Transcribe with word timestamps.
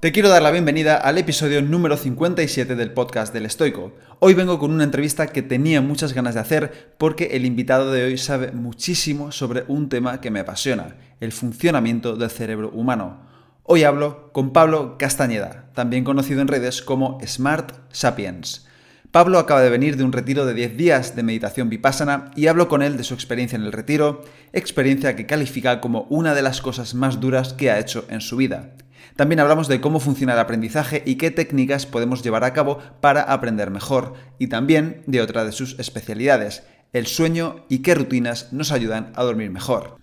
Te 0.00 0.12
quiero 0.12 0.28
dar 0.28 0.42
la 0.42 0.52
bienvenida 0.52 0.96
al 0.96 1.18
episodio 1.18 1.60
número 1.60 1.96
57 1.96 2.76
del 2.76 2.92
podcast 2.92 3.34
del 3.34 3.46
Estoico. 3.46 3.96
Hoy 4.20 4.34
vengo 4.34 4.60
con 4.60 4.70
una 4.70 4.84
entrevista 4.84 5.26
que 5.26 5.42
tenía 5.42 5.80
muchas 5.80 6.12
ganas 6.12 6.34
de 6.34 6.40
hacer 6.40 6.94
porque 6.98 7.30
el 7.32 7.44
invitado 7.44 7.90
de 7.90 8.04
hoy 8.04 8.16
sabe 8.16 8.52
muchísimo 8.52 9.32
sobre 9.32 9.64
un 9.66 9.88
tema 9.88 10.20
que 10.20 10.30
me 10.30 10.38
apasiona, 10.38 10.94
el 11.18 11.32
funcionamiento 11.32 12.14
del 12.14 12.30
cerebro 12.30 12.70
humano. 12.70 13.26
Hoy 13.64 13.82
hablo 13.82 14.30
con 14.32 14.52
Pablo 14.52 14.98
Castañeda, 14.98 15.68
también 15.74 16.04
conocido 16.04 16.42
en 16.42 16.48
redes 16.48 16.80
como 16.80 17.18
Smart 17.26 17.72
Sapiens. 17.90 18.68
Pablo 19.10 19.40
acaba 19.40 19.62
de 19.62 19.70
venir 19.70 19.96
de 19.96 20.04
un 20.04 20.12
retiro 20.12 20.46
de 20.46 20.54
10 20.54 20.76
días 20.76 21.16
de 21.16 21.24
meditación 21.24 21.70
vipassana 21.70 22.30
y 22.36 22.46
hablo 22.46 22.68
con 22.68 22.82
él 22.82 22.96
de 22.96 23.02
su 23.02 23.14
experiencia 23.14 23.56
en 23.56 23.64
el 23.64 23.72
retiro, 23.72 24.22
experiencia 24.52 25.16
que 25.16 25.26
califica 25.26 25.80
como 25.80 26.02
una 26.02 26.34
de 26.34 26.42
las 26.42 26.60
cosas 26.60 26.94
más 26.94 27.18
duras 27.18 27.52
que 27.52 27.72
ha 27.72 27.80
hecho 27.80 28.06
en 28.10 28.20
su 28.20 28.36
vida. 28.36 28.74
También 29.18 29.40
hablamos 29.40 29.66
de 29.66 29.80
cómo 29.80 29.98
funciona 29.98 30.34
el 30.34 30.38
aprendizaje 30.38 31.02
y 31.04 31.16
qué 31.16 31.32
técnicas 31.32 31.86
podemos 31.86 32.22
llevar 32.22 32.44
a 32.44 32.52
cabo 32.52 32.78
para 33.00 33.22
aprender 33.22 33.68
mejor, 33.68 34.14
y 34.38 34.46
también 34.46 35.02
de 35.08 35.20
otra 35.20 35.44
de 35.44 35.50
sus 35.50 35.76
especialidades, 35.80 36.62
el 36.92 37.08
sueño 37.08 37.64
y 37.68 37.80
qué 37.80 37.96
rutinas 37.96 38.52
nos 38.52 38.70
ayudan 38.70 39.10
a 39.16 39.24
dormir 39.24 39.50
mejor. 39.50 39.96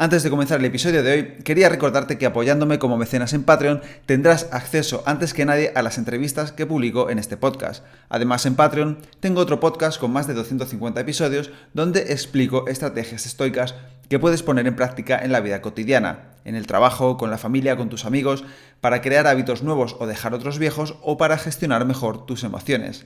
Antes 0.00 0.22
de 0.22 0.30
comenzar 0.30 0.60
el 0.60 0.64
episodio 0.64 1.02
de 1.02 1.10
hoy, 1.12 1.24
quería 1.42 1.68
recordarte 1.68 2.18
que 2.18 2.26
apoyándome 2.26 2.78
como 2.78 2.96
mecenas 2.96 3.32
en 3.32 3.42
Patreon 3.42 3.82
tendrás 4.06 4.48
acceso 4.52 5.02
antes 5.06 5.34
que 5.34 5.44
nadie 5.44 5.72
a 5.74 5.82
las 5.82 5.98
entrevistas 5.98 6.52
que 6.52 6.66
publico 6.66 7.10
en 7.10 7.18
este 7.18 7.36
podcast. 7.36 7.84
Además, 8.08 8.46
en 8.46 8.54
Patreon 8.54 8.98
tengo 9.18 9.40
otro 9.40 9.58
podcast 9.58 9.98
con 9.98 10.12
más 10.12 10.28
de 10.28 10.34
250 10.34 11.00
episodios 11.00 11.50
donde 11.74 12.12
explico 12.12 12.68
estrategias 12.68 13.26
estoicas 13.26 13.74
que 14.08 14.20
puedes 14.20 14.44
poner 14.44 14.68
en 14.68 14.76
práctica 14.76 15.18
en 15.18 15.32
la 15.32 15.40
vida 15.40 15.60
cotidiana, 15.62 16.30
en 16.44 16.54
el 16.54 16.68
trabajo, 16.68 17.16
con 17.16 17.32
la 17.32 17.36
familia, 17.36 17.76
con 17.76 17.88
tus 17.88 18.04
amigos, 18.04 18.44
para 18.80 19.02
crear 19.02 19.26
hábitos 19.26 19.64
nuevos 19.64 19.96
o 19.98 20.06
dejar 20.06 20.32
otros 20.32 20.60
viejos 20.60 20.94
o 21.02 21.18
para 21.18 21.38
gestionar 21.38 21.84
mejor 21.84 22.24
tus 22.24 22.44
emociones. 22.44 23.04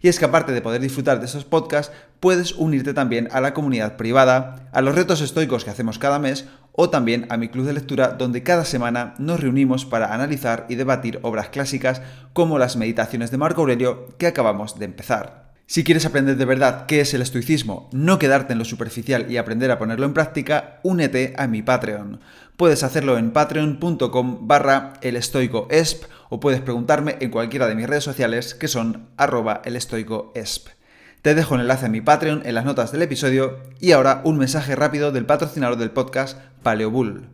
Y 0.00 0.08
es 0.08 0.18
que 0.18 0.24
aparte 0.24 0.52
de 0.52 0.62
poder 0.62 0.80
disfrutar 0.80 1.20
de 1.20 1.26
esos 1.26 1.44
podcasts, 1.44 1.92
puedes 2.20 2.52
unirte 2.52 2.94
también 2.94 3.28
a 3.32 3.40
la 3.40 3.54
comunidad 3.54 3.96
privada, 3.96 4.68
a 4.72 4.80
los 4.80 4.94
retos 4.94 5.20
estoicos 5.20 5.64
que 5.64 5.70
hacemos 5.70 5.98
cada 5.98 6.18
mes 6.18 6.46
o 6.72 6.90
también 6.90 7.26
a 7.30 7.36
mi 7.36 7.48
club 7.48 7.66
de 7.66 7.72
lectura 7.72 8.08
donde 8.08 8.44
cada 8.44 8.64
semana 8.64 9.14
nos 9.18 9.40
reunimos 9.40 9.84
para 9.84 10.14
analizar 10.14 10.66
y 10.68 10.76
debatir 10.76 11.18
obras 11.22 11.48
clásicas 11.48 12.02
como 12.32 12.58
las 12.58 12.76
meditaciones 12.76 13.32
de 13.32 13.38
Marco 13.38 13.62
Aurelio 13.62 14.06
que 14.18 14.28
acabamos 14.28 14.78
de 14.78 14.84
empezar. 14.84 15.47
Si 15.70 15.84
quieres 15.84 16.06
aprender 16.06 16.38
de 16.38 16.46
verdad 16.46 16.86
qué 16.86 17.02
es 17.02 17.12
el 17.12 17.20
estoicismo, 17.20 17.90
no 17.92 18.18
quedarte 18.18 18.54
en 18.54 18.58
lo 18.58 18.64
superficial 18.64 19.30
y 19.30 19.36
aprender 19.36 19.70
a 19.70 19.78
ponerlo 19.78 20.06
en 20.06 20.14
práctica, 20.14 20.80
únete 20.82 21.34
a 21.36 21.46
mi 21.46 21.60
Patreon. 21.60 22.20
Puedes 22.56 22.82
hacerlo 22.82 23.18
en 23.18 23.32
patreon.com 23.32 24.48
barra 24.48 24.94
elestoicoesp 25.02 26.04
o 26.30 26.40
puedes 26.40 26.62
preguntarme 26.62 27.18
en 27.20 27.30
cualquiera 27.30 27.66
de 27.66 27.74
mis 27.74 27.86
redes 27.86 28.04
sociales 28.04 28.54
que 28.54 28.66
son 28.66 29.10
arroba 29.18 29.60
elestoicoesp. 29.62 30.68
Te 31.20 31.34
dejo 31.34 31.56
el 31.56 31.60
enlace 31.60 31.84
a 31.84 31.90
mi 31.90 32.00
Patreon 32.00 32.44
en 32.46 32.54
las 32.54 32.64
notas 32.64 32.90
del 32.90 33.02
episodio 33.02 33.58
y 33.78 33.92
ahora 33.92 34.22
un 34.24 34.38
mensaje 34.38 34.74
rápido 34.74 35.12
del 35.12 35.26
patrocinador 35.26 35.76
del 35.76 35.90
podcast, 35.90 36.38
Paleobull. 36.62 37.28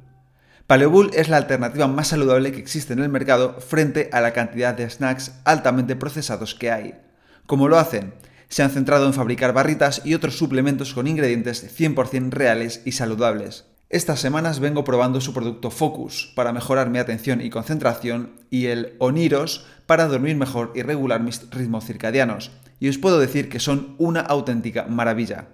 Paleobull 0.66 1.12
es 1.14 1.28
la 1.28 1.36
alternativa 1.36 1.86
más 1.86 2.08
saludable 2.08 2.50
que 2.50 2.58
existe 2.58 2.94
en 2.94 2.98
el 2.98 3.10
mercado 3.10 3.60
frente 3.60 4.10
a 4.12 4.20
la 4.20 4.32
cantidad 4.32 4.74
de 4.74 4.90
snacks 4.90 5.40
altamente 5.44 5.94
procesados 5.94 6.56
que 6.56 6.72
hay. 6.72 6.94
¿Cómo 7.46 7.68
lo 7.68 7.78
hacen? 7.78 8.14
Se 8.48 8.62
han 8.62 8.70
centrado 8.70 9.06
en 9.06 9.12
fabricar 9.12 9.52
barritas 9.52 10.00
y 10.04 10.14
otros 10.14 10.38
suplementos 10.38 10.94
con 10.94 11.06
ingredientes 11.06 11.78
100% 11.78 12.30
reales 12.30 12.80
y 12.86 12.92
saludables. 12.92 13.66
Estas 13.90 14.18
semanas 14.18 14.60
vengo 14.60 14.82
probando 14.82 15.20
su 15.20 15.34
producto 15.34 15.70
Focus 15.70 16.32
para 16.34 16.54
mejorar 16.54 16.88
mi 16.88 16.98
atención 16.98 17.42
y 17.42 17.50
concentración 17.50 18.32
y 18.48 18.66
el 18.66 18.94
Oniros 18.98 19.66
para 19.84 20.06
dormir 20.06 20.36
mejor 20.36 20.72
y 20.74 20.80
regular 20.80 21.22
mis 21.22 21.50
ritmos 21.50 21.84
circadianos. 21.84 22.50
Y 22.80 22.88
os 22.88 22.96
puedo 22.96 23.18
decir 23.18 23.50
que 23.50 23.60
son 23.60 23.94
una 23.98 24.20
auténtica 24.20 24.86
maravilla. 24.86 25.48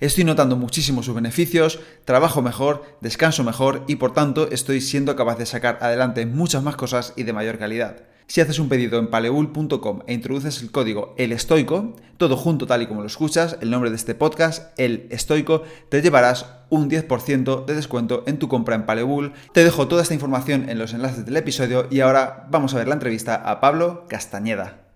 Estoy 0.00 0.24
notando 0.24 0.56
muchísimo 0.56 1.02
sus 1.02 1.14
beneficios, 1.14 1.78
trabajo 2.06 2.40
mejor, 2.40 2.82
descanso 3.02 3.44
mejor 3.44 3.84
y 3.86 3.96
por 3.96 4.14
tanto 4.14 4.50
estoy 4.50 4.80
siendo 4.80 5.14
capaz 5.14 5.36
de 5.36 5.44
sacar 5.44 5.76
adelante 5.82 6.24
muchas 6.24 6.62
más 6.62 6.74
cosas 6.74 7.12
y 7.16 7.24
de 7.24 7.34
mayor 7.34 7.58
calidad. 7.58 7.98
Si 8.26 8.40
haces 8.40 8.58
un 8.58 8.70
pedido 8.70 8.98
en 8.98 9.08
paleul.com 9.08 10.00
e 10.06 10.14
introduces 10.14 10.62
el 10.62 10.70
código 10.70 11.14
El 11.18 11.32
Estoico, 11.32 11.96
todo 12.16 12.38
junto 12.38 12.66
tal 12.66 12.80
y 12.80 12.86
como 12.86 13.02
lo 13.02 13.08
escuchas, 13.08 13.58
el 13.60 13.70
nombre 13.70 13.90
de 13.90 13.96
este 13.96 14.14
podcast, 14.14 14.72
El 14.78 15.06
Estoico, 15.10 15.64
te 15.90 16.00
llevarás 16.00 16.46
un 16.70 16.88
10% 16.88 17.66
de 17.66 17.74
descuento 17.74 18.24
en 18.26 18.38
tu 18.38 18.48
compra 18.48 18.76
en 18.76 18.86
Paleul. 18.86 19.34
Te 19.52 19.64
dejo 19.64 19.86
toda 19.86 20.02
esta 20.02 20.14
información 20.14 20.70
en 20.70 20.78
los 20.78 20.94
enlaces 20.94 21.26
del 21.26 21.36
episodio 21.36 21.88
y 21.90 22.00
ahora 22.00 22.46
vamos 22.50 22.72
a 22.72 22.78
ver 22.78 22.88
la 22.88 22.94
entrevista 22.94 23.34
a 23.34 23.60
Pablo 23.60 24.06
Castañeda. 24.08 24.89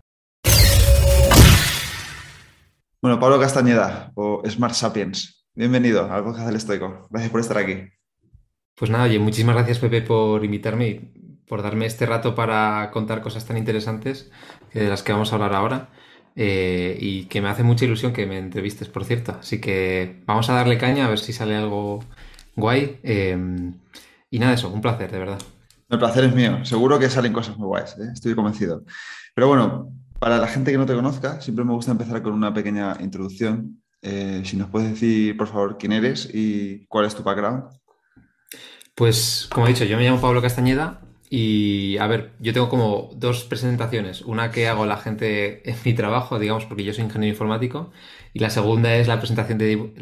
Bueno, 3.04 3.20
Pablo 3.20 3.38
Castañeda, 3.38 4.12
o 4.14 4.42
Smart 4.48 4.72
Sapiens, 4.72 5.44
bienvenido 5.54 6.10
al 6.10 6.24
podcast 6.24 6.46
del 6.46 6.56
Estoico. 6.56 7.06
Gracias 7.10 7.30
por 7.30 7.40
estar 7.42 7.58
aquí. 7.58 7.82
Pues 8.74 8.90
nada, 8.90 9.04
oye, 9.04 9.18
muchísimas 9.18 9.56
gracias 9.56 9.78
Pepe 9.78 10.00
por 10.00 10.42
invitarme 10.42 11.12
por 11.46 11.62
darme 11.62 11.84
este 11.84 12.06
rato 12.06 12.34
para 12.34 12.90
contar 12.94 13.20
cosas 13.20 13.44
tan 13.44 13.58
interesantes 13.58 14.30
de 14.72 14.88
las 14.88 15.02
que 15.02 15.12
vamos 15.12 15.30
a 15.30 15.34
hablar 15.34 15.52
ahora. 15.52 15.90
Eh, 16.34 16.96
y 16.98 17.26
que 17.26 17.42
me 17.42 17.50
hace 17.50 17.62
mucha 17.62 17.84
ilusión 17.84 18.14
que 18.14 18.24
me 18.24 18.38
entrevistes, 18.38 18.88
por 18.88 19.04
cierto. 19.04 19.36
Así 19.38 19.60
que 19.60 20.22
vamos 20.24 20.48
a 20.48 20.54
darle 20.54 20.78
caña 20.78 21.04
a 21.04 21.10
ver 21.10 21.18
si 21.18 21.34
sale 21.34 21.56
algo 21.56 22.02
guay. 22.56 23.00
Eh, 23.02 23.36
y 24.30 24.38
nada, 24.38 24.54
eso, 24.54 24.70
un 24.70 24.80
placer, 24.80 25.12
de 25.12 25.18
verdad. 25.18 25.42
El 25.90 25.98
placer 25.98 26.24
es 26.24 26.34
mío. 26.34 26.64
Seguro 26.64 26.98
que 26.98 27.10
salen 27.10 27.34
cosas 27.34 27.58
muy 27.58 27.66
guays, 27.66 27.98
¿eh? 27.98 28.08
estoy 28.14 28.34
convencido. 28.34 28.82
Pero 29.34 29.48
bueno, 29.48 29.92
para 30.24 30.38
la 30.38 30.48
gente 30.48 30.72
que 30.72 30.78
no 30.78 30.86
te 30.86 30.94
conozca, 30.94 31.42
siempre 31.42 31.66
me 31.66 31.74
gusta 31.74 31.92
empezar 31.92 32.22
con 32.22 32.32
una 32.32 32.54
pequeña 32.54 32.96
introducción. 32.98 33.82
si 34.00 34.56
nos 34.56 34.70
puedes 34.70 34.88
decir, 34.88 35.36
por 35.36 35.48
favor, 35.48 35.76
quién 35.78 35.92
eres 35.92 36.30
y 36.32 36.86
cuál 36.86 37.04
es 37.04 37.14
tu 37.14 37.22
background. 37.22 37.64
Pues, 38.94 39.46
como 39.52 39.66
he 39.66 39.68
dicho, 39.68 39.84
yo 39.84 39.98
me 39.98 40.04
llamo 40.04 40.22
Pablo 40.22 40.40
Castañeda, 40.40 41.02
y 41.28 41.98
a 41.98 42.06
ver, 42.06 42.32
yo 42.40 42.54
tengo 42.54 42.70
como 42.70 43.10
dos 43.16 43.44
presentaciones. 43.44 44.22
Una 44.22 44.50
que 44.50 44.66
hago 44.66 44.84
a 44.84 44.86
la 44.86 44.96
gente 44.96 45.68
en 45.68 45.76
mi 45.84 45.92
trabajo, 45.92 46.38
digamos, 46.38 46.64
porque 46.64 46.84
yo 46.84 46.94
soy 46.94 47.04
ingeniero 47.04 47.34
informático. 47.34 47.92
Y 48.32 48.38
la 48.38 48.48
segunda 48.48 48.94
es 48.96 49.08
la 49.08 49.18
presentación 49.18 49.58
de, 49.58 49.92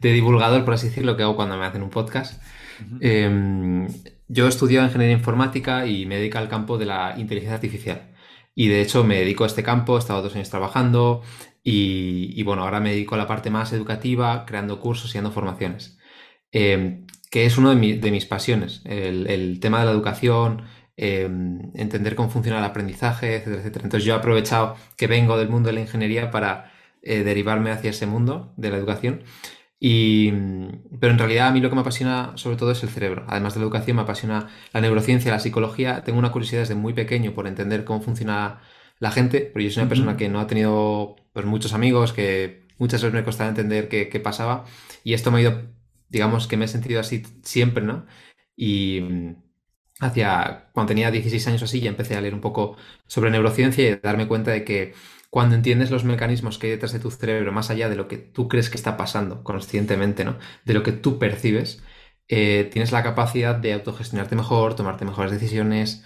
divulgador, 0.00 0.64
por 0.64 0.72
así 0.72 0.88
decirlo, 0.88 1.14
que 1.18 1.24
hago 1.24 1.36
cuando 1.36 1.58
me 1.58 1.66
hacen 1.66 1.82
un 1.82 1.90
podcast. 1.90 2.42
Em, 3.00 3.86
yo 4.28 4.46
he 4.46 4.48
estudiado 4.48 4.86
ingeniería 4.86 5.14
informática 5.14 5.86
y 5.86 6.06
me 6.06 6.16
dedico 6.16 6.38
al 6.38 6.48
campo 6.48 6.78
de 6.78 6.86
la 6.86 7.16
inteligencia 7.18 7.56
artificial. 7.56 8.11
Y 8.54 8.68
de 8.68 8.82
hecho 8.82 9.04
me 9.04 9.18
dedico 9.18 9.44
a 9.44 9.46
este 9.46 9.62
campo, 9.62 9.96
he 9.96 9.98
estado 9.98 10.22
dos 10.22 10.34
años 10.34 10.50
trabajando 10.50 11.22
y, 11.64 12.42
bueno, 12.42 12.62
ahora 12.64 12.80
me 12.80 12.90
dedico 12.90 13.14
a 13.14 13.18
la 13.18 13.26
parte 13.26 13.50
más 13.50 13.72
educativa, 13.72 14.44
creando 14.46 14.80
cursos 14.80 15.14
y 15.14 15.18
dando 15.18 15.30
formaciones. 15.32 15.98
Em, 16.50 17.06
que 17.30 17.46
es 17.46 17.56
una 17.58 17.74
de, 17.74 18.10
mis 18.10 18.26
pasiones, 18.26 18.82
el, 18.84 19.58
tema 19.60 19.80
de 19.80 19.86
la 19.86 19.92
educación, 19.92 20.64
em, 20.96 21.70
entender 21.74 22.14
cómo 22.14 22.28
funciona 22.30 22.58
el 22.58 22.64
aprendizaje, 22.64 23.36
etcétera, 23.36 23.60
etcétera. 23.60 23.84
Entonces 23.84 24.04
yo 24.06 24.14
he 24.14 24.16
aprovechado 24.18 24.76
que 24.96 25.06
vengo 25.06 25.38
del 25.38 25.48
mundo 25.48 25.68
de 25.68 25.74
la 25.74 25.80
ingeniería 25.80 26.30
para 26.30 26.72
eh, 27.02 27.24
derivarme 27.24 27.70
hacia 27.70 27.90
ese 27.90 28.06
mundo 28.06 28.52
de 28.56 28.70
la 28.70 28.76
educación. 28.76 29.24
Y, 29.84 30.30
pero 31.00 31.12
en 31.12 31.18
realidad 31.18 31.48
a 31.48 31.50
mí 31.52 31.60
lo 31.60 31.68
que 31.68 31.74
me 31.74 31.80
apasiona 31.80 32.36
sobre 32.36 32.56
todo 32.56 32.70
es 32.70 32.82
el 32.84 32.88
cerebro. 32.88 33.24
Además 33.28 33.54
de 33.54 33.60
la 33.60 33.64
educación 33.64 33.96
me 33.96 34.02
apasiona 34.02 34.48
la 34.72 34.80
neurociencia, 34.80 35.32
la 35.32 35.40
psicología. 35.40 36.04
Tengo 36.04 36.18
una 36.20 36.30
curiosidad 36.32 36.60
desde 36.62 36.76
muy 36.76 36.92
pequeño 36.94 37.34
por 37.34 37.48
entender 37.48 37.84
cómo 37.84 38.00
funciona 38.00 38.60
la 39.00 39.10
gente, 39.10 39.40
pero 39.52 39.64
yo 39.64 39.70
soy 39.72 39.82
una 39.82 39.88
persona 39.88 40.16
que 40.16 40.28
no 40.28 40.38
ha 40.40 40.46
tenido 40.46 41.16
pues, 41.32 41.46
muchos 41.46 41.72
amigos, 41.72 42.12
que 42.12 42.64
muchas 42.78 43.02
veces 43.02 43.14
me 43.14 43.24
costaba 43.24 43.50
entender 43.50 43.88
qué, 43.88 44.08
qué 44.08 44.20
pasaba. 44.20 44.64
Y 45.02 45.14
esto 45.14 45.32
me 45.32 45.38
ha 45.38 45.42
ido 45.42 45.62
digamos 46.08 46.46
que 46.46 46.56
me 46.58 46.66
he 46.66 46.68
sentido 46.68 47.00
así 47.00 47.22
siempre, 47.42 47.82
¿no? 47.82 48.06
Y 48.56 49.00
hacia 50.00 50.70
cuando 50.72 50.88
tenía 50.88 51.10
16 51.10 51.46
años 51.48 51.62
así 51.62 51.80
ya 51.80 51.90
empecé 51.90 52.16
a 52.16 52.20
leer 52.20 52.34
un 52.34 52.40
poco 52.40 52.76
sobre 53.06 53.30
neurociencia 53.30 53.88
y 53.88 53.96
darme 53.96 54.26
cuenta 54.28 54.50
de 54.50 54.64
que 54.64 54.94
cuando 55.32 55.54
entiendes 55.56 55.90
los 55.90 56.04
mecanismos 56.04 56.58
que 56.58 56.66
hay 56.66 56.72
detrás 56.74 56.92
de 56.92 56.98
tu 57.00 57.10
cerebro, 57.10 57.52
más 57.52 57.70
allá 57.70 57.88
de 57.88 57.96
lo 57.96 58.06
que 58.06 58.18
tú 58.18 58.48
crees 58.48 58.68
que 58.68 58.76
está 58.76 58.98
pasando 58.98 59.42
conscientemente, 59.42 60.26
¿no? 60.26 60.38
De 60.66 60.74
lo 60.74 60.82
que 60.82 60.92
tú 60.92 61.18
percibes, 61.18 61.82
eh, 62.28 62.68
tienes 62.70 62.92
la 62.92 63.02
capacidad 63.02 63.54
de 63.56 63.72
autogestionarte 63.72 64.36
mejor, 64.36 64.76
tomarte 64.76 65.06
mejores 65.06 65.32
decisiones, 65.32 66.04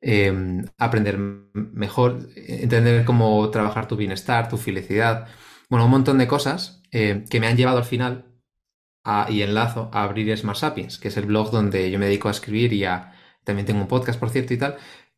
em, 0.00 0.64
aprender 0.78 1.18
mejor, 1.18 2.28
entender 2.36 3.04
cómo 3.04 3.50
trabajar 3.50 3.88
tu 3.88 3.96
bienestar, 3.96 4.48
tu 4.48 4.56
felicidad, 4.56 5.28
bueno, 5.68 5.84
un 5.86 5.90
montón 5.90 6.18
de 6.18 6.26
cosas 6.28 6.82
eh, 6.92 7.24
que 7.30 7.40
me 7.40 7.48
han 7.48 7.56
llevado 7.56 7.78
al 7.78 7.84
final 7.84 8.26
y 9.28 9.42
enlazo 9.42 9.90
a 9.92 10.02
abrir 10.02 10.36
Smart 10.36 10.58
Sapiens, 10.58 10.98
que 10.98 11.08
es 11.08 11.16
el 11.16 11.26
blog 11.26 11.50
donde 11.50 11.90
yo 11.90 11.98
me 11.98 12.06
dedico 12.06 12.28
a 12.28 12.32
escribir 12.32 12.72
y 12.72 12.84
a, 12.84 13.12
también 13.44 13.66
tengo 13.66 13.80
un 13.80 13.88
podcast, 13.88 14.18
por 14.18 14.30
cierto, 14.30 14.54
y 14.54 14.58
tal. 14.58 14.76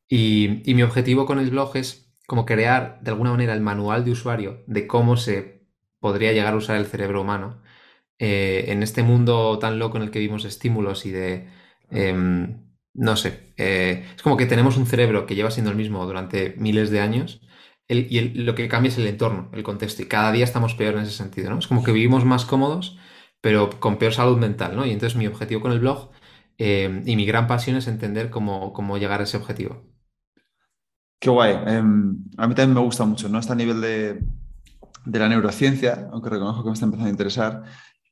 Y, 0.08 0.62
mi 0.75 0.82
objetivo 0.82 1.26
con 1.26 1.38
el 1.38 1.50
blog 1.50 1.76
es 1.76 2.07
como 2.28 2.46
crear 2.46 3.00
de 3.02 3.10
alguna 3.12 3.32
manera 3.32 3.54
el 3.54 3.62
manual 3.62 4.04
de 4.04 4.12
usuario 4.12 4.64
de 4.69 4.86
cómo 4.86 5.16
se 5.16 5.66
podría 6.00 6.32
llegar 6.32 6.54
a 6.54 6.58
usar 6.58 6.76
el 6.76 6.86
cerebro 6.86 7.22
humano 7.22 7.62
eh, 8.19 8.66
en 8.69 8.82
este 8.82 9.02
mundo 9.02 9.58
tan 9.58 9.78
loco 9.78 9.96
en 9.98 10.04
el 10.04 10.10
que 10.12 10.20
vivimos 10.20 10.44
de 10.44 10.50
estímulos 10.50 11.06
y 11.06 11.12
de... 11.12 11.48
Em, 11.90 12.69
no 12.94 13.16
sé, 13.16 13.54
eh, 13.56 14.04
es 14.16 14.22
como 14.22 14.36
que 14.36 14.46
tenemos 14.46 14.76
un 14.76 14.86
cerebro 14.86 15.26
que 15.26 15.34
lleva 15.36 15.50
siendo 15.50 15.70
el 15.70 15.76
mismo 15.76 16.04
durante 16.06 16.54
miles 16.58 16.90
de 16.90 17.00
años 17.00 17.40
y 17.88 18.20
lo 18.20 18.54
que 18.54 18.69
cambia 18.69 18.90
es 18.90 18.98
el 18.98 19.06
entorno, 19.06 19.50
el 19.52 19.62
contexto, 19.62 20.02
y 20.02 20.06
cada 20.06 20.32
día 20.32 20.44
estamos 20.44 20.74
peor 20.74 20.94
en 20.94 21.02
ese 21.02 21.12
sentido, 21.12 21.50
¿no? 21.50 21.58
Es 21.58 21.66
como 21.69 21.82
que 21.82 21.92
vivimos 21.92 22.24
más 22.24 22.44
cómodos, 22.44 22.98
pero 23.40 23.70
con 23.81 23.98
peor 23.98 24.12
salud 24.12 24.38
mental, 24.38 24.76
¿no? 24.76 24.84
Y 24.86 24.90
entonces 24.92 25.16
mi 25.16 25.26
objetivo 25.26 25.60
con 25.62 25.72
el 25.72 25.81
blog 25.81 26.10
eh, 26.58 27.02
y 27.06 27.16
mi 27.16 27.26
gran 27.26 27.46
pasión 27.46 27.76
es 27.76 27.86
entender 27.88 28.31
cómo, 28.31 28.72
cómo, 28.72 28.98
llegar 28.98 29.20
a 29.20 29.24
ese 29.24 29.36
objetivo. 29.38 29.84
Qué 31.19 31.31
guay. 31.31 31.59
Em, 31.67 32.17
a 32.37 32.47
mí 32.47 32.55
también 32.55 32.75
me 32.75 32.81
gusta 32.81 33.05
mucho, 33.05 33.29
¿no? 33.29 33.38
Está 33.38 33.53
a 33.53 33.56
nivel 33.56 33.81
de, 33.81 34.25
de, 35.05 35.19
la 35.19 35.29
neurociencia, 35.29 36.09
aunque 36.12 36.31
reconozco 36.31 36.62
que 36.62 36.69
me 36.69 36.75
está 36.75 36.87
empezando 36.87 37.09
a 37.09 37.12
interesar. 37.12 37.62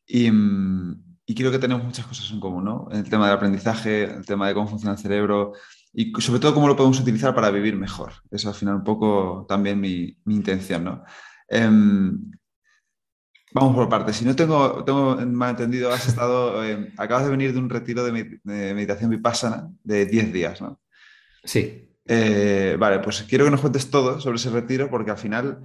Y, 0.07 0.31
mm, 0.31 1.07
y 1.27 1.35
creo 1.35 1.51
que 1.51 1.59
tenemos 1.59 1.85
muchas 1.85 2.07
cosas 2.07 2.31
en 2.31 2.41
común, 2.41 2.65
¿no? 2.65 2.89
El 2.91 3.09
tema 3.09 3.27
del 3.27 3.37
aprendizaje, 3.37 4.05
el 4.05 4.27
tema 4.27 4.49
de 4.49 4.55
cómo 4.55 4.69
funciona 4.69 4.95
el 4.95 4.99
cerebro, 4.99 5.53
y 5.93 6.13
sobre 6.21 6.41
todo 6.41 6.55
cómo 6.55 6.69
lo 6.69 6.77
podemos 6.77 7.01
utilizar 7.01 7.35
para 7.35 7.51
vivir 7.51 7.75
mejor. 7.75 8.13
Eso 8.31 8.49
al 8.49 8.55
final 8.55 8.77
un 8.77 8.85
poco 8.85 9.47
también 9.49 9.81
mi, 9.81 10.17
mi 10.25 10.37
intención, 10.37 10.85
¿no? 10.85 11.05
Em, 11.49 12.31
vamos 13.53 13.75
por 13.75 13.89
partes. 13.89 14.17
Si 14.17 14.25
no 14.25 14.37
tengo, 14.37 14.85
tengo 14.85 15.17
mal 15.17 15.51
entendido, 15.51 15.93
has 15.93 16.07
estado, 16.07 16.63
em, 16.65 16.93
acabas 16.99 17.25
de 17.25 17.31
venir 17.31 17.53
de 17.53 17.59
un 17.59 17.71
retiro 17.71 18.05
de, 18.05 18.41
meditación 18.45 19.11
vipassana 19.11 19.71
de 19.83 20.07
10 20.07 20.33
días, 20.33 20.61
¿no? 20.61 20.81
Sí. 21.45 21.86
Eh, 22.09 22.77
vale, 22.79 23.01
pues 23.01 23.25
quiero 23.25 23.45
que 23.45 23.51
nos 23.51 23.61
cuentes 23.61 23.91
todo 23.91 24.21
sobre 24.21 24.37
ese 24.37 24.51
retiro 24.51 24.89
porque 24.89 25.11
al 25.11 25.19
final 25.19 25.59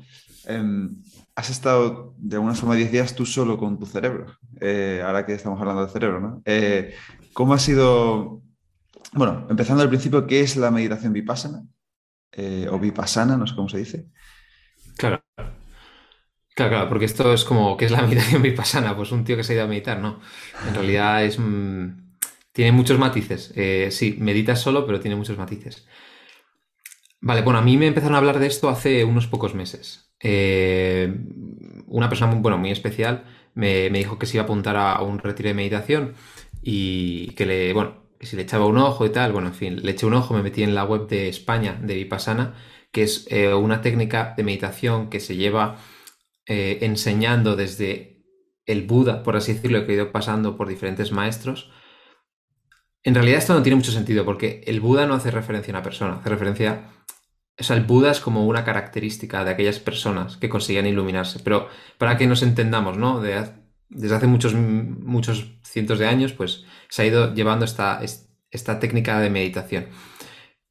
em, 0.45 0.95
has 1.35 1.49
estado 1.51 2.15
de 2.17 2.37
alguna 2.37 2.55
forma 2.55 2.75
10 2.75 2.91
días 2.91 3.15
tú 3.15 3.25
solo 3.25 3.57
con 3.57 3.77
tu 3.77 3.85
cerebro, 3.85 4.25
eh, 4.59 5.03
ahora 5.05 5.25
que 5.25 5.33
estamos 5.33 5.59
hablando 5.59 5.83
del 5.83 5.91
cerebro, 5.91 6.19
¿no? 6.19 6.41
Eh, 6.45 6.95
¿Cómo 7.33 7.53
ha 7.53 7.59
sido 7.59 8.41
bueno, 9.13 9.45
empezando 9.49 9.83
al 9.83 9.89
principio, 9.89 10.25
¿qué 10.25 10.41
es 10.41 10.55
la 10.55 10.71
meditación 10.71 11.13
vipassana? 11.13 11.63
O 12.71 12.79
vipassana, 12.79 13.35
no 13.35 13.45
sé 13.45 13.55
cómo 13.55 13.67
se 13.67 13.77
dice. 13.77 14.07
Claro. 14.97 15.21
Claro, 16.55 16.71
claro, 16.71 16.89
porque 16.89 17.05
esto 17.05 17.33
es 17.33 17.43
como, 17.43 17.75
¿qué 17.75 17.85
es 17.85 17.91
la 17.91 18.01
meditación 18.03 18.41
vipassana? 18.41 18.95
Pues 18.95 19.11
un 19.11 19.25
tío 19.25 19.35
que 19.35 19.43
se 19.43 19.51
ha 19.51 19.55
ido 19.55 19.65
a 19.65 19.67
meditar, 19.67 19.99
no. 19.99 20.21
En 20.67 20.73
realidad 20.73 21.25
es... 21.25 21.37
Mm, 21.37 22.13
tiene 22.53 22.71
muchos 22.71 22.97
matices. 22.97 23.53
Sí, 23.93 24.17
meditas 24.19 24.61
solo, 24.61 24.85
pero 24.85 24.99
tiene 24.99 25.15
muchos 25.17 25.37
matices. 25.37 25.85
Vale, 27.21 27.41
bueno, 27.43 27.59
a 27.59 27.61
mí 27.61 27.77
me 27.77 27.87
empezaron 27.87 28.15
a 28.15 28.17
hablar 28.17 28.39
de 28.39 28.47
esto 28.47 28.67
hace 28.69 29.05
unos 29.05 29.27
pocos 29.27 29.53
meses. 29.53 30.11
Eh, 30.19 31.13
una 31.87 32.09
persona 32.09 32.31
muy, 32.31 32.41
bueno, 32.41 32.57
muy 32.57 32.71
especial 32.71 33.25
me, 33.53 33.89
me, 33.89 33.99
dijo 33.99 34.17
que 34.19 34.25
se 34.25 34.37
iba 34.37 34.43
a 34.43 34.45
apuntar 34.45 34.75
a 34.77 35.01
un 35.01 35.19
retiro 35.19 35.49
de 35.49 35.53
meditación 35.53 36.13
y 36.61 37.29
que 37.35 37.45
le, 37.45 37.73
bueno, 37.73 38.01
si 38.19 38.35
le 38.35 38.43
echaba 38.43 38.65
un 38.65 38.77
ojo 38.77 39.05
y 39.05 39.09
tal, 39.11 39.31
bueno, 39.33 39.49
en 39.49 39.53
fin, 39.53 39.81
le 39.83 39.91
eché 39.91 40.05
un 40.05 40.13
ojo, 40.13 40.33
me 40.33 40.43
metí 40.43 40.63
en 40.63 40.75
la 40.75 40.83
web 40.83 41.07
de 41.07 41.27
España, 41.27 41.79
de 41.81 41.95
Vipassana, 41.95 42.55
que 42.91 43.03
es 43.03 43.27
eh, 43.29 43.53
una 43.53 43.81
técnica 43.81 44.33
de 44.37 44.43
meditación 44.43 45.09
que 45.09 45.19
se 45.19 45.35
lleva 45.35 45.77
eh, 46.45 46.79
enseñando 46.81 47.55
desde 47.55 48.23
el 48.65 48.83
Buda, 48.83 49.23
por 49.23 49.35
así 49.35 49.53
decirlo, 49.53 49.85
que 49.85 49.93
ha 49.93 49.95
ido 49.95 50.11
pasando 50.11 50.57
por 50.57 50.67
diferentes 50.67 51.11
maestros. 51.11 51.71
En 53.03 53.15
realidad 53.15 53.39
esto 53.39 53.53
no 53.53 53.63
tiene 53.63 53.75
mucho 53.75 53.91
sentido 53.91 54.25
porque 54.25 54.63
el 54.67 54.79
Buda 54.79 55.07
no 55.07 55.15
hace 55.15 55.31
referencia 55.31 55.73
a 55.73 55.77
una 55.77 55.83
persona, 55.83 56.15
hace 56.15 56.29
referencia... 56.29 56.89
O 57.59 57.63
sea, 57.63 57.75
el 57.75 57.83
Buda 57.83 58.11
es 58.11 58.19
como 58.19 58.47
una 58.47 58.63
característica 58.63 59.43
de 59.43 59.51
aquellas 59.51 59.79
personas 59.79 60.37
que 60.37 60.49
consiguen 60.49 60.87
iluminarse. 60.87 61.39
Pero 61.39 61.69
para 61.97 62.17
que 62.17 62.25
nos 62.25 62.41
entendamos, 62.43 62.97
¿no? 62.97 63.21
desde 63.21 64.15
hace 64.15 64.27
muchos, 64.27 64.53
muchos 64.53 65.59
cientos 65.63 65.99
de 65.99 66.07
años, 66.07 66.33
pues 66.33 66.65
se 66.89 67.01
ha 67.01 67.05
ido 67.05 67.33
llevando 67.33 67.65
esta, 67.65 68.01
esta 68.49 68.79
técnica 68.79 69.19
de 69.19 69.29
meditación. 69.29 69.89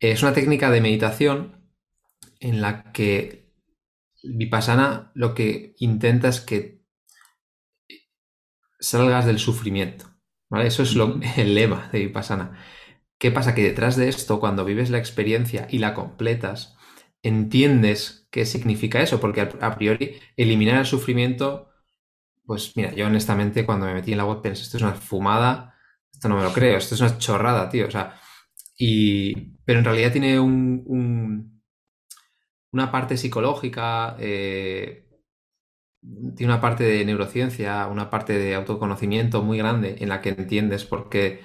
Es 0.00 0.23
una 0.23 0.33
técnica 0.33 0.71
de 0.71 0.81
meditación 0.81 1.61
en 2.41 2.61
la 2.61 2.93
que 2.93 3.53
Vipassana 4.23 5.12
lo 5.15 5.35
que 5.35 5.75
intenta 5.79 6.29
es 6.29 6.41
que 6.41 6.83
salgas 8.79 9.26
del 9.26 9.38
sufrimiento. 9.38 10.10
¿Vale? 10.50 10.67
Eso 10.69 10.82
es 10.82 10.94
lo, 10.97 11.20
el 11.37 11.55
lema 11.55 11.88
de 11.93 12.00
Vipassana. 12.00 12.58
¿Qué 13.19 13.31
pasa? 13.31 13.55
Que 13.55 13.62
detrás 13.64 13.97
de 13.97 14.08
esto, 14.08 14.41
cuando 14.41 14.64
vives 14.64 14.91
la 14.91 14.99
experiencia 14.99 15.67
y 15.70 15.79
la 15.79 15.94
completas, 15.94 16.76
entiendes 17.23 18.29
qué 18.31 18.47
significa 18.47 19.02
eso, 19.02 19.20
porque 19.20 19.43
a 19.43 19.76
priori 19.76 20.20
eliminar 20.37 20.79
el 20.79 20.87
sufrimiento, 20.87 21.69
pues 22.47 22.76
mira, 22.76 22.93
yo 22.94 23.06
honestamente 23.06 23.67
cuando 23.67 23.87
me 23.87 23.94
metí 23.94 24.12
en 24.12 24.19
la 24.19 24.25
web 24.26 24.43
pensé, 24.43 24.62
esto 24.62 24.76
es 24.79 24.82
una 24.82 24.94
fumada, 24.94 25.75
esto 26.12 26.29
no 26.29 26.37
me 26.37 26.43
lo 26.43 26.52
creo, 26.52 26.79
esto 26.79 26.94
es 26.94 27.00
una 27.00 27.19
chorrada, 27.19 27.69
tío. 27.70 27.87
O 27.88 27.91
sea, 27.91 28.17
y, 28.79 29.35
pero 29.64 29.81
en 29.81 29.85
realidad 29.85 30.12
tiene 30.12 30.41
un, 30.41 31.62
una 32.73 32.91
parte 32.91 33.17
psicológica, 33.17 34.17
eh, 34.19 35.06
tiene 36.37 36.52
una 36.52 36.61
parte 36.61 36.85
de 36.85 37.05
neurociencia, 37.05 37.87
una 37.87 38.11
parte 38.11 38.38
de 38.38 38.55
autoconocimiento 38.55 39.43
muy 39.43 39.58
grande 39.58 39.97
en 40.00 40.08
la 40.08 40.20
que 40.20 40.31
entiendes 40.31 40.85
por 40.85 41.08
qué, 41.08 41.43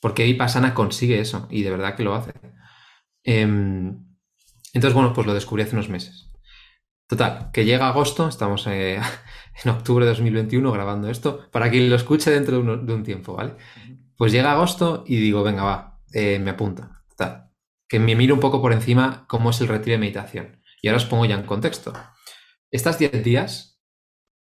por 0.00 0.14
qué 0.14 0.24
Vipassana 0.24 0.74
consigue 0.74 1.20
eso 1.20 1.46
y 1.50 1.62
de 1.62 1.70
verdad 1.70 1.96
que 1.96 2.04
lo 2.04 2.14
hace. 2.14 2.32
Em, 3.24 4.04
entonces, 4.72 4.94
bueno, 4.94 5.12
pues 5.12 5.26
lo 5.26 5.34
descubrí 5.34 5.62
hace 5.62 5.74
unos 5.76 5.88
meses. 5.88 6.30
Total, 7.06 7.50
que 7.52 7.64
llega 7.64 7.88
agosto, 7.88 8.28
estamos 8.28 8.66
eh, 8.66 9.00
en 9.64 9.70
octubre 9.70 10.04
de 10.04 10.10
2021 10.12 10.72
grabando 10.72 11.10
esto, 11.10 11.50
para 11.50 11.70
quien 11.70 11.90
lo 11.90 11.96
escuche 11.96 12.30
dentro 12.30 12.62
de, 12.62 12.86
de 12.86 12.94
un 12.94 13.02
tiempo, 13.02 13.34
¿vale? 13.34 13.56
Pues 14.16 14.32
llega 14.32 14.52
agosto 14.52 15.04
y 15.06 15.16
digo, 15.16 15.42
venga, 15.42 15.62
va, 15.62 16.00
eh, 16.12 16.38
me 16.38 16.50
apunta. 16.50 16.98
Que 17.88 17.98
me 17.98 18.14
miro 18.14 18.34
un 18.34 18.40
poco 18.40 18.60
por 18.60 18.74
encima 18.74 19.24
cómo 19.28 19.48
es 19.48 19.62
el 19.62 19.68
retiro 19.68 19.94
de 19.94 19.98
meditación. 19.98 20.62
Y 20.82 20.88
ahora 20.88 20.98
os 20.98 21.06
pongo 21.06 21.24
ya 21.24 21.36
en 21.36 21.44
contexto. 21.44 21.94
Estás 22.70 22.98
10 22.98 23.24
días 23.24 23.77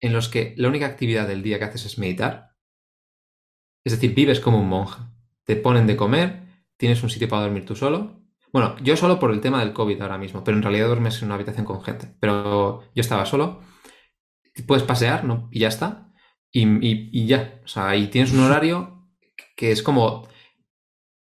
en 0.00 0.12
los 0.12 0.28
que 0.28 0.54
la 0.56 0.68
única 0.68 0.86
actividad 0.86 1.28
del 1.28 1.42
día 1.42 1.58
que 1.58 1.66
haces 1.66 1.84
es 1.84 1.98
meditar. 1.98 2.56
Es 3.84 3.92
decir, 3.92 4.14
vives 4.14 4.40
como 4.40 4.60
un 4.60 4.68
monje. 4.68 5.02
Te 5.44 5.56
ponen 5.56 5.86
de 5.86 5.96
comer, 5.96 6.42
tienes 6.76 7.02
un 7.02 7.10
sitio 7.10 7.28
para 7.28 7.42
dormir 7.42 7.64
tú 7.64 7.76
solo. 7.76 8.20
Bueno, 8.52 8.76
yo 8.82 8.96
solo 8.96 9.18
por 9.18 9.30
el 9.30 9.40
tema 9.40 9.60
del 9.60 9.72
COVID 9.72 10.00
ahora 10.02 10.18
mismo, 10.18 10.42
pero 10.42 10.56
en 10.56 10.62
realidad 10.62 10.86
duermes 10.86 11.20
en 11.20 11.26
una 11.26 11.36
habitación 11.36 11.66
con 11.66 11.82
gente. 11.82 12.14
Pero 12.20 12.82
yo 12.94 13.00
estaba 13.00 13.26
solo. 13.26 13.60
Puedes 14.66 14.84
pasear, 14.84 15.24
¿no? 15.24 15.48
Y 15.52 15.60
ya 15.60 15.68
está. 15.68 16.12
Y, 16.50 16.66
y 16.82 17.26
ya. 17.26 17.60
O 17.64 17.68
sea, 17.68 17.96
y 17.96 18.08
tienes 18.08 18.32
un 18.32 18.40
horario 18.40 19.08
que 19.56 19.72
es 19.72 19.82
como 19.82 20.28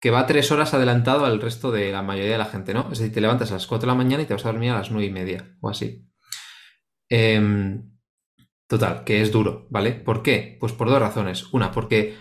que 0.01 0.11
va 0.11 0.27
tres 0.27 0.53
horas 0.53 0.75
adelantado 0.75 1.25
al 1.25 1.41
resto 1.41 1.73
de 1.73 1.91
la 1.91 2.03
mayoría 2.03 2.33
de 2.33 2.39
la 2.39 2.45
gente, 2.45 2.75
¿no? 2.75 2.83
Es 2.93 2.99
decir, 2.99 3.13
te 3.13 3.21
levantas 3.21 3.51
a 3.51 3.55
las 3.55 3.67
4 3.67 3.87
de 3.87 3.93
la 3.93 3.97
mañana 3.97 4.23
y 4.23 4.27
te 4.27 4.35
vas 4.35 4.45
a 4.45 4.53
dormir 4.53 4.71
a 4.71 4.79
las 4.79 4.91
nueve 4.91 5.07
y 5.07 5.11
media 5.11 5.57
o 5.61 5.69
así. 5.69 6.07
Em, 7.09 7.96
total, 8.69 9.05
que 9.05 9.21
es 9.21 9.33
duro, 9.33 9.67
¿vale? 9.71 9.93
¿Por 9.93 10.23
qué? 10.23 10.57
Pues 10.61 10.73
por 10.73 10.89
dos 10.89 11.01
razones. 11.01 11.53
Una, 11.53 11.71
porque 11.73 12.17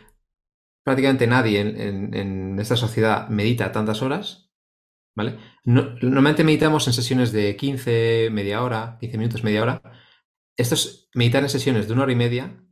prácticamente 0.84 1.28
nadie 1.28 1.60
en, 1.62 2.60
esta 2.60 2.76
sociedad 2.76 3.28
medita 3.30 3.72
tantas 3.72 4.02
horas, 4.02 4.52
¿vale? 5.16 5.38
normalmente 5.64 6.44
meditamos 6.44 6.88
en 6.88 6.94
sesiones 6.94 7.32
de 7.32 7.56
15, 7.56 8.30
media 8.32 8.64
hora, 8.64 8.98
15 9.00 9.18
minutos, 9.18 9.44
media 9.44 9.64
hora. 9.64 9.82
Esto 10.58 10.76
es 10.76 11.10
meditar 11.14 11.44
en 11.44 11.50
sesiones 11.50 11.88
de 11.88 11.94
una 11.94 12.04
hora 12.04 12.12
y 12.12 12.16
media 12.16 12.64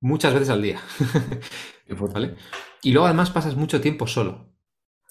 muchas 0.00 0.34
veces 0.34 0.50
al 0.50 0.62
día. 0.62 0.80
¿Vale? 2.12 2.36
Y 2.82 2.92
luego 2.92 3.06
además 3.06 3.30
pasas 3.30 3.56
mucho 3.56 3.80
tiempo 3.80 4.06
solo. 4.06 4.49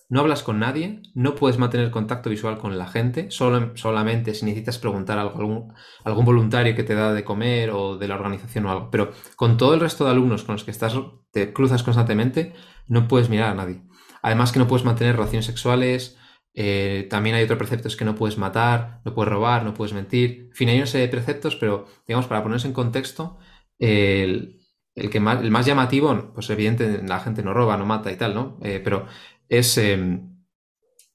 No 0.09 0.21
hablas 0.21 0.41
con 0.41 0.59
nadie, 0.59 1.03
no 1.13 1.35
puedes 1.35 1.59
mantener 1.59 1.91
contacto 1.91 2.31
visual 2.31 2.57
con 2.57 2.77
la 2.79 2.87
gente, 2.87 3.29
solo, 3.29 3.77
solamente 3.77 4.33
si 4.33 4.43
necesitas 4.45 4.79
preguntar 4.79 5.19
algún, 5.19 5.71
algún 6.03 6.25
voluntario 6.25 6.75
que 6.75 6.83
te 6.83 6.95
da 6.95 7.13
de 7.13 7.23
comer 7.23 7.69
o 7.69 7.95
de 7.95 8.07
la 8.07 8.15
organización 8.15 8.65
o 8.65 8.71
algo. 8.71 8.89
Pero 8.89 9.11
con 9.35 9.57
todo 9.57 9.75
el 9.75 9.79
resto 9.79 10.05
de 10.05 10.11
alumnos 10.11 10.43
con 10.43 10.55
los 10.55 10.63
que 10.63 10.71
estás, 10.71 10.95
te 11.31 11.53
cruzas 11.53 11.83
constantemente, 11.83 12.53
no 12.87 13.07
puedes 13.07 13.29
mirar 13.29 13.51
a 13.51 13.55
nadie. 13.55 13.83
Además 14.23 14.51
que 14.51 14.57
no 14.57 14.67
puedes 14.67 14.83
mantener 14.83 15.15
relaciones 15.15 15.45
sexuales, 15.45 16.17
eh, 16.55 17.07
también 17.09 17.35
hay 17.35 17.43
otros 17.43 17.59
preceptos 17.59 17.95
que 17.95 18.05
no 18.05 18.15
puedes 18.15 18.37
matar, 18.37 19.01
no 19.05 19.13
puedes 19.13 19.31
robar, 19.31 19.63
no 19.63 19.73
puedes 19.75 19.93
mentir. 19.93 20.47
En 20.49 20.55
fin, 20.55 20.69
hay 20.69 20.77
una 20.77 20.87
serie 20.87 21.07
de 21.07 21.11
preceptos, 21.11 21.55
pero 21.55 21.85
digamos, 22.07 22.27
para 22.27 22.43
ponerse 22.43 22.67
en 22.67 22.73
contexto, 22.73 23.37
el, 23.77 24.59
el, 24.95 25.09
que 25.09 25.19
más, 25.19 25.41
el 25.41 25.51
más 25.51 25.65
llamativo, 25.65 26.31
pues 26.33 26.49
evidente, 26.49 27.01
la 27.07 27.19
gente 27.19 27.43
no 27.43 27.53
roba, 27.53 27.77
no 27.77 27.85
mata 27.85 28.11
y 28.11 28.17
tal, 28.17 28.33
¿no? 28.35 28.57
Eh, 28.61 28.81
pero 28.83 29.05
es 29.49 29.77
em, 29.77 30.37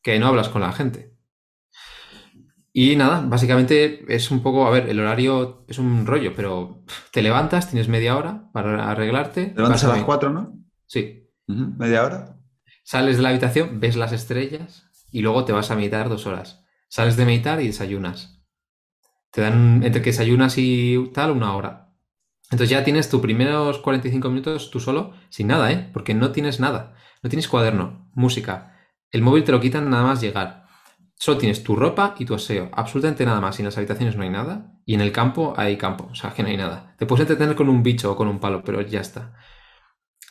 que 0.03 0.19
no 0.19 0.27
hablas 0.27 0.49
con 0.49 0.61
la 0.61 0.73
gente. 0.73 1.15
Y 2.77 2.97
nada, 2.97 3.25
básicamente 3.25 4.05
es 4.13 4.33
un 4.33 4.43
poco, 4.43 4.67
a 4.67 4.71
ver, 4.71 4.89
el 4.89 4.99
horario 4.99 5.65
es 5.69 5.79
un 5.79 6.07
rollo, 6.07 6.35
pero 6.35 6.83
te 7.13 7.23
levantas, 7.23 7.71
tienes 7.71 7.89
media 7.89 8.17
hora 8.17 8.51
para 8.53 8.91
arreglarte. 8.91 9.47
Te 9.47 9.57
levantas 9.57 9.85
a 9.85 9.89
las 9.89 10.03
4, 10.03 10.31
¿no? 10.31 10.59
Sí. 10.87 11.31
¿Media 11.47 12.03
hora? 12.03 12.37
Sales 12.83 13.17
de 13.17 13.23
la 13.23 13.29
habitación, 13.29 13.79
ves 13.79 13.95
las 13.95 14.13
estrellas 14.13 14.91
y 15.13 15.23
luego 15.23 15.45
te 15.45 15.53
vas 15.53 15.71
a 15.71 15.77
meditar 15.77 16.09
dos 16.09 16.27
horas. 16.27 16.65
Sales 16.89 17.17
de 17.17 17.25
meditar 17.25 17.63
y 17.63 17.69
desayunas. 17.69 18.43
Te 19.31 19.41
dan 19.41 19.83
entre 19.85 20.03
que 20.03 20.11
desayunas 20.11 20.59
y 20.59 21.11
tal 21.15 21.31
una 21.31 21.55
hora. 21.55 21.93
Entonces 22.51 22.71
ya 22.71 22.83
tienes 22.83 23.09
tus 23.09 23.21
primeros 23.21 23.79
45 23.79 24.29
minutos 24.29 24.71
tú 24.71 24.81
solo, 24.81 25.13
sin 25.29 25.47
nada, 25.47 25.71
¿eh? 25.71 25.91
Porque 25.93 26.15
no 26.15 26.33
tienes 26.33 26.59
nada. 26.59 26.95
No 27.23 27.31
tienes 27.31 27.49
cuaderno, 27.49 28.04
música. 28.15 28.77
El 29.11 29.23
móvil 29.23 29.45
te 29.45 29.53
lo 29.53 29.61
quitan 29.61 29.91
nada 29.91 30.05
más 30.05 30.21
llegar. 30.21 30.65
Solo 31.17 31.39
tienes 31.39 31.63
tu 31.63 31.77
ropa 31.77 32.15
y 32.19 32.25
tu 32.25 32.35
aseo. 32.35 32.71
Absolutamente 32.73 33.25
nada 33.25 33.41
más. 33.41 33.59
Y 33.59 33.63
en 33.63 33.67
las 33.67 33.79
habitaciones 33.79 34.17
no 34.17 34.25
hay 34.25 34.31
nada. 34.31 34.73
Y 34.85 34.95
en 34.95 35.01
el 35.01 35.13
campo 35.13 35.55
hay 35.57 35.77
campo. 35.77 36.09
O 36.11 36.15
sea, 36.15 36.33
que 36.33 36.43
no 36.43 36.49
hay 36.49 36.57
nada. 36.57 36.95
Te 36.99 37.07
puedes 37.07 37.23
entretener 37.23 37.57
con 37.57 37.69
un 37.69 37.83
bicho 37.83 38.13
o 38.13 38.17
con 38.17 38.29
un 38.29 38.41
palo, 38.41 38.63
pero 38.65 38.81
ya 38.83 39.01
está. 39.01 39.35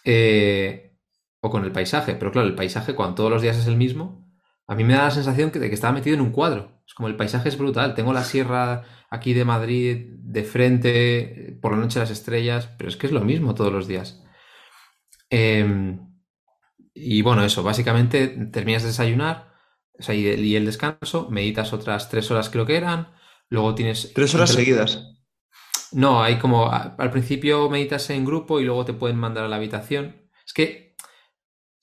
Eh, 0.03 0.97
o 1.41 1.49
con 1.49 1.63
el 1.63 1.71
paisaje. 1.71 2.15
Pero 2.15 2.31
claro, 2.31 2.47
el 2.47 2.55
paisaje 2.55 2.95
cuando 2.95 3.15
todos 3.15 3.31
los 3.31 3.41
días 3.41 3.57
es 3.57 3.67
el 3.67 3.77
mismo, 3.77 4.29
a 4.67 4.75
mí 4.75 4.83
me 4.83 4.93
da 4.93 5.03
la 5.03 5.11
sensación 5.11 5.51
de 5.51 5.69
que 5.69 5.73
estaba 5.73 5.93
metido 5.93 6.15
en 6.15 6.21
un 6.21 6.31
cuadro. 6.31 6.81
Es 6.85 6.93
como 6.93 7.07
el 7.07 7.15
paisaje 7.15 7.49
es 7.49 7.57
brutal. 7.57 7.95
Tengo 7.95 8.13
la 8.13 8.23
sierra 8.23 8.83
aquí 9.09 9.33
de 9.33 9.45
Madrid 9.45 10.07
de 10.17 10.43
frente, 10.43 11.57
por 11.61 11.73
la 11.73 11.77
noche 11.79 11.99
las 11.99 12.11
estrellas, 12.11 12.69
pero 12.77 12.89
es 12.89 12.97
que 12.97 13.07
es 13.07 13.13
lo 13.13 13.21
mismo 13.21 13.55
todos 13.55 13.71
los 13.71 13.87
días. 13.87 14.23
Em, 15.29 16.12
y 16.93 17.21
bueno, 17.21 17.43
eso, 17.43 17.63
básicamente 17.63 18.27
terminas 18.27 18.83
de 18.83 18.89
desayunar, 18.89 19.53
o 19.97 20.03
sea, 20.03 20.15
y, 20.15 20.55
el 20.55 20.65
descanso, 20.65 21.29
meditas 21.29 21.73
otras 21.73 22.09
tres 22.09 22.29
horas 22.31 22.49
creo 22.49 22.65
que 22.65 22.77
eran, 22.77 23.13
luego 23.49 23.75
tienes... 23.75 24.11
¿Tres 24.13 24.33
horas 24.35 24.51
seguidas? 24.51 25.13
No, 25.91 26.23
hay 26.23 26.39
como, 26.39 26.71
al 26.71 27.11
principio 27.11 27.69
meditas 27.69 28.09
en 28.09 28.25
grupo 28.25 28.59
y 28.59 28.65
luego 28.65 28.85
te 28.85 28.93
pueden 28.93 29.17
mandar 29.17 29.45
a 29.45 29.47
la 29.47 29.57
habitación. 29.57 30.15
Es 30.45 30.53
que 30.53 30.95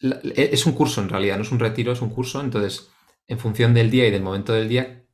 e, 0.01 0.51
es 0.53 0.67
un 0.67 0.73
curso 0.73 1.01
en 1.01 1.09
realidad, 1.09 1.37
no 1.37 1.43
es 1.43 1.53
un 1.53 1.61
retiro, 1.61 1.93
es 1.93 2.03
un 2.03 2.11
curso, 2.11 2.41
entonces 2.41 2.91
en 3.29 3.39
función 3.39 3.75
del 3.75 3.91
día 3.91 4.07
y 4.09 4.11
del 4.11 4.23
momento 4.23 4.53
del 4.53 4.69
día, 4.69 5.07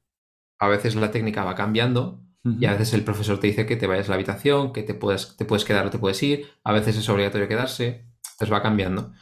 a 0.59 0.69
veces 0.69 0.95
la 0.95 1.11
técnica 1.11 1.45
va 1.45 1.55
cambiando 1.55 2.23
y 2.61 2.65
a 2.67 2.73
veces 2.73 2.95
el 2.95 3.03
profesor 3.03 3.41
te 3.41 3.49
dice 3.49 3.67
que 3.67 3.77
te 3.77 3.89
vayas 3.89 4.07
a 4.07 4.11
la 4.11 4.15
habitación, 4.15 4.73
que 4.73 4.85
te 4.85 4.95
puedes, 4.95 5.37
te 5.37 5.45
puedes 5.45 5.65
quedar 5.65 5.85
o 5.85 5.91
te 5.91 5.99
puedes 5.99 6.23
ir, 6.23 6.47
a 6.63 6.73
veces 6.73 6.97
es 6.97 7.09
obligatorio 7.09 7.49
quedarse, 7.49 8.07
entonces 8.33 8.53
va 8.53 8.63
cambiando. 8.63 9.13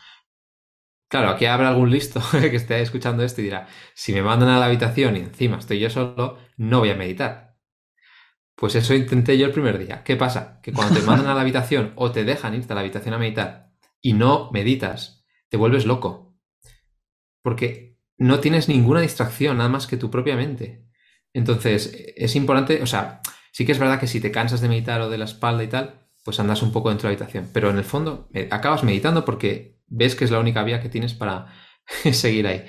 Claro, 1.14 1.28
aquí 1.28 1.46
habrá 1.46 1.68
algún 1.68 1.92
listo 1.92 2.20
que 2.32 2.56
esté 2.56 2.80
escuchando 2.80 3.22
esto 3.22 3.40
y 3.40 3.44
dirá, 3.44 3.68
si 3.94 4.12
me 4.12 4.20
mandan 4.20 4.48
a 4.48 4.58
la 4.58 4.66
habitación 4.66 5.16
y 5.16 5.20
encima 5.20 5.58
estoy 5.58 5.78
yo 5.78 5.88
solo, 5.88 6.38
no 6.56 6.80
voy 6.80 6.90
a 6.90 6.96
meditar. 6.96 7.56
Pues 8.56 8.74
eso 8.74 8.94
intenté 8.94 9.38
yo 9.38 9.46
el 9.46 9.52
primer 9.52 9.78
día. 9.78 10.02
¿Qué 10.02 10.16
pasa? 10.16 10.58
Que 10.60 10.72
cuando 10.72 10.92
te 10.92 11.06
mandan 11.06 11.28
a 11.28 11.34
la 11.36 11.40
habitación 11.42 11.92
o 11.94 12.10
te 12.10 12.24
dejan 12.24 12.56
irte 12.56 12.72
a 12.72 12.74
la 12.74 12.80
habitación 12.80 13.14
a 13.14 13.18
meditar 13.18 13.70
y 14.00 14.14
no 14.14 14.50
meditas, 14.50 15.24
te 15.50 15.56
vuelves 15.56 15.86
loco. 15.86 16.36
Porque 17.42 17.96
no 18.18 18.40
tienes 18.40 18.68
ninguna 18.68 19.00
distracción, 19.00 19.58
nada 19.58 19.68
más 19.68 19.86
que 19.86 19.96
tu 19.96 20.10
propia 20.10 20.34
mente. 20.34 20.84
Entonces, 21.32 21.94
es 22.16 22.34
importante, 22.34 22.82
o 22.82 22.86
sea, 22.86 23.20
sí 23.52 23.64
que 23.64 23.70
es 23.70 23.78
verdad 23.78 24.00
que 24.00 24.08
si 24.08 24.20
te 24.20 24.32
cansas 24.32 24.60
de 24.60 24.68
meditar 24.68 25.00
o 25.00 25.08
de 25.08 25.18
la 25.18 25.26
espalda 25.26 25.62
y 25.62 25.68
tal, 25.68 26.08
pues 26.24 26.40
andas 26.40 26.60
un 26.62 26.72
poco 26.72 26.88
dentro 26.88 27.08
de 27.08 27.14
la 27.14 27.18
habitación. 27.18 27.50
Pero 27.52 27.70
en 27.70 27.78
el 27.78 27.84
fondo, 27.84 28.28
eh, 28.34 28.48
acabas 28.50 28.82
meditando 28.82 29.24
porque 29.24 29.73
ves 29.94 30.14
que 30.14 30.24
es 30.24 30.30
la 30.30 30.40
única 30.40 30.62
vía 30.64 30.80
que 30.80 30.88
tienes 30.88 31.14
para 31.14 31.46
seguir 32.12 32.46
ahí. 32.46 32.64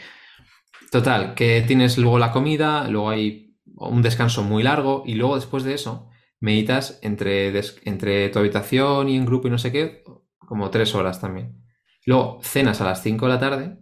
Total, 0.92 1.34
que 1.36 1.64
tienes 1.66 1.98
luego 1.98 2.20
la 2.20 2.32
comida, 2.32 2.88
luego 2.88 3.10
hay 3.10 3.58
un 3.66 4.02
descanso 4.02 4.44
muy 4.44 4.64
largo 4.64 5.04
y 5.06 5.16
luego 5.16 5.36
después 5.36 5.64
de 5.64 5.74
eso 5.74 6.10
meditas 6.40 7.00
entre, 7.02 7.52
entre 7.84 8.30
tu 8.30 8.40
habitación 8.40 9.10
y 9.10 9.18
en 9.18 9.26
grupo 9.26 9.48
y 9.48 9.52
no 9.52 9.58
sé 9.58 9.72
qué, 9.72 10.04
como 10.38 10.70
tres 10.70 10.94
horas 10.96 11.20
también. 11.20 11.66
Luego 12.06 12.40
cenas 12.44 12.82
a 12.82 12.86
las 12.86 13.02
5 13.02 13.26
de 13.26 13.34
la 13.34 13.40
tarde. 13.40 13.80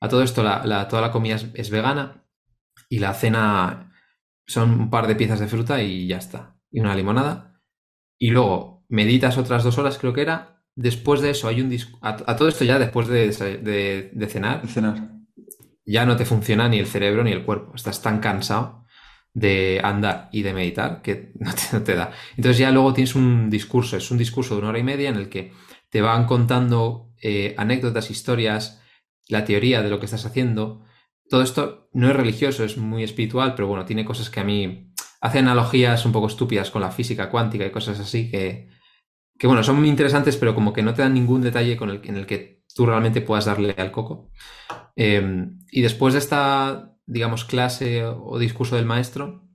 A 0.00 0.08
todo 0.08 0.22
esto, 0.22 0.42
la, 0.42 0.88
toda 0.88 1.00
la 1.00 1.10
comida 1.10 1.36
es, 1.54 1.70
vegana 1.70 2.26
y 2.90 2.98
la 2.98 3.14
cena 3.14 3.92
son 4.46 4.70
un 4.72 4.90
par 4.90 5.06
de 5.06 5.16
piezas 5.16 5.40
de 5.40 5.48
fruta 5.48 5.82
y 5.82 6.06
ya 6.06 6.18
está. 6.18 6.58
Y 6.70 6.80
una 6.80 6.94
limonada. 6.94 7.62
Y 8.18 8.30
luego 8.30 8.84
meditas 8.88 9.38
otras 9.38 9.64
dos 9.64 9.78
horas, 9.78 9.98
creo 9.98 10.12
que 10.12 10.20
era, 10.20 10.55
Después 10.76 11.22
de 11.22 11.30
eso 11.30 11.48
hay 11.48 11.62
un 11.62 11.74
a, 12.02 12.36
todo 12.36 12.48
esto 12.48 12.62
ya 12.64 12.78
después 12.78 13.08
de, 13.08 13.32
cenar, 14.28 14.68
cenar, 14.68 15.10
ya 15.86 16.04
no 16.04 16.16
te 16.16 16.26
funciona 16.26 16.68
ni 16.68 16.78
el 16.78 16.86
cerebro 16.86 17.24
ni 17.24 17.32
el 17.32 17.44
cuerpo. 17.44 17.72
Estás 17.74 18.02
tan 18.02 18.20
cansado 18.20 18.84
de 19.32 19.80
andar 19.82 20.28
y 20.32 20.42
de 20.42 20.52
meditar 20.52 21.00
que 21.00 21.32
no 21.38 21.82
te, 21.82 21.94
da. 21.94 22.12
Entonces 22.36 22.58
ya 22.58 22.70
luego 22.70 22.92
tienes 22.92 23.14
un 23.14 23.48
discurso, 23.48 23.96
es 23.96 24.10
un 24.10 24.18
discurso 24.18 24.54
de 24.54 24.60
una 24.60 24.68
hora 24.68 24.78
y 24.78 24.82
media 24.82 25.08
en 25.08 25.16
el 25.16 25.30
que 25.30 25.52
te 25.88 26.02
van 26.02 26.26
contando 26.26 27.14
eh, 27.22 27.54
anécdotas, 27.56 28.10
historias, 28.10 28.82
la 29.28 29.46
teoría 29.46 29.80
de 29.82 29.88
lo 29.88 29.98
que 29.98 30.04
estás 30.04 30.26
haciendo. 30.26 30.84
Todo 31.30 31.42
esto 31.42 31.88
no 31.94 32.10
es 32.10 32.14
religioso, 32.14 32.64
es 32.64 32.76
muy 32.76 33.02
espiritual, 33.02 33.54
pero 33.54 33.66
bueno, 33.66 33.86
tiene 33.86 34.04
cosas 34.04 34.28
que 34.28 34.40
a 34.40 34.44
mí 34.44 34.92
hacen 35.22 35.46
analogías 35.46 36.04
un 36.04 36.12
poco 36.12 36.26
estúpidas 36.26 36.70
con 36.70 36.82
la 36.82 36.90
física 36.90 37.30
cuántica 37.30 37.64
y 37.64 37.70
cosas 37.70 37.98
así 37.98 38.30
que, 38.30 38.75
que 39.38 39.46
bueno, 39.46 39.62
son 39.62 39.76
muy 39.76 39.88
interesantes, 39.88 40.36
pero 40.36 40.54
como 40.54 40.72
que 40.72 40.82
no 40.82 40.94
te 40.94 41.02
dan 41.02 41.14
ningún 41.14 41.42
detalle 41.42 41.76
con 41.76 41.90
el, 41.90 42.00
en 42.04 42.16
el 42.16 42.26
que 42.26 42.64
tú 42.74 42.86
realmente 42.86 43.20
puedas 43.20 43.44
darle 43.44 43.74
al 43.76 43.92
coco. 43.92 44.30
Em, 44.96 45.58
y 45.70 45.82
después 45.82 46.14
de 46.14 46.20
esta, 46.20 46.94
digamos, 47.06 47.44
clase 47.44 48.04
o 48.04 48.38
discurso 48.38 48.76
del 48.76 48.86
maestro, 48.86 49.48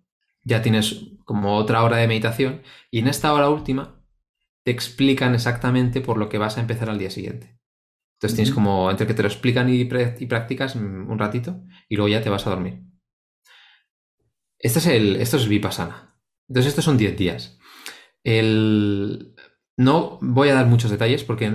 ya 0.43 0.61
tienes 0.61 1.07
como 1.25 1.55
otra 1.55 1.83
hora 1.83 1.97
de 1.97 2.07
meditación 2.07 2.63
y 2.89 2.99
en 2.99 3.07
esta 3.07 3.33
hora 3.33 3.49
última 3.49 4.03
te 4.63 4.71
explican 4.71 5.33
exactamente 5.33 6.01
por 6.01 6.17
lo 6.17 6.29
que 6.29 6.37
vas 6.37 6.57
a 6.57 6.61
empezar 6.61 6.89
al 6.89 6.99
día 6.99 7.09
siguiente. 7.09 7.59
Entonces 8.15 8.35
tienes 8.35 8.53
como, 8.53 8.91
entre 8.91 9.07
que 9.07 9.15
te 9.15 9.23
lo 9.23 9.27
explican 9.27 9.69
y, 9.69 9.81
y, 9.81 10.25
practicas 10.25 10.75
un 10.75 11.17
ratito 11.17 11.63
y 11.89 11.95
luego 11.95 12.09
ya 12.09 12.21
te 12.21 12.29
vas 12.29 12.45
a 12.45 12.51
dormir. 12.51 12.83
Este 14.59 14.77
es 14.77 14.85
el, 14.85 15.15
esto 15.15 15.37
es 15.37 15.47
Vipassana. 15.47 16.19
Entonces 16.47 16.69
estos 16.69 16.85
son 16.85 16.97
10 16.97 17.17
días. 17.17 17.57
El, 18.23 19.33
no 19.77 20.19
voy 20.21 20.49
a 20.49 20.53
dar 20.53 20.67
muchos 20.67 20.91
detalles 20.91 21.23
porque 21.23 21.49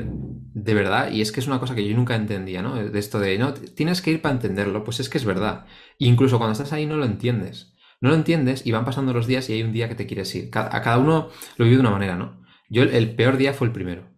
de 0.58 0.74
verdad, 0.74 1.12
y 1.12 1.20
es 1.20 1.32
que 1.32 1.40
es 1.40 1.46
una 1.46 1.60
cosa 1.60 1.74
que 1.74 1.86
yo 1.86 1.94
nunca 1.94 2.14
entendía, 2.16 2.62
¿no? 2.62 2.76
De 2.76 2.98
esto 2.98 3.20
de, 3.20 3.38
no, 3.38 3.52
tienes 3.52 4.00
que 4.00 4.10
ir 4.10 4.22
para 4.22 4.34
entenderlo, 4.34 4.84
pues 4.84 5.00
es 5.00 5.08
que 5.08 5.18
es 5.18 5.24
verdad. 5.24 5.66
incluso 5.98 6.38
cuando 6.38 6.52
estás 6.52 6.72
ahí 6.72 6.86
no 6.86 6.96
lo 6.96 7.04
entiendes. 7.04 7.74
No 8.00 8.10
lo 8.10 8.14
entiendes 8.14 8.66
y 8.66 8.72
van 8.72 8.84
pasando 8.84 9.12
los 9.12 9.26
días 9.26 9.48
y 9.48 9.54
hay 9.54 9.62
un 9.62 9.72
día 9.72 9.88
que 9.88 9.94
te 9.94 10.06
quieres 10.06 10.34
ir. 10.34 10.50
A 10.54 10.82
cada 10.82 10.98
uno 10.98 11.28
lo 11.56 11.64
vive 11.64 11.76
de 11.76 11.80
una 11.80 11.90
manera, 11.90 12.16
¿no? 12.16 12.42
Yo 12.68 12.82
el 12.82 13.14
peor 13.16 13.36
día 13.36 13.52
fue 13.52 13.66
el 13.66 13.72
primero. 13.72 14.16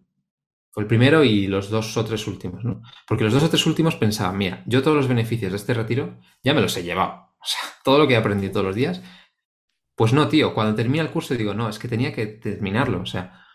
Fue 0.71 0.83
el 0.83 0.87
primero 0.87 1.23
y 1.23 1.47
los 1.47 1.69
dos 1.69 1.97
o 1.97 2.05
tres 2.05 2.25
últimos, 2.27 2.63
¿no? 2.63 2.81
Porque 3.07 3.23
los 3.23 3.33
dos 3.33 3.43
o 3.43 3.49
tres 3.49 3.65
últimos 3.65 3.95
pensaba, 3.95 4.31
mira, 4.33 4.63
yo 4.65 4.81
todos 4.81 4.95
los 4.95 5.07
beneficios 5.07 5.51
de 5.51 5.57
este 5.57 5.73
retiro 5.73 6.19
ya 6.43 6.53
me 6.53 6.61
los 6.61 6.75
he 6.77 6.83
llevado. 6.83 7.33
O 7.39 7.45
sea, 7.45 7.59
todo 7.83 7.97
lo 7.97 8.07
que 8.07 8.13
he 8.13 8.17
aprendido 8.17 8.53
todos 8.53 8.67
los 8.67 8.75
días. 8.75 9.01
Pues 9.95 10.13
no, 10.13 10.29
tío, 10.29 10.53
cuando 10.53 10.75
termina 10.75 11.03
el 11.03 11.11
curso 11.11 11.35
digo, 11.35 11.53
no, 11.53 11.67
es 11.67 11.79
que 11.79 11.87
tenía 11.87 12.13
que 12.13 12.25
terminarlo. 12.27 13.01
O 13.01 13.05
sea, 13.05 13.45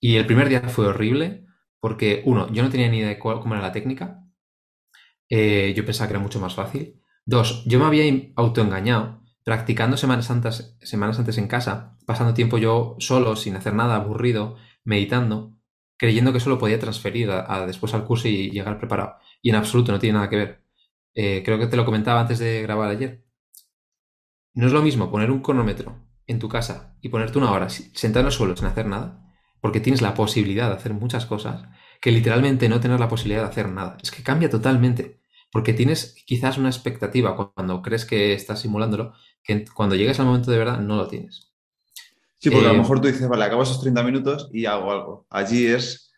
y 0.00 0.16
el 0.16 0.26
primer 0.26 0.48
día 0.48 0.60
fue 0.68 0.86
horrible 0.86 1.46
porque, 1.80 2.22
uno, 2.24 2.52
yo 2.52 2.62
no 2.62 2.70
tenía 2.70 2.88
ni 2.88 2.98
idea 2.98 3.08
de 3.08 3.18
cómo 3.18 3.54
era 3.54 3.62
la 3.62 3.72
técnica. 3.72 4.22
Eh, 5.28 5.74
yo 5.76 5.84
pensaba 5.84 6.08
que 6.08 6.14
era 6.14 6.22
mucho 6.22 6.40
más 6.40 6.54
fácil. 6.54 7.02
Dos, 7.24 7.64
yo 7.66 7.78
me 7.78 7.86
había 7.86 8.04
autoengañado 8.36 9.22
practicando 9.44 9.96
Semanas 9.96 10.26
Santas, 10.26 10.76
semanas 10.80 11.18
antes 11.18 11.38
en 11.38 11.48
casa, 11.48 11.96
pasando 12.04 12.34
tiempo 12.34 12.58
yo 12.58 12.96
solo, 12.98 13.36
sin 13.36 13.56
hacer 13.56 13.74
nada, 13.74 13.96
aburrido, 13.96 14.56
meditando, 14.84 15.56
creyendo 15.96 16.32
que 16.32 16.38
eso 16.38 16.50
lo 16.50 16.58
podía 16.58 16.78
transferir 16.78 17.30
a, 17.30 17.66
después 17.66 17.94
al 17.94 18.04
curso 18.04 18.28
y 18.28 18.50
llegar 18.50 18.78
preparado. 18.78 19.16
Y 19.42 19.50
en 19.50 19.56
absoluto 19.56 19.92
no 19.92 19.98
tiene 19.98 20.14
nada 20.14 20.28
que 20.28 20.36
ver. 20.36 20.64
Eh, 21.14 21.42
creo 21.44 21.58
que 21.58 21.66
te 21.66 21.76
lo 21.76 21.84
comentaba 21.84 22.20
antes 22.20 22.38
de 22.38 22.62
grabar 22.62 22.90
ayer. 22.90 23.24
No 24.54 24.66
es 24.66 24.72
lo 24.72 24.82
mismo 24.82 25.10
poner 25.10 25.30
un 25.30 25.42
cronómetro 25.42 26.04
en 26.26 26.38
tu 26.38 26.48
casa 26.48 26.96
y 27.00 27.08
ponerte 27.08 27.38
una 27.38 27.52
hora 27.52 27.68
sentado 27.68 28.20
en 28.20 28.26
el 28.26 28.32
suelo 28.32 28.56
sin 28.56 28.66
hacer 28.66 28.86
nada, 28.86 29.25
porque 29.66 29.80
tienes 29.80 30.00
la 30.00 30.14
posibilidad 30.14 30.68
de 30.68 30.76
hacer 30.76 30.94
muchas 30.94 31.26
cosas, 31.26 31.64
que 32.00 32.12
literalmente 32.12 32.68
no 32.68 32.78
tener 32.78 33.00
la 33.00 33.08
posibilidad 33.08 33.42
de 33.42 33.48
hacer 33.48 33.68
nada. 33.68 33.98
Es 34.00 34.12
que 34.12 34.22
cambia 34.22 34.48
totalmente, 34.48 35.18
porque 35.50 35.72
tienes 35.72 36.14
quizás 36.24 36.56
una 36.56 36.68
expectativa 36.68 37.34
cuando 37.34 37.82
crees 37.82 38.04
que 38.04 38.32
estás 38.32 38.60
simulándolo, 38.60 39.12
que 39.42 39.64
cuando 39.64 39.96
llegues 39.96 40.20
al 40.20 40.26
momento 40.26 40.52
de 40.52 40.58
verdad 40.58 40.78
no 40.78 40.94
lo 40.94 41.08
tienes. 41.08 41.52
Sí, 42.38 42.48
porque 42.48 42.64
a 42.64 42.68
lo 42.68 42.76
eh, 42.76 42.78
mejor 42.78 43.00
tú 43.00 43.08
dices, 43.08 43.28
vale, 43.28 43.42
acabo 43.42 43.64
esos 43.64 43.80
30 43.80 44.04
minutos 44.04 44.48
y 44.52 44.66
hago 44.66 44.92
algo. 44.92 45.26
Allí 45.30 45.66
es, 45.66 46.12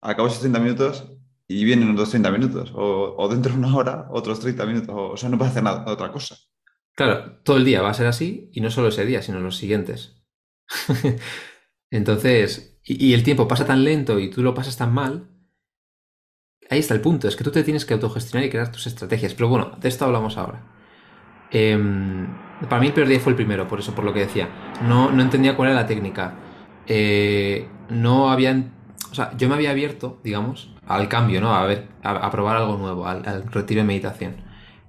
acabo 0.00 0.26
esos 0.26 0.40
30 0.40 0.58
minutos 0.58 1.04
y 1.46 1.64
vienen 1.64 1.88
otros 1.92 2.10
30 2.10 2.32
minutos, 2.32 2.72
o, 2.74 3.28
dentro 3.30 3.52
de 3.52 3.58
una 3.60 3.76
hora 3.76 4.08
otros 4.10 4.40
30 4.40 4.66
minutos, 4.66 4.92
o, 4.98 5.16
sea, 5.16 5.28
no 5.28 5.38
puedes 5.38 5.52
hacer 5.52 5.62
nada, 5.62 5.84
otra 5.86 6.10
cosa. 6.10 6.36
Claro, 6.96 7.38
todo 7.44 7.58
el 7.58 7.64
día 7.64 7.80
va 7.80 7.90
a 7.90 7.94
ser 7.94 8.08
así, 8.08 8.50
y 8.52 8.60
no 8.60 8.72
solo 8.72 8.88
ese 8.88 9.06
día, 9.06 9.22
sino 9.22 9.38
los 9.38 9.56
siguientes. 9.56 10.20
Entonces, 11.92 12.80
y, 12.84 13.12
el 13.12 13.22
tiempo 13.22 13.46
pasa 13.46 13.66
tan 13.66 13.84
lento 13.84 14.18
y 14.18 14.30
tú 14.30 14.42
lo 14.42 14.54
pasas 14.54 14.78
tan 14.78 14.92
mal, 14.94 15.28
ahí 16.70 16.78
está 16.78 16.94
el 16.94 17.02
punto, 17.02 17.28
es 17.28 17.36
que 17.36 17.44
tú 17.44 17.52
te 17.52 17.62
tienes 17.62 17.84
que 17.84 17.92
autogestionar 17.94 18.46
y 18.46 18.50
crear 18.50 18.72
tus 18.72 18.86
estrategias. 18.86 19.34
Pero 19.34 19.48
bueno, 19.48 19.72
de 19.78 19.88
esto 19.88 20.06
hablamos 20.06 20.38
ahora. 20.38 20.64
Em, 21.50 22.26
para 22.68 22.80
mí 22.80 22.86
el 22.88 22.94
peor 22.94 23.08
día 23.08 23.20
fue 23.20 23.32
el 23.32 23.36
primero, 23.36 23.68
por 23.68 23.78
eso, 23.80 23.94
por 23.94 24.04
lo 24.04 24.14
que 24.14 24.20
decía. 24.20 24.48
No, 24.88 25.12
no 25.12 25.22
entendía 25.22 25.54
cuál 25.54 25.68
era 25.68 25.80
la 25.82 25.86
técnica. 25.86 26.34
Eh, 26.86 27.68
no 27.90 28.30
habían... 28.30 28.72
O 29.10 29.14
sea, 29.14 29.36
yo 29.36 29.48
me 29.50 29.54
había 29.54 29.70
abierto, 29.70 30.18
digamos, 30.24 30.74
al 30.86 31.08
cambio, 31.08 31.42
¿no? 31.42 31.54
A 31.54 31.66
ver, 31.66 31.88
a, 32.02 32.30
probar 32.30 32.56
algo 32.56 32.78
nuevo, 32.78 33.06
al, 33.06 33.44
retiro 33.52 33.82
de 33.82 33.86
meditación. 33.86 34.36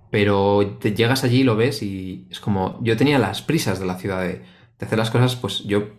Pero 0.10 0.80
llegas 0.80 1.26
allí 1.26 1.44
lo 1.44 1.58
ves 1.58 1.84
y 1.84 2.28
es 2.32 2.40
como... 2.40 2.80
Yo 2.82 2.96
tenía 2.96 3.20
las 3.20 3.42
prisas 3.42 3.80
de 3.80 3.86
la 3.86 3.98
ciudad 3.98 4.22
de 4.22 4.42
hacer 4.80 4.98
las 4.98 5.12
cosas, 5.12 5.36
pues 5.36 5.66
yo 5.66 5.90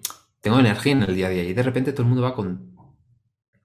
tengo 0.45 0.61
energía 0.61 0.93
en 0.93 1.03
el 1.03 1.15
día 1.15 1.29
a 1.29 1.31
día 1.31 1.43
y 1.43 1.55
de 1.55 1.63
repente 1.63 1.93
todo 1.93 2.03
el 2.03 2.09
mundo 2.09 2.23
va 2.23 2.35
con... 2.35 2.77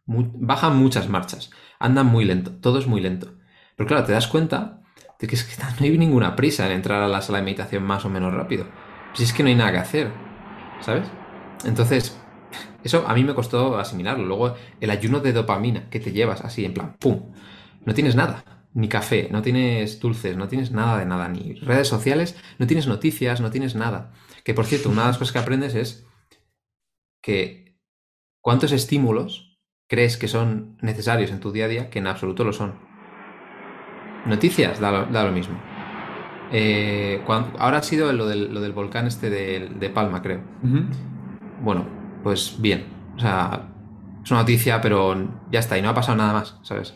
bajan 0.06 0.78
muchas 0.78 1.10
marchas, 1.10 1.52
andan 1.78 2.06
muy 2.06 2.24
lento, 2.24 2.52
todo 2.52 2.80
es 2.80 2.88
muy 2.88 3.02
lento. 3.02 3.34
Pero 3.76 3.86
claro, 3.86 4.06
te 4.06 4.14
das 4.14 4.28
cuenta 4.28 4.82
de 5.20 5.28
que, 5.28 5.36
es 5.36 5.44
que 5.44 5.62
no 5.62 5.86
hay 5.86 5.98
ninguna 5.98 6.38
prisa 6.38 6.66
en 6.66 6.72
entrar 6.72 7.04
a 7.04 7.10
la 7.10 7.22
sala 7.22 7.40
de 7.40 7.44
meditación 7.44 7.84
más 7.84 8.06
o 8.06 8.10
menos 8.10 8.34
rápido. 8.34 8.66
Si 9.12 9.24
es 9.24 9.34
que 9.34 9.44
no 9.44 9.50
hay 9.50 9.56
nada 9.56 9.74
que 9.74 9.78
hacer, 9.80 10.14
¿sabes? 10.80 11.06
Entonces, 11.66 12.18
eso 12.86 13.04
a 13.06 13.14
mí 13.14 13.26
me 13.26 13.36
costó 13.36 13.78
asimilarlo. 13.78 14.24
Luego, 14.26 14.56
el 14.80 14.90
ayuno 14.90 15.20
de 15.20 15.34
dopamina 15.34 15.90
que 15.90 16.00
te 16.00 16.14
llevas 16.14 16.46
así, 16.46 16.64
en 16.64 16.74
plan, 16.74 16.96
¡pum! 16.98 17.34
No 17.84 17.94
tienes 17.94 18.16
nada. 18.16 18.46
Ni 18.74 18.88
café, 18.88 19.28
no 19.34 19.42
tienes 19.42 20.00
dulces, 20.00 20.38
no 20.38 20.48
tienes 20.48 20.72
nada 20.72 20.98
de 20.98 21.06
nada, 21.06 21.28
ni 21.28 21.56
redes 21.56 21.90
sociales, 21.90 22.38
no 22.58 22.68
tienes 22.68 22.88
noticias, 22.88 23.42
no 23.42 23.52
tienes 23.52 23.76
nada. 23.76 24.14
Que 24.46 24.54
por 24.54 24.66
cierto, 24.66 24.90
una 24.90 25.02
de 25.02 25.08
las 25.10 25.18
cosas 25.18 25.34
que 25.34 25.40
aprendes 25.40 25.76
es 25.76 26.06
que 27.22 27.78
cuántos 28.42 28.72
estímulos 28.72 29.60
crees 29.88 30.18
que 30.18 30.28
son 30.28 30.78
necesarios 30.82 31.32
en 31.32 31.40
tu 31.40 31.52
día 31.52 31.66
a 31.66 31.68
día 31.68 31.90
que 31.90 32.00
en 32.00 32.08
absoluto 32.08 32.44
lo 32.44 32.54
son. 32.54 32.76
Noticias, 34.26 34.80
da 34.80 34.92
lo, 34.92 35.32
mismo. 35.32 35.60
Eh, 36.52 37.24
ahora 37.28 37.78
ha 37.78 37.84
sido 37.84 38.12
lo 38.14 38.28
del, 38.28 38.74
volcán 38.74 39.08
este 39.08 39.30
de, 39.30 39.90
Palma, 39.90 40.22
creo. 40.22 40.42
Bueno, 41.62 41.88
pues 42.24 42.56
bien. 42.60 42.86
O 43.16 43.20
sea, 43.20 43.70
es 44.24 44.32
una 44.32 44.42
noticia, 44.42 44.82
pero 44.82 45.16
ya 45.52 45.60
está, 45.60 45.78
y 45.78 45.82
no 45.82 45.90
ha 45.90 45.94
pasado 45.94 46.18
nada 46.18 46.34
más, 46.34 46.60
¿sabes? 46.62 46.94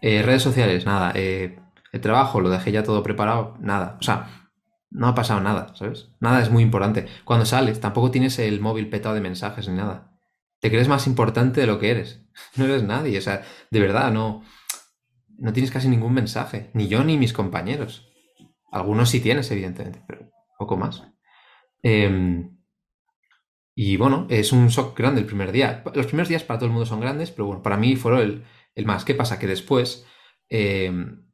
Eh, 0.00 0.22
redes 0.22 0.42
sociales, 0.42 0.86
nada. 0.86 1.12
Eh, 1.14 1.58
el 1.92 2.00
trabajo, 2.00 2.40
lo 2.40 2.50
dejé 2.50 2.72
ya 2.72 2.82
todo 2.82 3.02
preparado, 3.02 3.56
nada. 3.58 3.96
O 4.00 4.02
sea, 4.02 4.45
no 4.90 5.08
ha 5.08 5.14
pasado 5.14 5.40
nada, 5.40 5.74
¿sabes? 5.74 6.10
Nada 6.20 6.42
es 6.42 6.50
muy 6.50 6.62
importante. 6.62 7.06
Cuando 7.24 7.46
sales, 7.46 7.80
tampoco 7.80 8.10
tienes 8.10 8.38
el 8.38 8.60
móvil 8.60 8.88
petado 8.88 9.14
de 9.14 9.20
mensajes 9.20 9.68
ni 9.68 9.76
nada. 9.76 10.12
Te 10.60 10.70
crees 10.70 10.88
más 10.88 11.06
importante 11.06 11.60
de 11.60 11.66
lo 11.66 11.78
que 11.78 11.90
eres. 11.90 12.22
No 12.56 12.64
eres 12.66 12.82
nadie, 12.82 13.16
o 13.18 13.22
sea, 13.22 13.42
de 13.70 13.80
verdad, 13.80 14.12
no 14.12 14.42
no 15.38 15.52
tienes 15.52 15.70
casi 15.70 15.88
ningún 15.88 16.14
mensaje, 16.14 16.70
ni 16.74 16.88
yo 16.88 17.04
ni 17.04 17.18
mis 17.18 17.32
compañeros. 17.32 18.08
Algunos 18.70 19.10
sí 19.10 19.20
tienes, 19.20 19.50
evidentemente, 19.50 20.02
pero 20.06 20.30
poco 20.58 20.76
más. 20.76 21.02
Em, 21.82 22.56
y 23.74 23.96
bueno, 23.96 24.26
es 24.30 24.52
un 24.52 24.68
shock 24.68 24.96
grande 24.96 25.20
el 25.20 25.26
primer 25.26 25.52
día. 25.52 25.82
Los 25.94 26.06
primeros 26.06 26.28
días 26.28 26.44
para 26.44 26.58
todo 26.58 26.66
el 26.66 26.72
mundo 26.72 26.86
son 26.86 27.00
grandes, 27.00 27.30
pero 27.30 27.46
bueno, 27.46 27.62
para 27.62 27.76
mí 27.76 27.96
fueron 27.96 28.44
el, 28.74 28.86
más. 28.86 29.04
¿Qué 29.04 29.14
pasa? 29.14 29.38
Que 29.38 29.46
después, 29.46 30.06
em, 30.48 31.25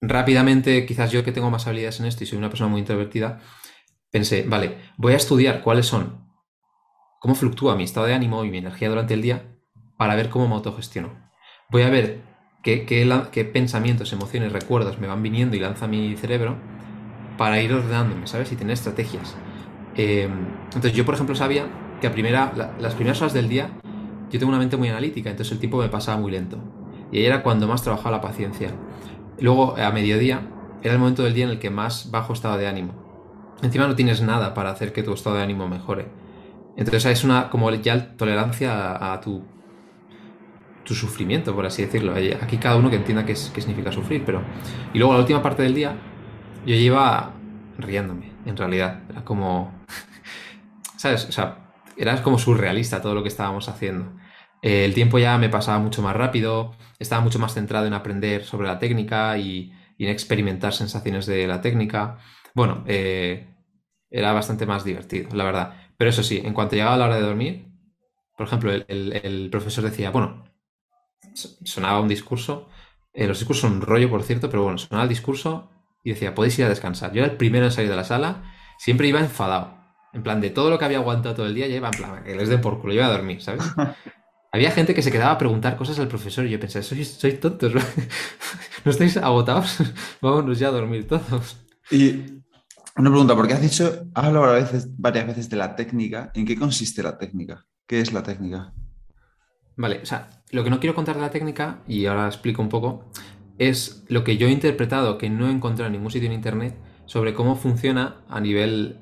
rápidamente, 0.00 0.86
quizás 0.86 1.10
yo 1.12 1.24
que 1.24 1.32
tengo 1.32 1.50
más 1.50 1.66
habilidades 1.66 2.00
en 2.00 2.06
esto 2.06 2.24
y 2.24 2.26
soy 2.26 2.38
una 2.38 2.48
persona 2.48 2.70
muy 2.70 2.80
introvertida, 2.80 3.40
pensé, 4.10 4.44
vale, 4.46 4.78
voy 4.96 5.14
a 5.14 5.16
estudiar 5.16 5.62
cuáles 5.62 5.86
son, 5.86 6.28
cómo 7.20 7.34
fluctúa 7.34 7.76
mi 7.76 7.84
estado 7.84 8.06
de 8.06 8.14
ánimo 8.14 8.44
y 8.44 8.50
mi 8.50 8.58
energía 8.58 8.88
durante 8.88 9.14
el 9.14 9.22
día 9.22 9.56
para 9.96 10.14
ver 10.14 10.28
cómo 10.28 10.48
me 10.48 10.54
autogestiono. 10.54 11.10
Voy 11.70 11.82
a 11.82 11.90
ver 11.90 12.22
qué, 12.62 13.50
pensamientos, 13.52 14.12
emociones, 14.12 14.52
recuerdos 14.52 14.98
me 14.98 15.06
van 15.06 15.22
viniendo 15.22 15.56
y 15.56 15.60
lanza 15.60 15.86
mi 15.86 16.16
cerebro 16.16 16.56
para 17.36 17.60
ir 17.60 17.72
ordenándome, 17.72 18.26
¿sabes? 18.26 18.52
Y 18.52 18.56
tener 18.56 18.74
estrategias. 18.74 19.36
Eh, 19.96 20.28
entonces 20.66 20.92
yo, 20.92 21.04
por 21.04 21.14
ejemplo, 21.14 21.34
sabía 21.34 21.66
que 22.00 22.06
a 22.06 22.12
primera, 22.12 22.74
las 22.78 22.94
primeras 22.94 23.20
horas 23.20 23.32
del 23.32 23.48
día 23.48 23.70
yo 24.30 24.38
tengo 24.38 24.50
una 24.50 24.58
mente 24.58 24.76
muy 24.76 24.88
analítica, 24.88 25.30
entonces 25.30 25.52
el 25.52 25.58
tiempo 25.60 25.78
me 25.78 25.88
pasaba 25.88 26.20
muy 26.20 26.32
lento. 26.32 26.58
Y 27.12 27.18
ahí 27.18 27.26
era 27.26 27.42
cuando 27.42 27.68
más 27.68 27.82
trabajaba 27.82 28.16
la 28.16 28.20
paciencia. 28.20 28.70
Luego, 29.40 29.76
a 29.76 29.90
mediodía, 29.90 30.42
era 30.82 30.94
el 30.94 31.00
momento 31.00 31.22
del 31.22 31.34
día 31.34 31.44
en 31.44 31.50
el 31.50 31.58
que 31.58 31.70
más 31.70 32.10
bajo 32.10 32.32
estado 32.32 32.56
de 32.58 32.66
ánimo. 32.66 32.94
Encima 33.62 33.86
no 33.86 33.94
tienes 33.94 34.20
nada 34.20 34.54
para 34.54 34.70
hacer 34.70 34.92
que 34.92 35.02
tu 35.02 35.12
estado 35.12 35.36
de 35.36 35.42
ánimo 35.42 35.68
mejore. 35.68 36.06
Entonces 36.76 37.06
es 37.06 37.24
una 37.24 37.50
como 37.50 37.70
ya 37.70 38.16
tolerancia 38.16 39.12
a 39.12 39.20
tu 39.20 39.44
tu 40.84 40.94
sufrimiento, 40.94 41.54
por 41.54 41.66
así 41.66 41.84
decirlo. 41.84 42.14
Aquí 42.40 42.58
cada 42.58 42.76
uno 42.76 42.90
que 42.90 42.96
entienda 42.96 43.24
qué, 43.24 43.34
significa 43.34 43.90
sufrir, 43.90 44.22
pero... 44.24 44.42
Y 44.92 44.98
luego 44.98 45.14
la 45.14 45.20
última 45.20 45.42
parte 45.42 45.62
del 45.62 45.74
día, 45.74 45.96
yo 46.66 46.74
iba 46.74 47.32
riéndome, 47.78 48.32
en 48.46 48.56
realidad. 48.56 49.00
Era 49.08 49.24
como... 49.24 49.72
¿Sabes? 50.96 51.26
O 51.28 51.32
sea, 51.32 51.72
era 51.96 52.22
como 52.22 52.38
surrealista 52.38 53.00
todo 53.00 53.14
lo 53.14 53.22
que 53.22 53.28
estábamos 53.28 53.68
haciendo. 53.68 54.12
Eh, 54.64 54.86
el 54.86 54.94
tiempo 54.94 55.18
ya 55.18 55.36
me 55.36 55.50
pasaba 55.50 55.78
mucho 55.78 56.00
más 56.00 56.16
rápido, 56.16 56.74
estaba 56.98 57.20
mucho 57.20 57.38
más 57.38 57.52
centrado 57.52 57.86
en 57.86 57.92
aprender 57.92 58.44
sobre 58.44 58.66
la 58.66 58.78
técnica 58.78 59.36
y, 59.36 59.70
en 59.98 60.08
experimentar 60.08 60.72
sensaciones 60.72 61.26
de 61.26 61.46
la 61.46 61.60
técnica. 61.60 62.16
Bueno, 62.54 62.82
eh, 62.86 63.46
era 64.10 64.32
bastante 64.32 64.64
más 64.64 64.82
divertido, 64.82 65.28
la 65.34 65.44
verdad. 65.44 65.74
Pero 65.98 66.08
eso 66.08 66.22
sí, 66.22 66.40
en 66.42 66.54
cuanto 66.54 66.76
llegaba 66.76 66.96
la 66.96 67.04
hora 67.04 67.16
de 67.16 67.22
dormir, 67.22 67.68
por 68.38 68.46
ejemplo, 68.46 68.72
el 68.72 69.48
profesor 69.50 69.84
decía, 69.84 70.10
bueno, 70.10 70.44
sonaba 71.34 72.00
un 72.00 72.08
discurso. 72.08 72.70
Eh, 73.12 73.26
los 73.26 73.38
discursos 73.38 73.68
son 73.68 73.74
un 73.74 73.82
rollo, 73.82 74.08
por 74.08 74.22
cierto, 74.22 74.48
pero 74.48 74.62
bueno, 74.62 74.78
sonaba 74.78 75.02
el 75.02 75.10
discurso 75.10 75.70
y 76.02 76.10
decía, 76.10 76.34
podéis 76.34 76.58
ir 76.58 76.64
a 76.64 76.70
descansar. 76.70 77.12
Yo 77.12 77.22
era 77.22 77.30
el 77.30 77.36
primero 77.36 77.66
en 77.66 77.70
salir 77.70 77.90
de 77.90 77.96
la 77.96 78.04
sala, 78.04 78.50
siempre 78.78 79.08
iba 79.08 79.20
enfadado. 79.20 79.76
En 80.14 80.22
plan, 80.22 80.40
de 80.40 80.48
todo 80.48 80.70
lo 80.70 80.78
que 80.78 80.86
había 80.86 80.98
aguantado 80.98 81.34
todo 81.34 81.46
el 81.46 81.54
día, 81.54 81.66
ya 81.66 81.76
iba 81.76 81.88
en 81.88 81.98
plan, 81.98 82.24
que 82.24 82.34
les 82.34 82.48
por 82.60 82.80
culo, 82.80 82.94
iba 82.94 83.06
a 83.06 83.10
dormir, 83.10 83.42
¿sabes? 83.42 83.62
había 84.54 84.70
gente 84.70 84.94
que 84.94 85.02
se 85.02 85.10
quedaba 85.10 85.32
a 85.32 85.38
preguntar 85.38 85.76
cosas 85.76 85.98
al 85.98 86.06
profesor 86.06 86.46
y 86.46 86.50
yo 86.50 86.60
pensaba, 86.60 86.84
sois, 86.84 87.08
sois 87.08 87.40
tontos, 87.40 87.74
¿no 87.74 87.80
estáis 88.92 89.16
agotados? 89.16 89.78
Vámonos 90.22 90.60
ya 90.60 90.68
a 90.68 90.70
dormir 90.70 91.08
todos. 91.08 91.56
Y 91.90 92.22
una 92.96 93.10
pregunta, 93.10 93.34
porque 93.34 93.54
has 93.54 93.60
dicho, 93.60 94.06
has 94.14 94.24
hablado 94.24 94.52
veces, 94.52 94.96
varias 94.96 95.26
veces 95.26 95.50
de 95.50 95.56
la 95.56 95.74
técnica. 95.74 96.30
¿En 96.34 96.46
qué 96.46 96.56
consiste 96.56 97.02
la 97.02 97.18
técnica? 97.18 97.66
¿Qué 97.84 97.98
es 98.00 98.12
la 98.12 98.22
técnica? 98.22 98.72
Vale, 99.76 99.98
o 100.00 100.06
sea, 100.06 100.30
lo 100.52 100.62
que 100.62 100.70
no 100.70 100.78
quiero 100.78 100.94
contar 100.94 101.16
de 101.16 101.22
la 101.22 101.30
técnica, 101.30 101.80
y 101.88 102.06
ahora 102.06 102.28
explico 102.28 102.62
un 102.62 102.68
poco, 102.68 103.10
es 103.58 104.04
lo 104.06 104.22
que 104.22 104.36
yo 104.36 104.46
he 104.46 104.52
interpretado, 104.52 105.18
que 105.18 105.30
no 105.30 105.48
he 105.48 105.50
encontrado 105.50 105.88
en 105.88 105.94
ningún 105.94 106.12
sitio 106.12 106.28
en 106.28 106.32
internet, 106.32 106.78
sobre 107.06 107.34
cómo 107.34 107.56
funciona 107.56 108.22
a 108.28 108.38
nivel 108.38 109.00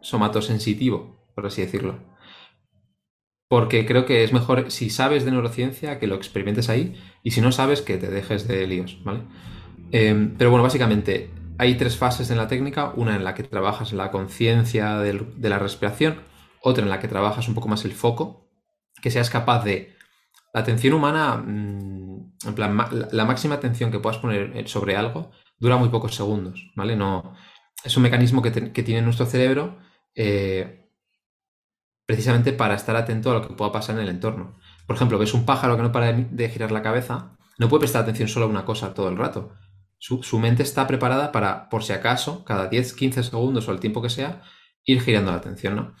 somatosensitivo, 0.00 1.28
por 1.36 1.46
así 1.46 1.62
decirlo. 1.62 2.12
Porque 3.54 3.86
creo 3.86 4.04
que 4.04 4.24
es 4.24 4.32
mejor, 4.32 4.72
si 4.72 4.90
sabes 4.90 5.24
de 5.24 5.30
neurociencia, 5.30 6.00
que 6.00 6.08
lo 6.08 6.16
experimentes 6.16 6.68
ahí, 6.68 7.00
y 7.22 7.30
si 7.30 7.40
no 7.40 7.52
sabes, 7.52 7.82
que 7.82 7.98
te 7.98 8.10
dejes 8.10 8.48
de 8.48 8.66
líos, 8.66 8.98
¿vale? 9.04 9.20
Em, 9.92 10.34
pero 10.36 10.50
bueno, 10.50 10.64
básicamente 10.64 11.30
hay 11.56 11.76
tres 11.76 11.96
fases 11.96 12.32
en 12.32 12.36
la 12.36 12.48
técnica, 12.48 12.92
una 12.96 13.14
en 13.14 13.22
la 13.22 13.36
que 13.36 13.44
trabajas 13.44 13.92
la 13.92 14.10
conciencia 14.10 14.98
de 14.98 15.48
la 15.48 15.60
respiración, 15.60 16.16
otra 16.62 16.82
en 16.82 16.90
la 16.90 16.98
que 16.98 17.06
trabajas 17.06 17.46
un 17.46 17.54
poco 17.54 17.68
más 17.68 17.84
el 17.84 17.92
foco, 17.92 18.50
que 19.00 19.12
seas 19.12 19.30
capaz 19.30 19.62
de... 19.62 19.94
La 20.52 20.62
atención 20.62 20.92
humana, 20.92 21.36
mm, 21.36 22.48
en 22.48 22.54
plan, 22.56 22.76
la 23.12 23.24
máxima 23.24 23.54
atención 23.54 23.92
que 23.92 24.00
puedas 24.00 24.18
poner 24.18 24.66
sobre 24.66 24.96
algo 24.96 25.30
dura 25.60 25.76
muy 25.76 25.90
pocos 25.90 26.16
segundos, 26.16 26.72
¿vale? 26.74 26.96
No, 26.96 27.34
es 27.84 27.96
un 27.96 28.02
mecanismo 28.02 28.42
que, 28.42 28.50
tiene 28.50 29.02
nuestro 29.02 29.26
cerebro 29.26 29.78
eh, 30.16 30.83
precisamente 32.06 32.52
para 32.52 32.74
estar 32.74 32.96
atento 32.96 33.30
a 33.30 33.34
lo 33.34 33.48
que 33.48 33.54
pueda 33.54 33.72
pasar 33.72 33.96
en 33.96 34.02
el 34.02 34.08
entorno. 34.08 34.58
Por 34.86 34.96
ejemplo, 34.96 35.18
ves 35.18 35.34
un 35.34 35.46
pájaro 35.46 35.76
que 35.76 35.82
no 35.82 35.92
para 35.92 36.12
de, 36.12 36.48
girar 36.48 36.72
la 36.72 36.82
cabeza, 36.82 37.36
no 37.58 37.68
puede 37.68 37.80
prestar 37.80 38.02
atención 38.02 38.28
solo 38.28 38.46
a 38.46 38.48
una 38.48 38.64
cosa 38.64 38.94
todo 38.94 39.08
el 39.08 39.16
rato. 39.16 39.52
Su, 39.98 40.38
mente 40.38 40.62
está 40.62 40.86
preparada 40.86 41.32
para, 41.32 41.70
por 41.70 41.82
si 41.82 41.94
acaso, 41.94 42.44
cada 42.44 42.68
10, 42.68 42.92
15 42.92 43.22
segundos 43.22 43.68
o 43.68 43.72
el 43.72 43.80
tiempo 43.80 44.02
que 44.02 44.10
sea, 44.10 44.42
ir 44.84 45.00
girando 45.00 45.30
la 45.30 45.38
atención, 45.38 45.76
¿no? 45.76 45.94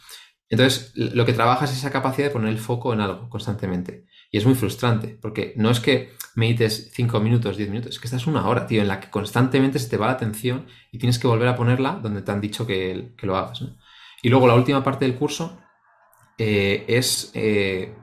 Entonces, 0.50 0.92
lo 0.94 1.24
que 1.24 1.32
trabajas 1.32 1.72
es 1.72 1.78
esa 1.78 1.90
capacidad 1.90 2.28
de 2.28 2.32
poner 2.32 2.50
el 2.50 2.58
foco 2.58 2.92
en 2.92 3.00
algo 3.00 3.30
constantemente. 3.30 4.06
Y 4.30 4.36
es 4.36 4.44
muy 4.44 4.54
frustrante, 4.54 5.18
porque 5.22 5.54
no 5.56 5.70
es 5.70 5.80
que 5.80 6.12
medites 6.34 6.90
5 6.92 7.18
minutos, 7.20 7.56
10 7.56 7.70
minutos, 7.70 7.94
es 7.94 7.98
que 7.98 8.06
estás 8.06 8.26
una 8.26 8.46
hora, 8.46 8.66
tío, 8.66 8.82
en 8.82 8.88
la 8.88 9.00
que 9.00 9.08
constantemente 9.08 9.78
se 9.78 9.88
te 9.88 9.96
va 9.96 10.06
la 10.06 10.12
atención 10.12 10.66
y 10.92 10.98
tienes 10.98 11.18
que 11.18 11.26
volver 11.26 11.48
a 11.48 11.56
ponerla 11.56 11.98
donde 12.02 12.20
te 12.20 12.30
han 12.30 12.40
dicho 12.40 12.66
que, 12.66 13.14
lo 13.22 13.36
hagas. 13.36 13.64
Y 14.22 14.28
luego 14.28 14.46
la 14.46 14.54
última 14.54 14.84
parte 14.84 15.06
del 15.06 15.16
curso 15.16 15.58
eh, 16.38 16.84
es 16.88 17.30
eh, 17.34 17.94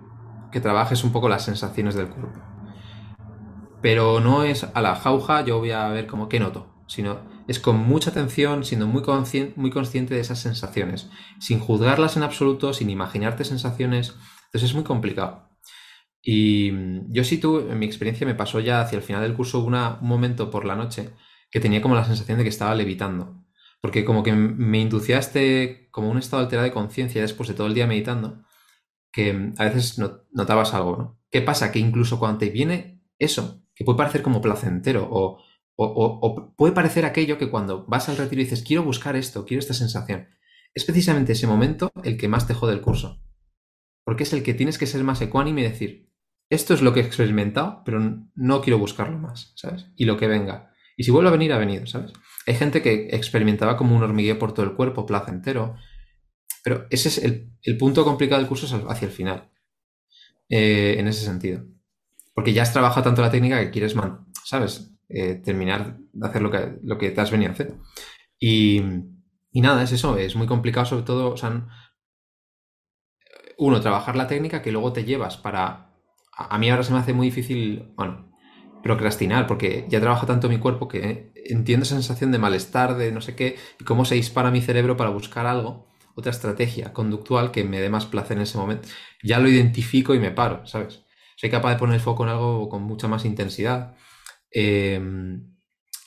que 0.52 0.62
trabajes 0.62 1.04
un 1.04 1.12
poco 1.12 1.30
las 1.30 1.46
sensaciones 1.46 1.96
del 1.96 2.08
cuerpo. 2.08 2.40
Pero 3.82 4.20
no 4.20 4.44
es 4.44 4.64
a 4.64 4.82
la 4.82 4.96
jauja, 4.96 5.44
yo 5.44 5.60
voy 5.60 5.72
a 5.72 5.88
ver 5.90 6.08
como 6.08 6.30
qué 6.30 6.40
noto, 6.40 6.84
sino 6.88 7.20
es 7.48 7.60
con 7.60 7.78
mucha 7.78 8.12
atención, 8.12 8.64
siendo 8.64 8.88
muy, 8.88 9.04
muy 9.56 9.72
consciente 9.72 10.14
de 10.14 10.22
esas 10.22 10.40
sensaciones, 10.40 11.10
sin 11.40 11.60
juzgarlas 11.60 12.16
en 12.16 12.24
absoluto, 12.24 12.74
sin 12.74 12.90
imaginarte 12.90 13.44
sensaciones. 13.44 14.16
Entonces 14.46 14.70
es 14.70 14.76
muy 14.76 14.84
complicado. 14.84 15.50
Y 16.22 16.72
mm, 16.72 17.12
yo 17.12 17.24
sí 17.24 17.40
tuve, 17.40 17.72
en 17.72 17.80
mi 17.80 17.86
experiencia 17.86 18.28
me 18.28 18.36
pasó 18.36 18.60
ya 18.60 18.82
hacia 18.82 18.98
el 18.98 19.04
final 19.04 19.22
del 19.24 19.34
curso 19.34 19.64
un 19.64 19.76
momento 20.02 20.52
por 20.52 20.66
la 20.66 20.76
noche 20.76 21.10
que 21.50 21.60
tenía 21.60 21.82
como 21.82 21.96
la 21.96 22.06
sensación 22.06 22.38
de 22.38 22.44
que 22.44 22.50
estaba 22.50 22.76
levitando. 22.76 23.41
Porque 23.82 24.06
como 24.06 24.24
que 24.24 24.32
me 24.34 24.80
induciaste 24.80 25.90
como 25.92 26.10
un 26.10 26.18
estado 26.18 26.44
alterado 26.44 26.66
de 26.66 26.74
conciencia 26.74 27.22
después 27.22 27.50
de 27.50 27.56
todo 27.56 27.68
el 27.68 27.74
día 27.74 27.88
meditando, 27.88 28.44
que 29.12 29.54
a 29.58 29.66
veces 29.66 30.00
notabas 30.32 30.74
algo, 30.74 30.98
¿no? 30.98 31.22
¿Qué 31.30 31.42
pasa? 31.42 31.72
Que 31.72 31.80
incluso 31.80 32.20
cuando 32.20 32.38
te 32.38 32.50
viene 32.50 33.04
eso, 33.18 33.66
que 33.76 33.84
puede 33.84 33.98
parecer 33.98 34.22
como 34.22 34.42
placentero 34.42 35.08
o, 35.10 35.42
o, 35.76 36.56
puede 36.56 36.74
parecer 36.74 37.06
aquello 37.06 37.38
que 37.38 37.50
cuando 37.50 37.86
vas 37.88 38.08
al 38.10 38.18
retiro 38.18 38.42
y 38.42 38.46
dices, 38.46 38.64
quiero 38.64 38.84
buscar 38.84 39.16
esto, 39.16 39.46
quiero 39.46 39.60
esta 39.60 39.74
sensación, 39.74 40.30
es 40.74 40.86
precisamente 40.86 41.34
ese 41.34 41.48
momento 41.48 41.92
el 42.04 42.18
que 42.18 42.28
más 42.28 42.48
te 42.48 42.54
jode 42.54 42.74
el 42.74 42.82
curso. 42.82 43.22
Porque 44.06 44.24
es 44.24 44.34
el 44.34 44.44
que 44.44 44.54
tienes 44.54 44.78
que 44.78 44.88
ser 44.88 45.04
más 45.04 45.22
ecuánime 45.22 45.62
y 45.62 45.66
decir, 45.66 46.12
esto 46.50 46.74
es 46.74 46.82
lo 46.82 46.94
que 46.94 47.00
he 47.00 47.06
experimentado, 47.06 47.82
pero 47.86 48.00
no 48.36 48.62
quiero 48.62 48.78
buscarlo 48.78 49.18
más, 49.18 49.54
¿sabes? 49.56 49.88
Y 49.96 50.06
lo 50.06 50.18
que 50.18 50.28
venga. 50.28 50.74
Y 50.98 51.04
si 51.04 51.12
vuelve 51.12 51.30
a 51.30 51.32
venir, 51.32 51.54
ha 51.54 51.58
venido, 51.58 51.88
¿sabes? 51.88 52.12
Hay 52.52 52.58
gente 52.58 52.82
que 52.82 53.08
experimentaba 53.12 53.78
como 53.78 53.96
un 53.96 54.04
hormigueo 54.04 54.38
por 54.38 54.54
todo 54.54 54.66
el 54.66 54.74
cuerpo, 54.74 55.06
placentero, 55.06 55.78
pero 56.66 56.86
ese 56.90 57.08
es 57.08 57.18
el, 57.20 57.78
punto 57.78 58.04
complicado 58.04 58.42
del 58.42 58.50
curso 58.50 58.66
es 58.66 58.84
hacia 58.90 59.06
el 59.06 59.14
final, 59.14 59.50
eh, 60.50 60.96
en 60.98 61.08
ese 61.08 61.24
sentido. 61.24 61.64
Porque 62.34 62.52
ya 62.52 62.64
has 62.64 62.74
trabajado 62.74 63.06
tanto 63.06 63.22
la 63.22 63.32
técnica 63.32 63.58
que 63.62 63.72
quieres, 63.72 63.96
¿sabes? 64.44 64.92
Eh, 65.08 65.36
terminar 65.36 65.98
de 66.12 66.28
hacer 66.28 66.42
lo 66.42 66.52
que, 66.52 66.78
lo 66.84 66.98
que 66.98 67.12
te 67.12 67.22
has 67.22 67.32
venido 67.32 67.52
a 67.52 67.54
hacer. 67.54 67.78
Y, 68.38 68.82
nada, 69.54 69.82
es 69.82 69.94
eso, 69.94 70.18
es 70.18 70.36
muy 70.36 70.46
complicado 70.46 70.86
sobre 70.86 71.04
todo, 71.04 71.32
o 71.32 71.38
sea, 71.38 71.70
uno, 73.60 73.80
trabajar 73.80 74.18
la 74.18 74.28
técnica 74.28 74.62
que 74.62 74.74
luego 74.74 74.92
te 74.92 75.06
llevas 75.06 75.38
para... 75.38 75.96
A 76.34 76.58
mí 76.58 76.70
ahora 76.70 76.84
se 76.84 76.92
me 76.92 77.00
hace 77.00 77.14
muy 77.14 77.28
difícil, 77.28 77.94
bueno, 77.96 78.30
procrastinar, 78.84 79.48
porque 79.48 79.86
ya 79.90 80.00
trabaja 80.00 80.26
tanto 80.26 80.50
mi 80.50 80.60
cuerpo 80.60 80.88
que 80.88 81.32
entiendo 81.46 81.84
esa 81.84 81.96
sensación 81.96 82.32
de 82.32 82.40
malestar, 82.40 82.96
de 82.96 83.12
no 83.12 83.22
sé 83.22 83.36
qué, 83.36 83.58
y 83.80 83.84
cómo 83.84 84.06
se 84.06 84.16
dispara 84.16 84.52
mi 84.52 84.62
cerebro 84.62 84.98
para 84.98 85.10
buscar 85.10 85.46
algo, 85.46 85.88
otra 86.16 86.32
estrategia 86.32 86.94
conductual 86.94 87.52
que 87.52 87.64
me 87.64 87.80
dé 87.80 87.90
más 87.90 88.06
placer 88.06 88.38
en 88.38 88.44
ese 88.44 88.58
momento. 88.58 88.88
Ya 89.24 89.40
lo 89.40 89.50
identifico 89.50 90.14
y 90.16 90.20
me 90.20 90.32
paro, 90.32 90.66
¿sabes? 90.66 91.04
Soy 91.36 91.50
capaz 91.50 91.72
de 91.72 91.78
poner 91.78 91.96
el 91.96 92.02
foco 92.02 92.24
en 92.24 92.30
algo 92.30 92.70
con 92.70 92.84
mucha 92.84 93.08
más 93.08 93.26
intensidad. 93.26 93.96
Em, 94.52 95.56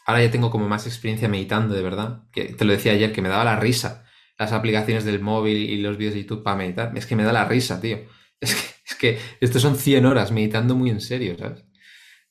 ahora 0.07 0.23
ya 0.23 0.31
tengo 0.31 0.51
como 0.51 0.69
más 0.69 0.87
experiencia 0.87 1.29
meditando, 1.29 1.75
de 1.75 1.83
verdad. 1.83 2.25
Que 2.33 2.45
te 2.47 2.65
lo 2.65 2.73
decía 2.73 2.93
ayer, 2.93 3.13
que 3.13 3.23
me 3.23 3.29
daba 3.29 3.45
la 3.45 3.57
risa 3.57 4.05
las 4.39 4.53
aplicaciones 4.53 5.05
del 5.05 5.21
móvil 5.21 5.57
y 5.71 5.81
los 5.81 5.97
vídeos 5.97 6.15
de 6.15 6.23
YouTube 6.23 6.43
para 6.43 6.57
meditar. 6.57 6.93
Es 6.97 7.07
que 7.07 7.17
me 7.17 7.25
da 7.25 7.33
la 7.33 7.45
risa, 7.47 7.81
tío. 7.81 7.99
Es 8.41 8.55
que, 8.55 8.75
es 8.87 8.95
que 8.97 9.19
estos 9.41 9.63
son 9.63 9.77
100 9.77 10.07
horas 10.07 10.33
meditando 10.33 10.75
muy 10.75 10.91
en 10.91 11.01
serio, 11.01 11.37
¿sabes? 11.39 11.65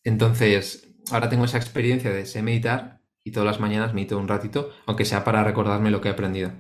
Entonces, 0.04 0.96
ahora 1.12 1.30
tengo 1.30 1.46
esa 1.46 1.58
experiencia 1.58 2.12
de 2.12 2.26
sé 2.26 2.42
meditar 2.42 3.02
y 3.24 3.32
todas 3.32 3.48
las 3.48 3.60
mañanas 3.60 3.94
medito 3.94 4.18
un 4.18 4.28
ratito, 4.28 4.72
aunque 4.86 5.06
sea 5.06 5.24
para 5.24 5.44
recordarme 5.44 5.92
lo 5.92 6.02
que 6.02 6.10
he 6.10 6.12
aprendido. 6.12 6.52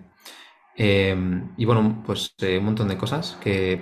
Em, 0.75 1.53
y 1.57 1.65
bueno, 1.65 2.03
pues 2.05 2.35
eh, 2.39 2.57
un 2.57 2.65
montón 2.65 2.87
de 2.87 2.97
cosas 2.97 3.37
que, 3.41 3.81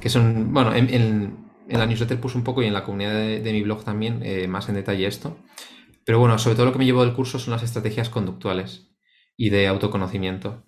que 0.00 0.08
son, 0.08 0.52
bueno, 0.52 0.74
en, 0.74 1.46
la 1.68 1.86
newsletter 1.86 2.20
puse 2.20 2.38
un 2.38 2.44
poco 2.44 2.62
y 2.62 2.66
en 2.66 2.72
la 2.74 2.84
comunidad 2.84 3.12
de, 3.14 3.52
mi 3.52 3.62
blog 3.62 3.84
también 3.84 4.20
eh, 4.22 4.46
más 4.48 4.68
en 4.68 4.76
detalle 4.76 5.06
esto. 5.06 5.38
Pero 6.04 6.20
bueno, 6.20 6.38
sobre 6.38 6.56
todo 6.56 6.66
lo 6.66 6.72
que 6.72 6.78
me 6.78 6.84
llevo 6.84 7.04
del 7.04 7.14
curso 7.14 7.38
son 7.38 7.52
las 7.52 7.62
estrategias 7.62 8.08
conductuales 8.08 8.92
y 9.36 9.50
de 9.50 9.66
autoconocimiento. 9.66 10.64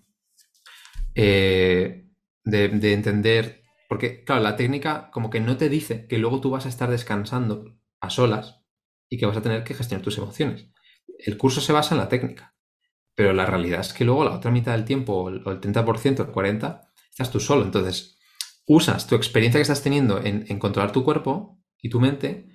Eh, 1.14 2.06
de, 2.44 2.68
de, 2.68 2.92
entender, 2.92 3.62
porque 3.88 4.22
claro, 4.22 4.42
la 4.42 4.56
técnica 4.56 5.10
como 5.10 5.30
que 5.30 5.40
no 5.40 5.56
te 5.56 5.68
dice 5.68 6.06
que 6.06 6.18
luego 6.18 6.40
tú 6.40 6.50
vas 6.50 6.66
a 6.66 6.68
estar 6.68 6.90
descansando 6.90 7.76
a 8.00 8.10
solas 8.10 8.62
y 9.08 9.18
que 9.18 9.26
vas 9.26 9.36
a 9.36 9.42
tener 9.42 9.64
que 9.64 9.74
gestionar 9.74 10.04
tus 10.04 10.18
emociones. 10.18 10.68
El 11.18 11.38
curso 11.38 11.60
se 11.60 11.72
basa 11.72 11.94
en 11.94 12.00
la 12.00 12.08
técnica, 12.08 12.54
pero 13.14 13.32
la 13.32 13.46
realidad 13.46 13.80
es 13.80 13.92
que 13.92 14.04
luego 14.04 14.24
la 14.24 14.36
otra 14.36 14.50
mitad 14.50 14.72
del 14.72 14.84
tiempo, 14.84 15.14
o 15.14 15.28
el 15.28 15.42
30%, 15.42 16.20
el 16.20 16.32
40%, 16.32 16.80
estás 17.10 17.30
tú 17.32 17.40
solo. 17.40 17.64
Entonces, 17.64 18.18
usas 18.66 19.06
tu 19.06 19.14
experiencia 19.14 19.58
que 19.58 19.62
estás 19.62 19.82
teniendo 19.82 20.20
en, 20.22 20.58
controlar 20.58 20.92
tu 20.92 21.02
cuerpo 21.02 21.58
y 21.80 21.88
tu 21.88 21.98
mente 21.98 22.46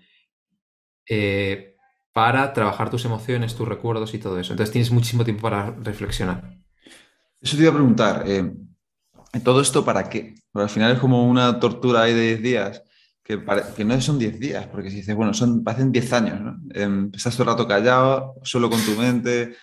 eh, 1.10 1.76
para 2.14 2.54
trabajar 2.54 2.92
tus 2.92 3.06
emociones, 3.06 3.56
tus 3.56 3.68
recuerdos 3.68 4.14
y 4.14 4.20
todo 4.20 4.40
eso. 4.40 4.54
Entonces 4.54 4.72
tienes 4.72 4.92
muchísimo 4.92 5.26
tiempo 5.26 5.42
para 5.42 5.72
reflexionar. 5.72 6.60
Eso 7.42 7.58
te 7.58 7.64
iba 7.64 7.72
a 7.72 7.76
preguntar, 7.76 8.24
eh, 8.28 8.54
¿todo 9.44 9.60
esto 9.60 9.84
para 9.84 10.08
qué? 10.08 10.36
Al 10.54 10.70
final 10.70 10.94
es 10.94 11.00
como 11.00 11.28
una 11.28 11.60
tortura 11.60 12.04
ahí 12.04 12.14
de 12.14 12.38
10 12.38 12.42
días, 12.42 12.84
que, 13.24 13.38
no 13.86 14.02
son 14.02 14.20
10 14.20 14.40
días, 14.40 14.68
porque 14.68 14.90
si 14.90 14.98
dices, 14.98 15.16
bueno, 15.16 15.34
son, 15.34 15.64
parecen 15.64 15.92
10 15.92 16.14
años, 16.14 16.42
¿no? 16.42 16.60
Eh, 16.74 17.10
estás 17.14 17.36
todo 17.36 17.44
el 17.44 17.50
rato 17.58 17.68
callado, 17.68 18.36
solo 18.44 18.70
con 18.70 18.82
tu 18.82 18.92
mente, 18.92 19.56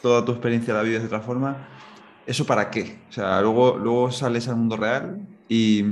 toda 0.00 0.24
tu 0.24 0.32
experiencia 0.32 0.74
la 0.74 0.82
vives 0.82 1.00
de 1.00 1.06
otra 1.06 1.20
forma. 1.20 1.68
¿Eso 2.26 2.46
para 2.46 2.70
qué? 2.70 3.00
O 3.08 3.12
sea, 3.12 3.40
luego, 3.40 3.76
luego 3.76 4.10
sales 4.12 4.48
al 4.48 4.56
mundo 4.56 4.76
real 4.76 5.26
y, 5.48 5.84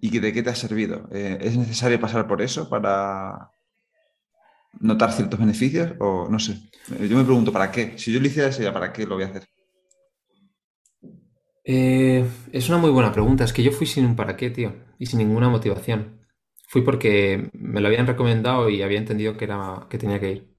y 0.00 0.18
¿de 0.18 0.32
qué 0.32 0.42
te 0.42 0.50
ha 0.50 0.54
servido? 0.54 1.08
Eh, 1.10 1.38
¿Es 1.40 1.56
necesario 1.56 2.00
pasar 2.00 2.26
por 2.26 2.42
eso 2.42 2.68
para 2.68 3.50
notar 4.80 5.12
ciertos 5.12 5.40
beneficios? 5.40 5.92
O 5.98 6.28
no 6.30 6.38
sé. 6.38 6.60
Yo 6.88 7.16
me 7.16 7.24
pregunto, 7.24 7.52
¿para 7.52 7.70
qué? 7.70 7.94
Si 7.96 8.12
yo 8.12 8.20
lo 8.20 8.26
hiciera, 8.26 8.52
sería 8.52 8.72
¿para 8.72 8.92
qué 8.92 9.06
lo 9.06 9.14
voy 9.14 9.24
a 9.24 9.28
hacer? 9.28 9.48
Eh, 11.64 12.28
es 12.52 12.68
una 12.68 12.78
muy 12.78 12.90
buena 12.90 13.12
pregunta. 13.12 13.44
Es 13.44 13.52
que 13.52 13.62
yo 13.62 13.72
fui 13.72 13.86
sin 13.86 14.04
un 14.04 14.16
para 14.16 14.36
qué, 14.36 14.50
tío, 14.50 14.74
y 14.98 15.06
sin 15.06 15.18
ninguna 15.18 15.48
motivación. 15.48 16.20
Fui 16.68 16.82
porque 16.82 17.50
me 17.52 17.80
lo 17.80 17.88
habían 17.88 18.06
recomendado 18.06 18.68
y 18.68 18.82
había 18.82 18.98
entendido 18.98 19.36
que, 19.36 19.44
era, 19.44 19.86
que 19.88 19.98
tenía 19.98 20.20
que 20.20 20.32
ir. 20.32 20.54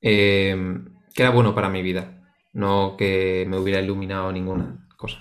Eh, 0.00 0.56
que 1.14 1.22
era 1.22 1.30
bueno 1.30 1.54
para 1.54 1.70
mi 1.70 1.82
vida, 1.82 2.22
no 2.52 2.96
que 2.96 3.46
me 3.48 3.58
hubiera 3.58 3.80
iluminado 3.80 4.30
ninguna 4.30 4.86
cosa. 4.96 5.18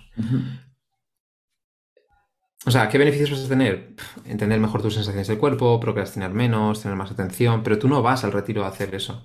O 2.66 2.72
sea, 2.72 2.90
¿qué 2.90 2.98
beneficios 2.98 3.32
vas 3.32 3.46
a 3.46 3.50
tener? 3.50 3.96
Entender 4.26 4.60
mejor 4.60 4.82
tus 4.82 4.96
sensaciones 4.96 5.28
del 5.28 5.38
cuerpo, 5.38 5.80
procrastinar 5.80 6.34
menos, 6.34 6.82
tener 6.82 6.98
más 6.98 7.12
atención, 7.12 7.64
pero 7.64 7.80
tú 7.80 7.88
no 7.88 8.02
vas 8.02 8.24
al 8.24 8.34
retiro 8.34 8.66
a 8.66 8.68
hacer 8.68 8.94
eso. 8.94 9.24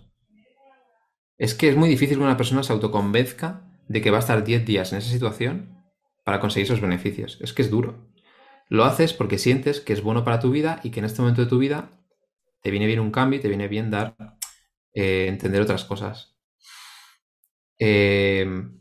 Es 1.39 1.55
que 1.55 1.71
es 1.71 1.77
muy 1.77 1.89
difícil 1.89 2.19
que 2.19 2.25
una 2.25 2.37
persona 2.37 2.63
se 2.63 2.73
autoconvenzca 2.73 3.70
de 3.90 4.00
que 4.00 4.12
va 4.12 4.18
a 4.18 4.20
estar 4.20 4.44
10 4.44 4.64
días 4.64 4.92
en 4.92 4.98
esa 4.98 5.11
situación 5.11 5.83
para 6.24 6.38
conseguir 6.38 6.66
esos 6.66 6.81
beneficios. 6.81 7.38
Es 7.40 7.53
que 7.53 7.62
es 7.62 7.70
duro. 7.70 8.07
Lo 8.68 8.85
haces 8.85 9.12
porque 9.12 9.37
sientes 9.37 9.81
que 9.81 9.92
es 9.92 10.00
bueno 10.00 10.22
para 10.22 10.38
tu 10.38 10.53
vida 10.53 10.79
y 10.85 10.92
que 10.92 11.00
en 11.00 11.07
este 11.07 11.22
momento 11.22 11.42
de 11.42 11.48
tu 11.48 11.59
vida 11.59 11.90
te 12.62 12.70
viene 12.70 12.87
bien 12.87 13.00
un 13.00 13.11
cambio 13.11 13.40
y 13.40 13.42
te 13.42 13.48
viene 13.48 13.66
bien 13.66 13.90
dar, 13.90 14.14
eh, 14.94 15.26
entender 15.26 15.61
otras 15.61 15.85
cosas. 15.85 16.37
Em, 17.81 18.79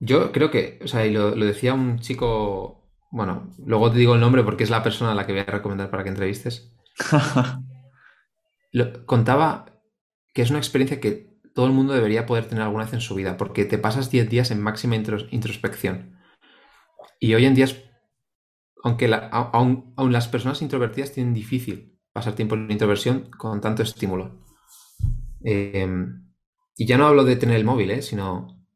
yo 0.00 0.30
creo 0.30 0.50
que, 0.50 0.78
o 0.84 0.86
sea, 0.86 1.06
y 1.06 1.10
lo, 1.10 1.34
decía 1.34 1.72
un 1.72 2.00
chico, 2.00 2.90
bueno, 3.10 3.50
luego 3.64 3.90
te 3.90 4.00
digo 4.00 4.16
el 4.16 4.20
nombre 4.20 4.42
porque 4.42 4.64
es 4.64 4.70
la 4.70 4.82
persona 4.82 5.12
a 5.12 5.14
la 5.14 5.24
que 5.24 5.32
voy 5.32 5.40
a 5.40 5.44
recomendar 5.44 5.90
para 5.90 6.02
que 6.02 6.10
entrevistes. 6.10 6.76
contaba 9.06 9.80
que 10.34 10.42
es 10.42 10.50
una 10.50 10.58
experiencia 10.58 11.00
que 11.00 11.33
todo 11.54 11.66
el 11.66 11.72
mundo 11.72 11.94
debería 11.94 12.26
poder 12.26 12.46
tener 12.46 12.64
alguna 12.64 12.84
vez 12.84 12.92
en 12.92 13.00
su 13.00 13.14
vida, 13.14 13.36
porque 13.36 13.64
te 13.64 13.78
pasas 13.78 14.10
10 14.10 14.28
días 14.28 14.50
en 14.50 14.60
máxima 14.60 14.96
introspección. 14.96 16.18
Y 17.20 17.34
hoy 17.34 17.46
en 17.46 17.54
día, 17.54 17.66
aunque 18.82 19.08
aún, 19.30 19.94
las 20.10 20.28
personas 20.28 20.60
introvertidas 20.62 21.12
tienen 21.12 21.32
difícil 21.32 21.98
pasar 22.12 22.34
tiempo 22.34 22.56
en 22.56 22.70
introversión 22.70 23.30
con 23.38 23.60
tanto 23.60 23.82
estímulo. 23.82 24.40
Eh, 25.44 25.88
y 26.76 26.86
ya 26.86 26.98
no 26.98 27.06
hablo 27.06 27.24
de 27.24 27.36
tener 27.36 27.56
el 27.56 27.64
móvil, 27.64 27.92
¿eh? 27.92 28.02
sino 28.02 28.66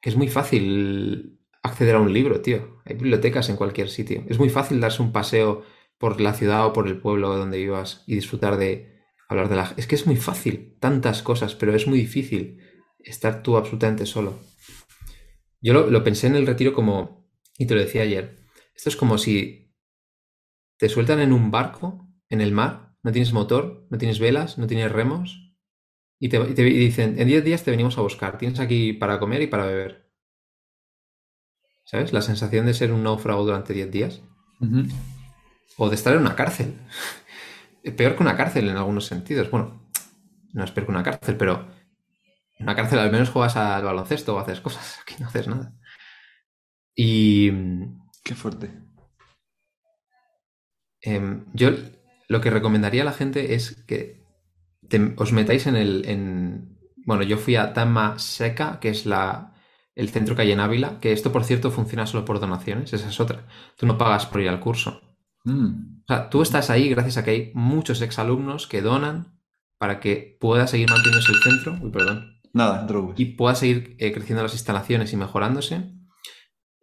que 0.00 0.10
es 0.10 0.16
muy 0.16 0.28
fácil 0.28 1.40
acceder 1.62 1.96
a 1.96 2.00
un 2.00 2.12
libro, 2.12 2.42
tío. 2.42 2.82
Hay 2.84 2.94
bibliotecas 2.94 3.48
en 3.48 3.56
cualquier 3.56 3.88
sitio. 3.88 4.22
Es 4.28 4.38
muy 4.38 4.50
fácil 4.50 4.80
darse 4.80 5.02
un 5.02 5.12
paseo 5.12 5.64
por 5.96 6.20
la 6.20 6.34
ciudad 6.34 6.66
o 6.66 6.74
por 6.74 6.86
el 6.86 7.00
pueblo 7.00 7.34
donde 7.36 7.56
vivas 7.56 8.04
y 8.06 8.14
disfrutar 8.16 8.58
de 8.58 8.93
hablar 9.28 9.48
de 9.48 9.56
la... 9.56 9.74
Es 9.76 9.86
que 9.86 9.94
es 9.94 10.06
muy 10.06 10.16
fácil, 10.16 10.76
tantas 10.80 11.22
cosas, 11.22 11.54
pero 11.54 11.74
es 11.74 11.86
muy 11.86 11.98
difícil 11.98 12.60
estar 12.98 13.42
tú 13.42 13.56
absolutamente 13.56 14.06
solo. 14.06 14.38
Yo 15.60 15.72
lo, 15.72 15.90
lo 15.90 16.04
pensé 16.04 16.26
en 16.26 16.36
el 16.36 16.46
retiro 16.46 16.74
como, 16.74 17.28
y 17.58 17.66
te 17.66 17.74
lo 17.74 17.80
decía 17.80 18.02
ayer, 18.02 18.38
esto 18.74 18.88
es 18.88 18.96
como 18.96 19.18
si 19.18 19.74
te 20.78 20.88
sueltan 20.88 21.20
en 21.20 21.32
un 21.32 21.50
barco, 21.50 22.08
en 22.28 22.40
el 22.40 22.52
mar, 22.52 22.96
no 23.02 23.12
tienes 23.12 23.32
motor, 23.32 23.86
no 23.90 23.98
tienes 23.98 24.18
velas, 24.18 24.58
no 24.58 24.66
tienes 24.66 24.90
remos, 24.90 25.44
y 26.18 26.28
te, 26.28 26.38
dicen, 26.42 27.18
en 27.18 27.28
10 27.28 27.44
días 27.44 27.64
te 27.64 27.70
venimos 27.70 27.98
a 27.98 28.00
buscar, 28.00 28.38
tienes 28.38 28.60
aquí 28.60 28.94
para 28.94 29.18
comer 29.18 29.42
y 29.42 29.46
para 29.46 29.66
beber. 29.66 30.10
¿Sabes? 31.84 32.14
La 32.14 32.22
sensación 32.22 32.64
de 32.64 32.72
ser 32.72 32.92
un 32.92 33.02
náufrago 33.02 33.44
durante 33.44 33.74
10 33.74 33.90
días. 33.90 34.22
O 35.76 35.90
de 35.90 35.94
estar 35.94 36.14
en 36.14 36.20
una 36.20 36.34
cárcel. 36.34 36.78
Peor 37.96 38.16
que 38.16 38.22
una 38.22 38.36
cárcel 38.36 38.68
en 38.68 38.76
algunos 38.76 39.06
sentidos. 39.06 39.50
Bueno, 39.50 39.90
no 40.52 40.64
es 40.64 40.70
peor 40.70 40.86
que 40.86 40.92
una 40.92 41.02
cárcel, 41.02 41.36
pero 41.36 41.68
en 42.58 42.64
una 42.64 42.76
cárcel 42.76 42.98
al 42.98 43.12
menos 43.12 43.30
juegas 43.30 43.56
al 43.56 43.84
baloncesto 43.84 44.34
o 44.34 44.38
haces 44.38 44.60
cosas. 44.60 44.98
Aquí 45.02 45.16
no 45.20 45.26
haces 45.26 45.48
nada. 45.48 45.74
Y. 46.94 47.50
Qué 48.24 48.34
fuerte. 48.34 48.70
Em, 51.02 51.44
yo 51.52 51.70
lo 52.28 52.40
que 52.40 52.50
recomendaría 52.50 53.02
a 53.02 53.04
la 53.04 53.12
gente 53.12 53.54
es 53.54 53.84
que 53.86 54.24
os 55.16 55.32
metáis 55.32 55.66
en 55.66 55.76
el. 55.76 56.68
bueno, 57.04 57.22
yo 57.22 57.36
fui 57.36 57.56
a 57.56 57.72
Tama 57.74 58.18
Seca, 58.18 58.80
que 58.80 58.88
es 58.88 59.04
la, 59.04 59.54
el 59.94 60.08
centro 60.08 60.34
que 60.34 60.42
hay 60.42 60.52
en 60.52 60.60
Ávila, 60.60 61.00
que 61.00 61.12
esto, 61.12 61.32
por 61.32 61.44
cierto, 61.44 61.70
funciona 61.70 62.06
solo 62.06 62.24
por 62.24 62.40
donaciones, 62.40 62.92
esa 62.92 63.08
es 63.08 63.20
otra. 63.20 63.46
Tú 63.76 63.86
no 63.86 63.98
pagas 63.98 64.26
por 64.26 64.40
ir 64.40 64.48
al 64.48 64.60
curso. 64.60 65.02
Mm. 65.44 66.02
O 66.02 66.06
sea, 66.06 66.28
tú 66.28 66.42
estás 66.42 66.70
ahí 66.70 66.88
gracias 66.88 67.16
a 67.16 67.24
que 67.24 67.30
hay 67.30 67.52
muchos 67.54 68.02
exalumnos 68.02 68.66
que 68.66 68.82
donan 68.82 69.38
para 69.78 70.00
que 70.00 70.36
pueda 70.40 70.66
seguir 70.66 70.90
manteniéndose 70.90 71.32
el 71.32 71.42
centro. 71.42 71.78
Uy, 71.82 71.90
perdón. 71.90 72.40
Nada, 72.52 72.86
Y 73.16 73.36
pueda 73.36 73.56
seguir 73.56 73.96
eh, 73.98 74.12
creciendo 74.12 74.42
las 74.42 74.52
instalaciones 74.52 75.12
y 75.12 75.16
mejorándose. 75.16 75.92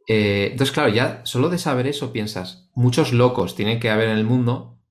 Eh, 0.08 0.50
entonces, 0.52 0.74
claro, 0.74 0.90
ya 0.90 1.22
solo 1.24 1.50
de 1.50 1.58
saber 1.58 1.88
eso 1.88 2.12
piensas, 2.12 2.70
muchos 2.76 3.14
locos 3.14 3.56
tienen 3.56 3.80
que 3.80 3.90
haber 3.90 4.10
en 4.10 4.18
el 4.18 4.26
mundo 4.26 4.82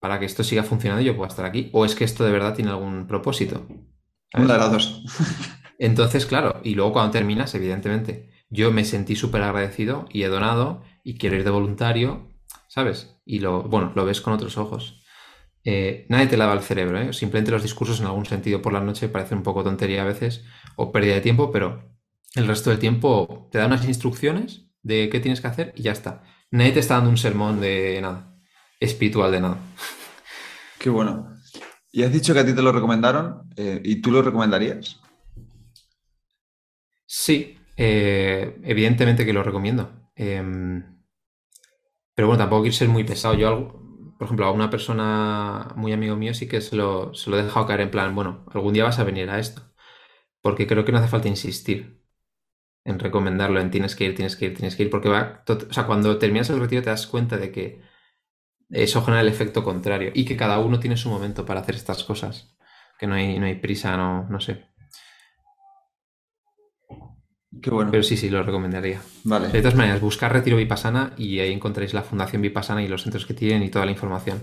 para 0.00 0.18
que 0.18 0.24
esto 0.24 0.42
siga 0.42 0.64
funcionando 0.64 1.00
y 1.00 1.04
yo 1.04 1.16
pueda 1.16 1.28
estar 1.28 1.44
aquí. 1.44 1.70
O 1.72 1.84
es 1.84 1.94
que 1.94 2.04
esto 2.04 2.24
de 2.24 2.32
verdad 2.32 2.54
tiene 2.54 2.72
algún 2.72 3.06
propósito. 3.06 3.68
Una 4.34 4.54
de 4.54 4.58
las 4.58 4.72
dos. 4.72 5.04
Entonces, 5.78 6.26
claro, 6.26 6.60
y 6.64 6.74
luego 6.74 6.92
cuando 6.92 7.12
terminas, 7.12 7.54
evidentemente, 7.54 8.30
yo 8.50 8.72
me 8.72 8.84
sentí 8.84 9.14
súper 9.14 9.42
agradecido 9.42 10.06
y 10.10 10.24
he 10.24 10.28
donado 10.28 10.82
y 11.04 11.18
quiero 11.18 11.36
ir 11.36 11.44
de 11.44 11.50
voluntario, 11.50 12.31
¿sabes? 12.68 13.16
Y 13.24 13.40
lo, 13.40 13.62
bueno, 13.64 13.92
lo 13.94 14.04
ves 14.04 14.20
con 14.20 14.32
otros 14.32 14.56
ojos. 14.58 15.02
Eh, 15.64 16.06
nadie 16.08 16.26
te 16.26 16.36
lava 16.36 16.54
el 16.54 16.62
cerebro, 16.62 17.00
¿eh? 17.00 17.12
Simplemente 17.12 17.52
los 17.52 17.62
discursos 17.62 18.00
en 18.00 18.06
algún 18.06 18.26
sentido 18.26 18.62
por 18.62 18.72
la 18.72 18.80
noche 18.80 19.08
parecen 19.08 19.38
un 19.38 19.44
poco 19.44 19.62
tontería 19.62 20.02
a 20.02 20.06
veces 20.06 20.44
o 20.76 20.90
pérdida 20.90 21.14
de 21.14 21.20
tiempo, 21.20 21.52
pero 21.52 21.92
el 22.34 22.46
resto 22.46 22.70
del 22.70 22.78
tiempo 22.78 23.48
te 23.52 23.58
da 23.58 23.66
unas 23.66 23.86
instrucciones 23.86 24.66
de 24.82 25.08
qué 25.10 25.20
tienes 25.20 25.40
que 25.40 25.46
hacer 25.46 25.72
y 25.76 25.82
ya 25.82 25.92
está. 25.92 26.22
Nadie 26.50 26.72
te 26.72 26.80
está 26.80 26.94
dando 26.94 27.10
un 27.10 27.18
sermón 27.18 27.60
de 27.60 28.00
nada, 28.00 28.34
espiritual 28.80 29.30
de 29.30 29.40
nada. 29.40 29.58
Qué 30.78 30.90
bueno. 30.90 31.32
Y 31.92 32.02
has 32.02 32.12
dicho 32.12 32.34
que 32.34 32.40
a 32.40 32.46
ti 32.46 32.54
te 32.54 32.62
lo 32.62 32.72
recomendaron 32.72 33.50
eh, 33.56 33.80
y 33.84 34.00
tú 34.02 34.10
lo 34.10 34.22
recomendarías. 34.22 35.00
Sí, 37.06 37.58
eh, 37.76 38.58
evidentemente 38.64 39.24
que 39.24 39.32
lo 39.32 39.42
recomiendo. 39.42 40.10
Pero 42.14 42.28
bueno, 42.28 42.42
tampoco 42.42 42.62
quiero 42.62 42.76
ser 42.76 42.88
muy 42.88 43.04
pesado. 43.04 43.34
Yo, 43.34 43.80
por 44.18 44.26
ejemplo, 44.26 44.46
a 44.46 44.52
una 44.52 44.70
persona 44.70 45.68
muy 45.76 45.92
amigo 45.92 46.16
mío 46.16 46.34
sí 46.34 46.48
que 46.48 46.60
se 46.60 46.76
lo, 46.76 47.14
se 47.14 47.30
lo 47.30 47.38
he 47.38 47.42
dejado 47.44 47.66
caer 47.66 47.80
en 47.80 47.90
plan, 47.90 48.14
bueno, 48.14 48.44
algún 48.52 48.74
día 48.74 48.84
vas 48.84 48.98
a 48.98 49.04
venir 49.04 49.30
a 49.30 49.38
esto. 49.38 49.62
Porque 50.42 50.66
creo 50.66 50.84
que 50.84 50.92
no 50.92 50.98
hace 50.98 51.08
falta 51.08 51.28
insistir 51.28 52.02
en 52.84 52.98
recomendarlo, 52.98 53.60
en 53.60 53.70
tienes 53.70 53.96
que 53.96 54.04
ir, 54.06 54.14
tienes 54.16 54.36
que 54.36 54.46
ir, 54.46 54.54
tienes 54.56 54.76
que 54.76 54.84
ir, 54.84 54.90
porque 54.90 55.08
va, 55.08 55.44
o 55.48 55.72
sea, 55.72 55.86
cuando 55.86 56.18
terminas 56.18 56.50
el 56.50 56.60
retiro 56.60 56.82
te 56.82 56.90
das 56.90 57.06
cuenta 57.06 57.36
de 57.38 57.52
que 57.52 57.82
eso 58.70 59.02
genera 59.04 59.22
el 59.22 59.28
efecto 59.28 59.64
contrario 59.64 60.12
y 60.14 60.24
que 60.26 60.36
cada 60.36 60.58
uno 60.60 60.80
tiene 60.80 60.96
su 60.98 61.10
momento 61.10 61.46
para 61.46 61.60
hacer 61.60 61.76
estas 61.76 62.04
cosas, 62.04 62.56
que 62.98 63.06
no 63.08 63.14
hay, 63.16 63.38
no 63.40 63.46
hay 63.46 63.56
prisa, 63.56 63.96
no, 63.96 64.28
no 64.30 64.40
sé. 64.40 64.71
Qué 67.60 67.70
bueno. 67.70 67.90
Pero 67.90 68.02
sí, 68.02 68.16
sí, 68.16 68.30
lo 68.30 68.42
recomendaría. 68.42 69.00
Vale. 69.24 69.48
De 69.48 69.60
todas 69.60 69.74
maneras, 69.74 70.00
buscar 70.00 70.32
Retiro 70.32 70.56
Vipassana 70.56 71.12
y 71.16 71.38
ahí 71.38 71.52
encontráis 71.52 71.92
la 71.92 72.02
Fundación 72.02 72.40
Vipassana 72.42 72.82
y 72.82 72.88
los 72.88 73.02
centros 73.02 73.26
que 73.26 73.34
tienen 73.34 73.62
y 73.62 73.68
toda 73.70 73.84
la 73.84 73.92
información. 73.92 74.38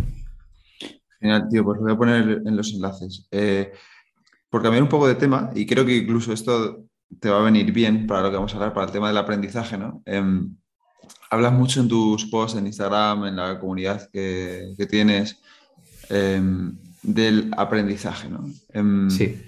Genial, 1.19 1.48
tío, 1.50 1.63
pues 1.63 1.78
lo 1.80 1.84
voy 1.84 1.93
a 1.93 1.98
poner 1.98 2.41
en 2.45 2.56
los 2.56 2.74
enlaces. 2.74 3.28
Eh, 3.32 3.72
por 4.50 4.62
cambiar 4.62 4.84
un 4.84 4.89
poco 4.89 5.08
de 5.08 5.15
tema, 5.15 5.50
y 5.56 5.65
creo 5.65 5.86
que 5.86 5.98
incluso 5.98 6.34
esto 6.34 6.86
te 7.19 7.30
va 7.30 7.39
a 7.39 7.43
venir 7.43 7.72
bien 7.72 8.08
para 8.08 8.22
lo 8.22 8.30
que 8.30 8.36
vamos 8.38 8.54
a 8.54 8.58
hablar, 8.58 8.74
para 8.74 8.86
el 8.88 8.91
tema 8.91 9.08
del 9.08 9.17
aprendizaje, 9.17 9.78
¿no? 9.78 10.02
Em, 10.06 10.56
hablas 11.30 11.54
mucho 11.54 11.82
en 11.82 11.88
tus 11.88 12.26
posts 12.26 12.58
en 12.58 12.67
Instagram, 12.67 13.26
en 13.26 13.36
la 13.36 13.60
comunidad 13.60 14.10
que, 14.12 14.74
que 14.78 14.86
tienes, 14.86 15.41
em, 16.10 16.78
del 17.04 17.52
aprendizaje, 17.58 18.30
¿no? 18.30 18.45
Em, 18.74 19.10
Sí. 19.10 19.41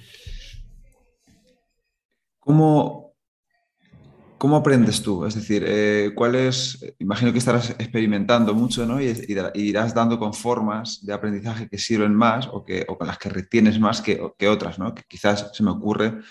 ¿Cómo, 2.39 3.10
cómo 4.41 4.55
aprendes 4.55 5.03
tú? 5.03 5.23
Es 5.23 5.35
decir, 5.35 5.63
eh, 5.67 6.13
¿cuál 6.15 6.33
es? 6.33 6.83
Imagino 6.97 7.31
que 7.31 7.37
estarás 7.37 7.69
experimentando 7.77 8.55
mucho, 8.55 8.87
¿no? 8.87 8.99
Y, 8.99 9.05
y 9.53 9.61
irás 9.61 9.93
dando 9.93 10.17
con 10.17 10.33
formas 10.33 11.05
de 11.05 11.13
aprendizaje 11.13 11.69
que 11.69 11.77
sirven 11.77 12.15
más 12.15 12.47
o, 12.47 12.65
que, 12.65 12.83
o 12.87 12.97
con 12.97 13.05
las 13.05 13.19
que 13.19 13.29
retienes 13.29 13.79
más 13.79 14.01
que, 14.01 14.19
otras, 14.47 14.79
¿no? 14.79 14.95
Que 14.95 15.03
quizás 15.07 15.51
se 15.53 15.61
me 15.61 15.69
ocurre, 15.69 16.21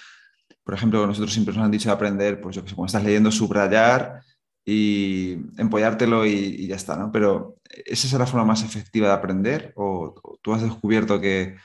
por 0.64 0.74
ejemplo, 0.74 1.06
nosotros 1.06 1.32
siempre 1.32 1.54
nos 1.54 1.64
han 1.64 1.70
dicho 1.70 1.88
de 1.88 1.94
aprender, 1.94 2.40
pues 2.40 2.56
yo 2.56 2.64
que 2.64 2.70
sé, 2.70 2.74
cuando 2.74 2.88
estás 2.88 3.04
leyendo, 3.04 3.30
subrayar 3.30 4.22
y 4.64 5.34
empollártelo 5.56 6.26
y, 6.26 6.66
ya 6.66 6.74
está, 6.74 6.96
¿no? 6.96 7.12
Pero 7.12 7.58
¿esa 7.86 8.08
es 8.08 8.12
la 8.12 8.26
forma 8.26 8.44
más 8.44 8.64
efectiva 8.64 9.06
de 9.06 9.14
aprender? 9.14 9.72
¿O, 9.76 10.16
o 10.20 10.38
tú 10.42 10.52
has 10.52 10.62
descubierto 10.62 11.20
que 11.20 11.58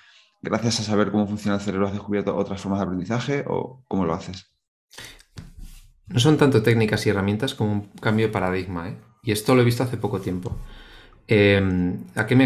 gracias 0.44 0.80
a 0.82 0.84
saber 0.84 1.10
cómo 1.10 1.26
funciona 1.26 1.56
el 1.56 1.64
cerebro 1.64 1.88
has 1.88 1.94
descubierto 1.94 2.38
otras 2.38 2.62
formas 2.62 2.82
de 2.82 2.86
aprendizaje 2.86 3.46
o 3.48 3.82
cómo 3.88 4.06
lo 4.06 4.14
haces? 4.14 4.52
No 6.08 6.20
son 6.20 6.38
tanto 6.38 6.62
técnicas 6.62 7.06
y 7.06 7.10
herramientas 7.10 7.56
como 7.56 7.74
un 7.74 7.82
cambio 8.02 8.28
de 8.28 8.34
paradigma, 8.34 8.90
¿eh? 8.90 8.98
Y 9.24 9.32
esto 9.32 9.56
lo 9.56 9.62
he 9.62 9.66
visto 9.66 9.84
hace 9.84 9.98
poco 9.98 10.22
tiempo. 10.22 10.56
Eh, 11.28 11.62
¿a 12.16 12.28
qué 12.28 12.36
me 12.36 12.46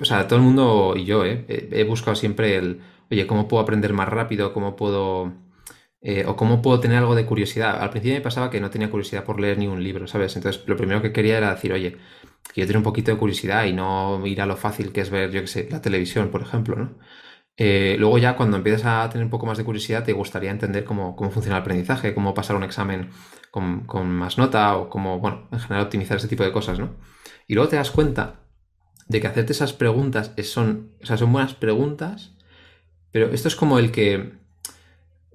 o 0.00 0.04
sea, 0.04 0.26
todo 0.26 0.38
el 0.38 0.44
mundo 0.44 0.94
y 0.96 1.04
yo, 1.04 1.24
¿eh? 1.24 1.44
He, 1.48 1.84
buscado 1.84 2.16
siempre 2.16 2.56
el, 2.56 2.80
oye, 3.10 3.26
¿cómo 3.26 3.46
puedo 3.48 3.62
aprender 3.62 3.92
más 3.92 4.08
rápido? 4.08 4.52
¿Cómo 4.54 4.76
puedo... 4.76 5.32
eh, 6.02 6.24
o 6.26 6.36
cómo 6.36 6.62
puedo 6.62 6.80
tener 6.80 6.98
algo 6.98 7.14
de 7.14 7.26
curiosidad? 7.26 7.80
Al 7.82 7.90
principio 7.90 8.16
me 8.16 8.22
pasaba 8.22 8.50
que 8.50 8.60
no 8.60 8.70
tenía 8.70 8.90
curiosidad 8.90 9.24
por 9.24 9.40
leer 9.40 9.58
ni 9.58 9.66
un 9.66 9.82
libro, 9.84 10.06
¿sabes? 10.06 10.36
Entonces, 10.36 10.62
lo 10.66 10.76
primero 10.76 11.02
que 11.02 11.12
quería 11.12 11.38
era 11.38 11.54
decir, 11.54 11.72
oye, 11.72 11.98
que 12.54 12.60
yo 12.62 12.66
tengo 12.66 12.78
un 12.80 12.84
poquito 12.84 13.10
de 13.12 13.18
curiosidad 13.18 13.64
y 13.66 13.72
no 13.72 14.26
ir 14.26 14.40
a 14.40 14.46
lo 14.46 14.56
fácil 14.56 14.92
que 14.92 15.02
es 15.02 15.10
ver, 15.10 15.30
yo 15.30 15.40
qué 15.42 15.46
sé, 15.46 15.68
la 15.70 15.82
televisión, 15.82 16.30
por 16.30 16.42
ejemplo, 16.42 16.76
¿no? 16.76 16.94
Eh, 17.56 17.96
luego 18.00 18.18
ya 18.18 18.36
cuando 18.36 18.56
empiezas 18.56 18.84
a 18.86 19.08
tener 19.10 19.24
un 19.24 19.30
poco 19.30 19.46
más 19.46 19.56
de 19.58 19.64
curiosidad 19.64 20.02
te 20.04 20.12
gustaría 20.12 20.50
entender 20.50 20.84
cómo, 20.84 21.14
cómo 21.14 21.30
funciona 21.30 21.56
el 21.56 21.62
aprendizaje, 21.62 22.12
cómo 22.14 22.34
pasar 22.34 22.56
un 22.56 22.64
examen 22.64 23.10
con, 23.52 23.86
con 23.86 24.08
más 24.10 24.38
nota 24.38 24.76
o 24.76 24.88
cómo, 24.90 25.20
bueno, 25.20 25.48
en 25.52 25.60
general 25.60 25.84
optimizar 25.84 26.16
ese 26.16 26.26
tipo 26.28 26.42
de 26.42 26.50
cosas, 26.52 26.80
¿no? 26.80 26.96
Y 27.46 27.54
luego 27.54 27.68
te 27.70 27.76
das 27.76 27.92
cuenta 27.92 28.40
de 29.08 29.20
que 29.20 29.26
hacerte 29.28 29.52
esas 29.52 29.72
preguntas 29.74 30.32
es- 30.36 30.50
son, 30.52 30.92
o 31.02 31.16
son 31.16 31.32
buenas 31.32 31.54
preguntas, 31.54 32.36
pero 33.12 33.28
esto 33.32 33.48
es 33.48 33.56
como 33.56 33.78
el 33.78 33.92
que, 33.92 34.34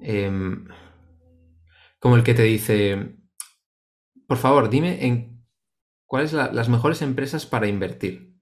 em, 0.02 0.68
como 2.00 2.16
el 2.16 2.24
que 2.24 2.34
te 2.34 2.44
dice, 2.44 3.16
por 4.28 4.38
favor, 4.38 4.70
dime 4.70 5.06
en 5.06 5.46
cuáles 6.08 6.34
la- 6.34 6.52
las 6.54 6.70
mejores 6.70 7.02
empresas 7.02 7.46
para 7.46 7.68
invertir, 7.68 8.36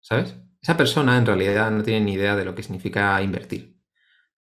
¿sabes? 0.00 0.36
Esa 0.62 0.76
persona 0.76 1.16
en 1.16 1.26
realidad 1.26 1.70
no 1.70 1.82
tiene 1.82 2.04
ni 2.04 2.14
idea 2.14 2.36
de 2.36 2.44
lo 2.44 2.54
que 2.54 2.62
significa 2.62 3.20
invertir. 3.22 3.80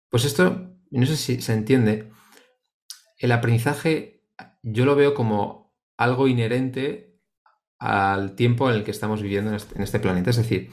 Pues 0.09 0.25
esto, 0.25 0.77
no 0.91 1.05
sé 1.05 1.17
si 1.17 1.41
se 1.41 1.53
entiende, 1.53 2.11
el 3.17 3.31
aprendizaje 3.31 4.23
yo 4.61 4.85
lo 4.85 4.95
veo 4.95 5.13
como 5.13 5.73
algo 5.97 6.27
inherente 6.27 7.19
al 7.79 8.35
tiempo 8.35 8.69
en 8.69 8.77
el 8.77 8.83
que 8.83 8.91
estamos 8.91 9.21
viviendo 9.21 9.49
en 9.49 9.55
este, 9.55 9.81
este 9.81 9.99
planeta. 9.99 10.29
Es 10.29 10.37
decir, 10.37 10.69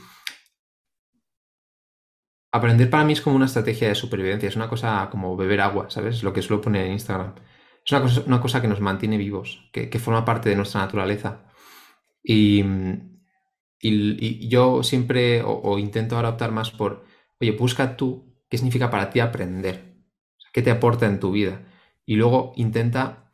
aprender 2.53 2.91
para 2.91 3.05
mí 3.05 3.15
es 3.15 3.21
como 3.21 3.37
una 3.37 3.47
estrategia 3.47 3.89
de 3.89 3.95
supervivencia, 3.95 4.49
es 4.49 4.57
una 4.57 4.69
cosa 4.69 5.09
como 5.11 5.37
beber 5.37 5.61
agua, 5.61 5.89
¿sabes? 5.91 6.23
Lo 6.23 6.33
que 6.33 6.43
suelo 6.43 6.61
poner 6.61 6.87
en 6.87 6.93
Instagram. 6.93 7.35
Es 7.85 7.93
una 7.93 8.03
cosa, 8.03 8.23
una 8.27 8.41
cosa 8.41 8.61
que 8.61 8.69
nos 8.69 8.81
mantiene 8.81 9.17
vivos, 9.17 9.71
que, 9.73 9.89
que 9.89 9.99
forma 9.99 10.25
parte 10.25 10.51
de 10.51 10.57
nuestra 10.57 10.83
naturaleza. 10.83 11.47
Y, 12.23 12.63
y- 13.89 14.49
yo 14.49 14.83
siempre, 14.83 15.43
o, 15.45 15.79
intento 15.79 16.17
ahora 16.17 16.31
optar 16.31 16.53
más 16.53 16.71
por, 16.71 17.05
oye, 17.41 17.53
busca 17.53 17.97
tú 17.97 18.35
qué 18.49 18.59
significa 18.59 18.91
para 18.91 19.11
ti 19.11 19.21
aprender, 19.21 19.97
qué 20.53 20.63
te 20.63 20.71
aporta 20.71 21.07
en 21.07 21.21
tu 21.21 21.33
vida. 21.33 21.63
Y 22.07 22.17
luego 22.17 22.53
intenta, 22.57 23.31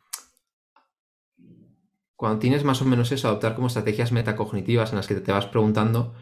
cuando 2.15 2.39
tienes 2.39 2.63
más 2.63 2.81
o 2.81 2.85
menos 2.85 3.11
eso, 3.11 3.27
adoptar 3.27 3.55
como 3.55 3.67
estrategias 3.67 4.11
metacognitivas 4.11 4.89
en 4.91 4.97
las 4.97 5.07
que 5.07 5.15
te 5.15 5.31
vas 5.31 5.45
preguntando, 5.45 6.13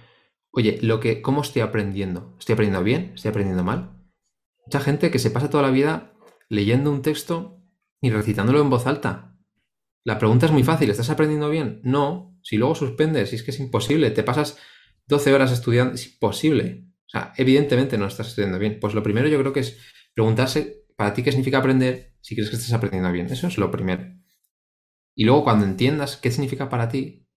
oye, 0.51 0.79
lo 0.81 0.99
que, 0.99 1.21
¿cómo 1.21 1.41
estoy 1.41 1.61
aprendiendo? 1.61 2.35
¿Estoy 2.39 2.53
aprendiendo 2.53 2.83
bien? 2.83 3.13
¿Estoy 3.15 3.29
aprendiendo 3.29 3.63
mal? 3.63 3.91
Mucha 4.65 4.81
gente 4.81 5.11
que 5.11 5.19
se 5.19 5.31
pasa 5.31 5.49
toda 5.51 5.63
la 5.63 5.71
vida 5.71 6.13
leyendo 6.49 6.91
un 6.91 7.01
texto 7.03 7.61
y 8.01 8.11
recitándolo 8.11 8.61
en 8.61 8.69
voz 8.71 8.87
alta. 8.87 9.37
La 10.05 10.19
pregunta 10.19 10.47
es 10.47 10.53
muy 10.53 10.63
fácil, 10.63 10.89
¿estás 10.91 11.09
aprendiendo 11.11 11.49
bien? 11.49 11.81
No, 11.83 12.34
si 12.45 12.57
luego 12.57 12.75
suspendes, 12.75 13.31
si 13.31 13.37
es 13.37 13.43
que 13.43 13.49
es 13.49 13.59
imposible, 13.59 14.11
te 14.11 14.21
pasas 14.21 14.59
12 15.07 15.33
horas 15.33 15.51
estudiando, 15.51 15.95
es 15.95 16.05
imposible. 16.05 16.85
O 17.07 17.09
sea, 17.09 17.33
evidentemente 17.37 17.97
no 17.97 18.05
estás 18.05 18.27
estudiando 18.27 18.59
bien. 18.59 18.79
Pues 18.79 18.93
lo 18.93 19.01
primero 19.01 19.27
yo 19.27 19.39
creo 19.39 19.51
que 19.51 19.61
es 19.61 19.79
preguntarse 20.13 20.85
para 20.95 21.11
ti 21.15 21.23
qué 21.23 21.31
significa 21.31 21.57
aprender 21.57 22.13
si 22.21 22.35
crees 22.35 22.51
que 22.51 22.57
estás 22.57 22.71
aprendiendo 22.73 23.11
bien. 23.11 23.25
Eso 23.31 23.47
es 23.47 23.57
lo 23.57 23.71
primero. 23.71 24.13
Y 25.15 25.25
luego 25.25 25.43
cuando 25.43 25.65
entiendas 25.65 26.17
qué 26.17 26.29
significa 26.29 26.69
para 26.69 26.87
ti, 26.87 27.27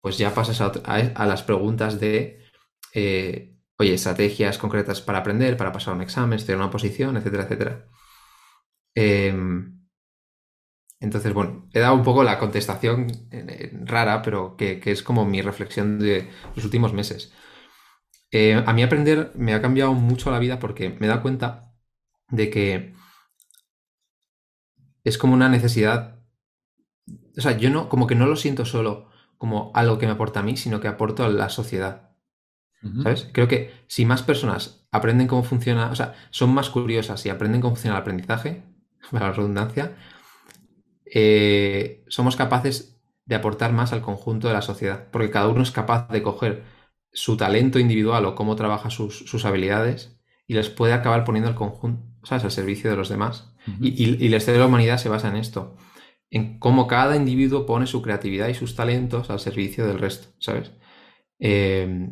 pues 0.00 0.18
ya 0.18 0.34
pasas 0.34 0.60
a, 0.60 1.26
las 1.26 1.44
preguntas 1.44 2.00
de, 2.00 2.44
eh, 2.92 3.56
oye, 3.78 3.94
estrategias 3.94 4.58
concretas 4.58 5.00
para 5.00 5.18
aprender, 5.18 5.56
para 5.56 5.70
pasar 5.70 5.94
un 5.94 6.02
examen, 6.02 6.40
estudiar 6.40 6.58
una 6.58 6.72
posición, 6.72 7.16
etcétera, 7.16 7.44
etcétera. 7.44 7.86
Em, 8.96 9.79
entonces, 11.00 11.32
bueno, 11.32 11.66
he 11.72 11.80
dado 11.80 11.94
un 11.94 12.04
poco 12.04 12.22
la 12.22 12.38
contestación 12.38 13.10
eh, 13.30 13.46
eh, 13.48 13.78
rara, 13.84 14.20
pero 14.20 14.56
que, 14.56 14.80
que 14.80 14.90
es 14.90 15.02
como 15.02 15.24
mi 15.24 15.40
reflexión 15.40 15.98
de 15.98 16.28
los 16.54 16.64
últimos 16.64 16.92
meses. 16.92 17.32
Eh, 18.30 18.62
a 18.64 18.72
mí 18.72 18.82
aprender 18.82 19.32
me 19.34 19.54
ha 19.54 19.62
cambiado 19.62 19.94
mucho 19.94 20.30
la 20.30 20.38
vida 20.38 20.60
porque 20.60 20.90
me 21.00 21.06
he 21.06 21.08
dado 21.08 21.22
cuenta 21.22 21.74
de 22.28 22.50
que 22.50 22.94
es 25.02 25.16
como 25.16 25.32
una 25.34 25.48
necesidad. 25.48 26.20
O 27.36 27.40
sea, 27.40 27.56
yo 27.56 27.70
no, 27.70 27.88
como 27.88 28.06
que 28.06 28.14
no 28.14 28.26
lo 28.26 28.36
siento 28.36 28.66
solo 28.66 29.08
como 29.38 29.72
algo 29.74 29.98
que 29.98 30.06
me 30.06 30.12
aporta 30.12 30.40
a 30.40 30.42
mí, 30.42 30.58
sino 30.58 30.80
que 30.80 30.88
aporto 30.88 31.24
a 31.24 31.28
la 31.28 31.48
sociedad. 31.48 32.10
¿Sabes? 33.02 33.28
Creo 33.32 33.46
que 33.46 33.84
si 33.88 34.06
más 34.06 34.22
personas 34.22 34.86
aprenden 34.90 35.26
cómo 35.26 35.42
funciona, 35.42 35.90
o 35.90 35.94
sea, 35.94 36.14
son 36.30 36.54
más 36.54 36.70
curiosas 36.70 37.26
y 37.26 37.28
aprenden 37.28 37.60
cómo 37.60 37.74
funciona 37.74 37.96
el 37.96 38.00
aprendizaje, 38.00 38.62
para 39.10 39.26
la 39.26 39.32
redundancia, 39.32 39.96
eh, 41.12 42.04
somos 42.08 42.36
capaces 42.36 43.00
de 43.24 43.34
aportar 43.36 43.72
más 43.72 43.92
al 43.92 44.02
conjunto 44.02 44.48
de 44.48 44.54
la 44.54 44.62
sociedad, 44.62 45.08
porque 45.10 45.30
cada 45.30 45.48
uno 45.48 45.62
es 45.62 45.70
capaz 45.70 46.08
de 46.08 46.22
coger 46.22 46.64
su 47.12 47.36
talento 47.36 47.78
individual 47.78 48.24
o 48.26 48.34
cómo 48.34 48.56
trabaja 48.56 48.90
sus, 48.90 49.44
habilidades 49.44 50.18
y 50.46 50.54
les 50.54 50.68
puede 50.68 50.92
acabar 50.92 51.24
poniendo 51.24 51.48
al 51.48 51.56
conjunto, 51.56 52.02
¿sabes?, 52.24 52.44
al 52.44 52.50
servicio 52.50 52.90
de 52.90 52.96
los 52.96 53.08
demás. 53.08 53.52
y, 53.80 54.04
y, 54.04 54.28
la 54.28 54.36
historia 54.36 54.54
de 54.54 54.60
la 54.60 54.66
humanidad 54.66 54.98
se 54.98 55.08
basa 55.08 55.28
en 55.28 55.36
esto, 55.36 55.76
en 56.30 56.58
cómo 56.58 56.86
cada 56.86 57.16
individuo 57.16 57.66
pone 57.66 57.86
su 57.86 58.02
creatividad 58.02 58.48
y 58.48 58.54
sus 58.54 58.74
talentos 58.74 59.30
al 59.30 59.40
servicio 59.40 59.86
del 59.86 59.98
resto, 59.98 60.28
¿sabes? 60.38 60.72
Eh, 61.38 62.08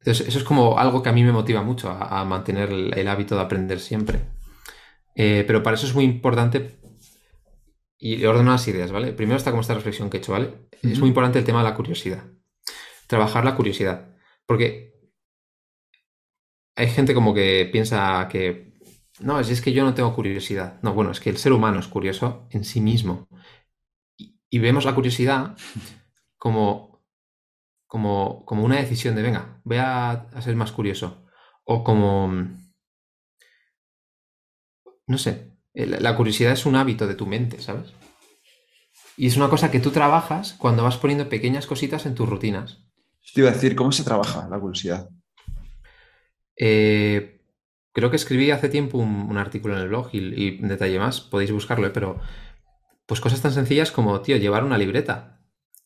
entonces, 0.00 0.28
eso 0.28 0.38
es 0.38 0.44
como 0.44 0.78
algo 0.78 1.02
que 1.02 1.10
a 1.10 1.12
mí 1.12 1.22
me 1.22 1.32
motiva 1.32 1.62
mucho 1.62 1.90
a, 1.90 2.24
mantener 2.24 2.70
el, 2.70 3.08
hábito 3.08 3.36
de 3.36 3.42
aprender 3.42 3.80
siempre. 3.80 4.20
Eh, 5.14 5.44
pero 5.46 5.62
para 5.62 5.76
eso 5.76 5.86
es 5.86 5.94
muy 5.94 6.04
importante 6.04 6.79
y 8.00 8.24
ordeno 8.24 8.50
las 8.50 8.66
ideas, 8.66 8.90
¿vale? 8.90 9.12
Primero 9.12 9.36
está 9.36 9.50
como 9.50 9.60
esta 9.60 9.74
reflexión 9.74 10.08
que 10.08 10.16
he 10.16 10.20
hecho, 10.20 10.32
¿vale? 10.32 10.68
Es 10.82 10.98
muy 10.98 11.08
importante 11.08 11.38
el 11.38 11.44
tema 11.44 11.62
de 11.62 11.68
la 11.68 11.76
curiosidad. 11.76 12.24
Trabajar 13.06 13.44
la 13.44 13.54
curiosidad. 13.54 14.16
Porque 14.46 14.94
hay 16.76 16.88
gente 16.88 17.12
como 17.14 17.34
que 17.34 17.68
piensa 17.70 18.26
que, 18.28 18.72
no, 19.20 19.38
es 19.38 19.60
que 19.60 19.72
yo 19.72 19.84
no 19.84 19.94
tengo 19.94 20.14
curiosidad. 20.14 20.80
No, 20.82 20.94
bueno, 20.94 21.10
es 21.10 21.20
que 21.20 21.28
el 21.28 21.36
ser 21.36 21.52
humano 21.52 21.78
es 21.78 21.88
curioso 21.88 22.48
en 22.50 22.64
sí 22.64 22.80
mismo. 22.80 23.28
Y, 24.16 24.58
vemos 24.58 24.84
la 24.84 24.94
curiosidad 24.94 25.56
como 26.38 26.90
como, 27.86 28.44
como 28.46 28.64
una 28.64 28.76
decisión 28.76 29.16
de, 29.16 29.22
venga, 29.22 29.60
voy 29.64 29.78
a, 29.78 30.28
ser 30.40 30.54
más 30.56 30.72
curioso. 30.72 31.26
O 31.64 31.82
como, 31.84 32.32
no 35.06 35.18
sé, 35.18 35.49
la 35.74 36.16
curiosidad 36.16 36.52
es 36.52 36.66
un 36.66 36.76
hábito 36.76 37.06
de 37.06 37.14
tu 37.14 37.26
mente, 37.26 37.60
¿sabes? 37.60 37.92
Y 39.16 39.26
es 39.26 39.36
una 39.36 39.48
cosa 39.48 39.70
que 39.70 39.80
tú 39.80 39.90
trabajas 39.90 40.54
cuando 40.58 40.82
vas 40.82 40.96
poniendo 40.96 41.28
pequeñas 41.28 41.66
cositas 41.66 42.06
en 42.06 42.14
tus 42.14 42.28
rutinas. 42.28 42.84
Te 43.34 43.40
iba 43.40 43.50
a 43.50 43.52
decir, 43.52 43.76
¿cómo 43.76 43.92
se 43.92 44.02
trabaja 44.02 44.48
la 44.48 44.58
curiosidad? 44.58 45.08
Eh, 46.56 47.42
creo 47.92 48.10
que 48.10 48.16
escribí 48.16 48.50
hace 48.50 48.68
tiempo 48.68 48.98
un, 48.98 49.36
artículo 49.36 49.76
en 49.76 49.82
el 49.82 49.88
blog 49.88 50.08
y, 50.12 50.18
y 50.18 50.58
en 50.58 50.68
detalle 50.68 50.98
más, 50.98 51.20
podéis 51.20 51.52
buscarlo, 51.52 51.86
¿eh? 51.86 51.90
pero 51.92 52.20
pues 53.06 53.20
cosas 53.20 53.42
tan 53.42 53.52
sencillas 53.52 53.90
como, 53.90 54.20
tío, 54.20 54.36
llevar 54.36 54.64
una 54.64 54.78
libreta 54.78 55.40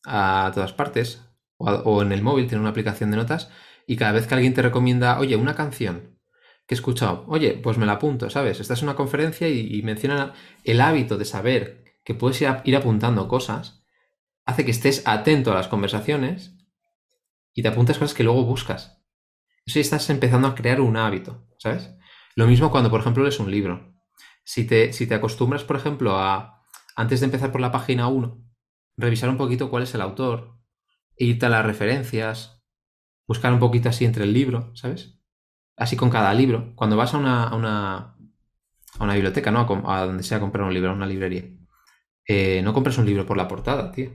a 0.04 0.50
todas 0.54 0.72
partes, 0.72 1.22
o, 1.56 2.02
en 2.02 2.12
el 2.12 2.22
móvil 2.22 2.46
tiene 2.46 2.60
una 2.60 2.70
aplicación 2.70 3.10
de 3.10 3.16
notas 3.16 3.50
y 3.86 3.96
cada 3.96 4.12
vez 4.12 4.26
que 4.26 4.34
alguien 4.34 4.54
te 4.54 4.62
recomienda, 4.62 5.18
oye, 5.18 5.36
una 5.36 5.54
canción 5.54 6.13
que 6.66 6.74
he 6.74 6.76
escuchado, 6.76 7.24
oye, 7.28 7.54
pues 7.62 7.76
me 7.76 7.86
la 7.86 7.92
apunto, 7.92 8.30
¿sabes? 8.30 8.60
Esta 8.60 8.74
es 8.74 8.82
una 8.82 8.94
conferencia 8.94 9.48
y, 9.48 9.82
menciona 9.82 10.32
el 10.64 10.80
hábito 10.80 11.18
de 11.18 11.24
saber 11.24 11.84
que 12.04 12.14
puedes 12.14 12.40
ir, 12.40 12.76
apuntando 12.76 13.28
cosas, 13.28 13.84
hace 14.46 14.64
que 14.64 14.70
estés 14.70 15.02
atento 15.06 15.52
a 15.52 15.54
las 15.54 15.68
conversaciones 15.68 16.56
y 17.52 17.62
te 17.62 17.68
apuntas 17.68 17.98
cosas 17.98 18.14
que 18.14 18.24
luego 18.24 18.44
buscas. 18.44 19.02
Eso 19.66 19.76
ya 19.76 19.82
estás 19.82 20.08
empezando 20.10 20.48
a 20.48 20.54
crear 20.54 20.80
un 20.80 20.96
hábito, 20.96 21.46
¿sabes? 21.58 21.94
Lo 22.34 22.46
mismo 22.46 22.70
cuando, 22.70 22.90
por 22.90 23.00
ejemplo, 23.00 23.22
lees 23.22 23.40
un 23.40 23.50
libro. 23.50 23.94
Si 24.44 24.66
te, 24.66 24.92
si 24.92 25.06
te 25.06 25.14
acostumbras, 25.14 25.64
por 25.64 25.76
ejemplo, 25.76 26.18
a, 26.18 26.62
antes 26.96 27.20
de 27.20 27.26
empezar 27.26 27.52
por 27.52 27.60
la 27.60 27.72
página 27.72 28.08
1, 28.08 28.42
revisar 28.96 29.28
un 29.28 29.36
poquito 29.36 29.70
cuál 29.70 29.82
es 29.82 29.94
el 29.94 30.00
autor, 30.00 30.58
irte 31.16 31.46
a 31.46 31.50
las 31.50 31.64
referencias, 31.64 32.62
buscar 33.26 33.52
un 33.52 33.58
poquito 33.58 33.88
así 33.88 34.04
entre 34.04 34.24
el 34.24 34.32
libro, 34.32 34.74
¿sabes? 34.74 35.18
Así 35.76 35.96
con 35.96 36.10
cada 36.10 36.32
libro. 36.34 36.72
Cuando 36.74 36.96
vas 36.96 37.14
a 37.14 37.18
una, 37.18 37.44
a 37.44 37.54
una, 37.54 37.96
a 38.98 39.04
una 39.04 39.14
biblioteca, 39.14 39.50
¿no? 39.50 39.60
A, 39.86 40.06
donde 40.06 40.22
sea 40.22 40.38
a 40.38 40.40
comprar 40.40 40.64
un 40.64 40.74
libro, 40.74 40.90
a 40.90 40.94
una 40.94 41.06
librería. 41.06 41.44
Eh, 42.26 42.60
no 42.62 42.72
compras 42.72 42.98
un 42.98 43.06
libro 43.06 43.26
por 43.26 43.36
la 43.36 43.48
portada, 43.48 43.90
tío. 43.90 44.10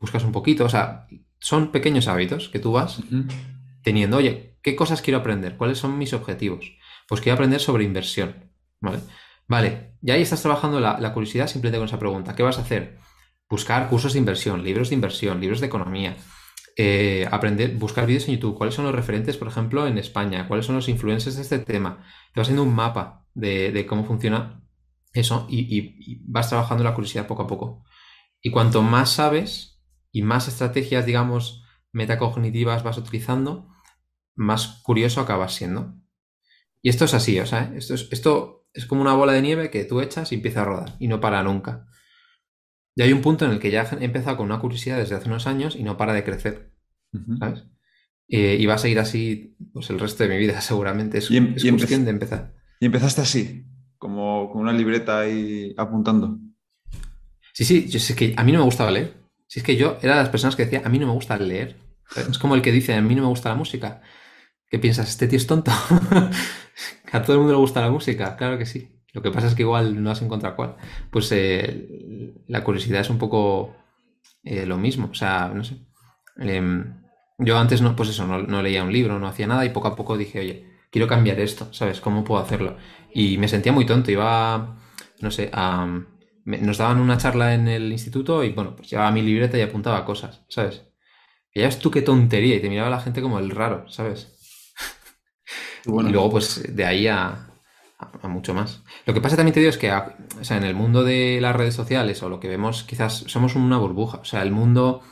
Buscas 0.00 0.24
un 0.24 0.32
poquito, 0.32 0.64
o 0.64 0.68
sea, 0.68 1.06
son 1.40 1.72
pequeños 1.72 2.06
hábitos 2.08 2.48
que 2.48 2.60
tú 2.60 2.72
vas 2.72 3.02
teniendo. 3.82 4.18
Oye, 4.18 4.58
¿qué 4.62 4.76
cosas 4.76 5.02
quiero 5.02 5.18
aprender? 5.18 5.56
¿Cuáles 5.56 5.78
son 5.78 5.98
mis 5.98 6.12
objetivos? 6.12 6.76
Pues 7.08 7.20
quiero 7.20 7.34
aprender 7.34 7.60
sobre 7.60 7.84
inversión, 7.84 8.52
¿vale? 8.80 9.00
Vale, 9.48 9.94
ya 10.00 10.14
ahí 10.14 10.22
estás 10.22 10.42
trabajando 10.42 10.78
la, 10.78 11.00
la 11.00 11.12
curiosidad 11.12 11.48
simplemente 11.48 11.78
con 11.78 11.88
esa 11.88 11.98
pregunta. 11.98 12.36
¿Qué 12.36 12.42
vas 12.42 12.58
a 12.58 12.62
hacer? 12.62 12.98
buscar 13.48 13.88
cursos 13.88 14.12
de 14.12 14.18
inversión, 14.18 14.62
libros 14.62 14.90
de 14.90 14.94
inversión, 14.94 15.40
libros 15.40 15.60
de 15.60 15.66
economía, 15.66 16.16
eh, 16.80 17.26
aprender, 17.32 17.74
buscar 17.74 18.06
vídeos 18.06 18.28
en 18.28 18.34
YouTube, 18.34 18.56
cuáles 18.56 18.76
son 18.76 18.84
los 18.84 18.94
referentes, 18.94 19.36
por 19.36 19.48
ejemplo, 19.48 19.88
en 19.88 19.98
España, 19.98 20.46
cuáles 20.46 20.64
son 20.64 20.76
los 20.76 20.88
influencers 20.88 21.34
de 21.34 21.42
este 21.42 21.58
tema. 21.58 22.04
Te 22.32 22.38
vas 22.38 22.46
haciendo 22.46 22.62
un 22.62 22.72
mapa 22.72 23.26
de, 23.34 23.84
cómo 23.88 24.04
funciona 24.04 24.62
eso 25.12 25.48
y, 25.50 26.22
vas 26.30 26.48
trabajando 26.48 26.84
la 26.84 26.94
curiosidad 26.94 27.26
poco 27.26 27.42
a 27.42 27.46
poco. 27.48 27.84
Y 28.40 28.52
cuanto 28.52 28.82
más 28.82 29.10
sabes 29.10 29.82
y 30.12 30.22
más 30.22 30.46
estrategias, 30.46 31.04
digamos, 31.04 31.64
metacognitivas 31.90 32.84
vas 32.84 32.96
utilizando, 32.96 33.68
más 34.36 34.80
curioso 34.84 35.20
acabas 35.20 35.54
siendo. 35.54 35.96
Y 36.80 36.90
esto 36.90 37.06
es 37.06 37.14
así, 37.14 37.40
o 37.40 37.46
sea, 37.46 37.72
esto 37.74 37.94
es, 37.94 38.06
esto 38.12 38.68
es 38.72 38.86
como 38.86 39.02
una 39.02 39.14
bola 39.14 39.32
de 39.32 39.42
nieve 39.42 39.70
que 39.70 39.84
tú 39.84 40.00
echas 40.00 40.30
y 40.30 40.36
empieza 40.36 40.62
a 40.62 40.66
rodar 40.66 40.96
y 41.00 41.08
no 41.08 41.18
para 41.18 41.42
nunca. 41.42 41.87
Y 42.98 43.02
hay 43.02 43.12
un 43.12 43.22
punto 43.22 43.44
en 43.44 43.52
el 43.52 43.60
que 43.60 43.70
ya 43.70 43.88
he 44.00 44.04
empezado 44.04 44.36
con 44.36 44.46
una 44.46 44.58
curiosidad 44.58 44.96
desde 44.96 45.14
hace 45.14 45.28
unos 45.28 45.46
años 45.46 45.76
y 45.76 45.84
no 45.84 45.96
para 45.96 46.12
de 46.14 46.24
crecer. 46.24 46.72
¿Sabes? 47.38 47.62
Eh, 48.26 48.56
y 48.58 48.66
va 48.66 48.74
a 48.74 48.78
seguir 48.78 48.98
así 48.98 49.56
pues, 49.72 49.88
el 49.90 50.00
resto 50.00 50.24
de 50.24 50.30
mi 50.30 50.36
vida, 50.36 50.60
seguramente. 50.62 51.18
Es, 51.18 51.30
em-, 51.30 51.54
cuestión 51.54 52.04
de 52.04 52.10
empezar. 52.10 52.56
Y 52.80 52.86
empezaste 52.86 53.20
así, 53.20 53.66
como 53.98 54.50
con 54.50 54.62
una 54.62 54.72
libreta 54.72 55.20
ahí 55.20 55.76
apuntando. 55.78 56.40
Sí, 57.52 57.64
sí, 57.64 57.86
yo 57.86 58.00
sé 58.00 58.16
que 58.16 58.34
a 58.36 58.42
mí 58.42 58.50
no 58.50 58.58
me 58.58 58.64
gustaba 58.64 58.90
leer. 58.90 59.14
Si 59.46 59.60
es 59.60 59.64
que 59.64 59.76
yo 59.76 59.98
era 60.02 60.16
de 60.16 60.22
las 60.22 60.30
personas 60.30 60.56
que 60.56 60.64
decía, 60.64 60.82
a 60.84 60.88
mí 60.88 60.98
no 60.98 61.06
me 61.06 61.12
gusta 61.12 61.38
leer. 61.38 61.76
Es 62.16 62.38
como 62.40 62.56
el 62.56 62.62
que 62.62 62.72
dice, 62.72 62.94
a 62.94 63.00
mí 63.00 63.14
no 63.14 63.22
me 63.22 63.28
gusta 63.28 63.50
la 63.50 63.54
música. 63.54 64.02
¿Qué 64.68 64.80
piensas? 64.80 65.08
¿Este 65.08 65.28
tío 65.28 65.36
es 65.36 65.46
tonto? 65.46 65.70
a 67.12 67.22
todo 67.22 67.34
el 67.34 67.38
mundo 67.38 67.52
le 67.52 67.60
gusta 67.60 67.80
la 67.80 67.92
música, 67.92 68.34
claro 68.34 68.58
que 68.58 68.66
sí. 68.66 68.97
Lo 69.18 69.22
que 69.22 69.32
pasa 69.32 69.48
es 69.48 69.56
que 69.56 69.62
igual 69.62 70.00
no 70.00 70.12
has 70.12 70.22
encontrado 70.22 70.54
cuál. 70.54 70.76
Pues 71.10 71.32
eh, 71.32 72.34
la 72.46 72.62
curiosidad 72.62 73.00
es 73.00 73.10
un 73.10 73.18
poco 73.18 73.74
eh, 74.44 74.64
lo 74.64 74.78
mismo. 74.78 75.08
O 75.10 75.14
sea, 75.14 75.50
no 75.52 75.64
sé. 75.64 75.76
Em, 76.38 77.02
yo 77.38 77.58
antes 77.58 77.82
no, 77.82 77.96
pues 77.96 78.10
eso, 78.10 78.26
no, 78.26 78.62
leía 78.62 78.84
un 78.84 78.92
libro, 78.92 79.18
no 79.18 79.26
hacía 79.26 79.48
nada 79.48 79.64
y 79.64 79.70
poco 79.70 79.88
a 79.88 79.96
poco 79.96 80.16
dije, 80.16 80.38
oye, 80.38 80.66
quiero 80.92 81.08
cambiar 81.08 81.40
esto, 81.40 81.72
¿sabes? 81.72 82.00
¿Cómo 82.00 82.22
puedo 82.22 82.40
hacerlo? 82.40 82.76
Y 83.12 83.38
me 83.38 83.48
sentía 83.48 83.72
muy 83.72 83.86
tonto. 83.86 84.12
Iba, 84.12 84.76
no 85.20 85.30
sé, 85.32 85.50
nos 86.44 86.78
daban 86.78 87.00
una 87.00 87.18
charla 87.18 87.54
en 87.54 87.66
el 87.66 87.90
instituto 87.90 88.44
y 88.44 88.52
bueno, 88.52 88.76
pues 88.76 88.88
llevaba 88.88 89.10
mi 89.10 89.22
libreta 89.22 89.58
y 89.58 89.62
apuntaba 89.62 90.04
cosas, 90.04 90.44
¿sabes? 90.48 90.84
Y 91.52 91.58
ya 91.58 91.66
ves 91.66 91.80
tú 91.80 91.90
qué 91.90 92.02
tontería 92.02 92.54
y 92.54 92.60
te 92.60 92.68
miraba 92.68 92.90
la 92.90 93.00
gente 93.00 93.20
como 93.20 93.40
el 93.40 93.50
raro, 93.50 93.88
¿sabes? 93.88 94.36
y 95.86 96.12
luego 96.12 96.30
pues 96.30 96.76
de 96.76 96.84
ahí 96.84 97.08
a, 97.08 97.47
a, 97.98 98.28
mucho 98.28 98.54
más. 98.54 98.82
Lo 99.06 99.14
que 99.14 99.20
pasa 99.20 99.36
también 99.36 99.54
te 99.54 99.60
digo 99.60 99.70
es 99.70 99.78
que 99.78 99.90
o 99.90 100.44
sea, 100.44 100.56
en 100.56 100.64
el 100.64 100.74
mundo 100.74 101.02
de 101.04 101.40
las 101.40 101.54
redes 101.54 101.74
sociales 101.74 102.22
o 102.22 102.28
lo 102.28 102.40
que 102.40 102.48
vemos, 102.48 102.84
quizás 102.84 103.24
somos 103.26 103.56
una 103.56 103.78
burbuja. 103.78 104.18
O 104.18 104.24
sea, 104.24 104.42
el 104.42 104.52
mundo. 104.52 105.02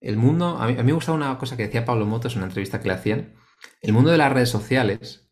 El 0.00 0.16
mundo. 0.16 0.58
A 0.58 0.66
mí, 0.66 0.74
me 0.74 0.92
gusta 0.92 1.12
una 1.12 1.38
cosa 1.38 1.56
que 1.56 1.64
decía 1.64 1.84
Pablo 1.84 2.06
Motos 2.06 2.34
en 2.34 2.38
una 2.38 2.48
entrevista 2.48 2.80
que 2.80 2.88
le 2.88 2.94
hacían. 2.94 3.34
El 3.80 3.92
mundo 3.92 4.10
de 4.10 4.18
las 4.18 4.32
redes 4.32 4.50
sociales. 4.50 5.30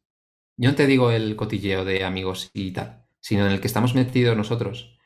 Yo 0.57 0.71
no 0.71 0.77
te 0.77 0.87
digo 0.87 1.11
el 1.11 1.35
cotilleo 1.37 1.85
de 1.85 2.05
amigos 2.05 2.51
y 2.55 2.73
tal, 2.73 3.07
sino 3.21 3.45
en 3.47 3.53
el 3.53 3.61
que 3.61 3.67
estamos 3.67 3.95
metidos 3.95 4.37
nosotros. 4.37 4.99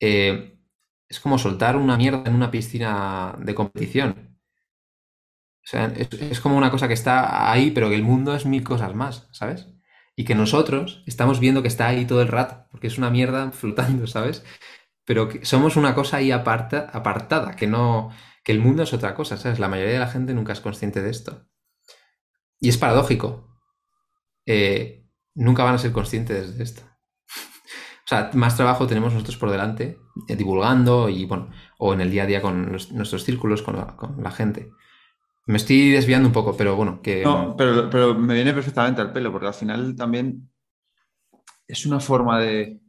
Eh, 0.00 0.60
es 1.08 1.20
como 1.20 1.38
soltar 1.38 1.76
una 1.76 1.96
mierda 1.96 2.22
en 2.26 2.34
una 2.34 2.52
piscina 2.52 3.36
de 3.40 3.54
competición. 3.54 4.38
O 5.64 5.66
sea, 5.66 5.86
es, 5.96 6.12
es, 6.12 6.40
como 6.40 6.56
una 6.56 6.70
cosa 6.70 6.86
que 6.86 6.94
está 6.94 7.50
ahí, 7.50 7.70
pero 7.72 7.88
que 7.88 7.96
el 7.96 8.02
mundo 8.02 8.34
es 8.34 8.46
mil 8.46 8.62
cosas 8.62 8.94
más, 8.94 9.28
¿sabes? 9.32 9.73
Y 10.16 10.24
que 10.24 10.34
nosotros 10.34 11.02
estamos 11.06 11.40
viendo 11.40 11.62
que 11.62 11.68
está 11.68 11.88
ahí 11.88 12.06
todo 12.06 12.22
el 12.22 12.28
rato, 12.28 12.66
porque 12.70 12.86
es 12.86 12.98
una 12.98 13.10
mierda 13.10 13.50
flotando, 13.52 14.06
¿sabes? 14.06 14.44
Pero 15.04 15.28
que 15.28 15.44
somos 15.44 15.76
una 15.76 15.94
cosa 15.94 16.18
ahí 16.18 16.30
aparta, 16.30 16.90
apartada, 16.92 17.56
que 17.56 17.66
no, 17.66 18.10
que 18.44 18.52
el 18.52 18.60
mundo 18.60 18.82
es 18.82 18.92
otra 18.92 19.14
cosa, 19.14 19.36
¿sabes? 19.36 19.58
La 19.58 19.68
mayoría 19.68 19.94
de 19.94 19.98
la 19.98 20.08
gente 20.08 20.34
nunca 20.34 20.52
es 20.52 20.60
consciente 20.60 21.02
de 21.02 21.10
esto. 21.10 21.46
Y 22.60 22.68
es 22.68 22.78
paradójico. 22.78 23.48
Eh, 24.46 25.06
nunca 25.34 25.64
van 25.64 25.74
a 25.74 25.78
ser 25.78 25.92
conscientes 25.92 26.56
de 26.56 26.64
esto. 26.64 26.82
o 28.04 28.06
sea, 28.06 28.30
más 28.34 28.56
trabajo 28.56 28.86
tenemos 28.86 29.12
nosotros 29.12 29.36
por 29.36 29.50
delante, 29.50 29.98
eh, 30.28 30.36
divulgando 30.36 31.08
y, 31.08 31.26
bueno, 31.26 31.50
o 31.78 31.92
en 31.92 32.00
el 32.00 32.10
día 32.10 32.22
a 32.22 32.26
día 32.26 32.40
con 32.40 32.70
nuestros 32.70 33.24
círculos, 33.24 33.62
con 33.62 33.76
la, 33.76 33.96
con 33.96 34.22
la 34.22 34.30
gente. 34.30 34.70
Me 35.46 35.56
estoy 35.58 35.90
desviando 35.90 36.28
un 36.28 36.32
poco, 36.32 36.56
pero 36.56 36.74
bueno, 36.76 37.00
que... 37.02 37.22
No, 37.22 37.54
pero, 37.56 37.90
pero 37.90 38.14
me 38.14 38.34
viene 38.34 38.54
perfectamente 38.54 39.00
al 39.02 39.12
pelo, 39.12 39.30
porque 39.30 39.48
al 39.48 39.54
final 39.54 39.94
también 39.94 40.48
es 41.68 41.84
una 41.86 42.00
forma 42.00 42.40
de... 42.40 42.80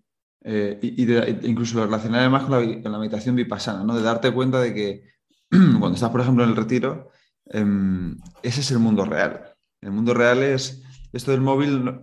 eh, 0.43 0.79
y, 0.81 1.03
y 1.03 1.05
de- 1.05 1.39
incluso 1.43 1.77
lo 1.77 1.85
relacionar 1.85 2.21
además 2.21 2.43
con 2.43 2.51
la, 2.51 2.81
con 2.81 2.91
la 2.91 2.99
meditación 2.99 3.35
vipassana, 3.35 3.83
¿no? 3.83 3.95
De 3.95 4.01
darte 4.03 4.31
cuenta 4.31 4.59
de 4.61 4.73
que 4.73 5.03
cuando 5.49 5.93
estás, 5.95 6.09
por 6.11 6.21
ejemplo, 6.21 6.43
en 6.43 6.49
el 6.51 6.55
retiro, 6.55 7.09
em, 7.47 8.17
ese 8.41 8.61
es 8.61 8.71
el 8.71 8.79
mundo 8.79 9.05
real. 9.05 9.53
El 9.81 9.91
mundo 9.91 10.13
real 10.13 10.41
es... 10.43 10.81
Esto 11.13 11.31
del 11.31 11.41
móvil 11.41 11.83
no- 11.83 11.99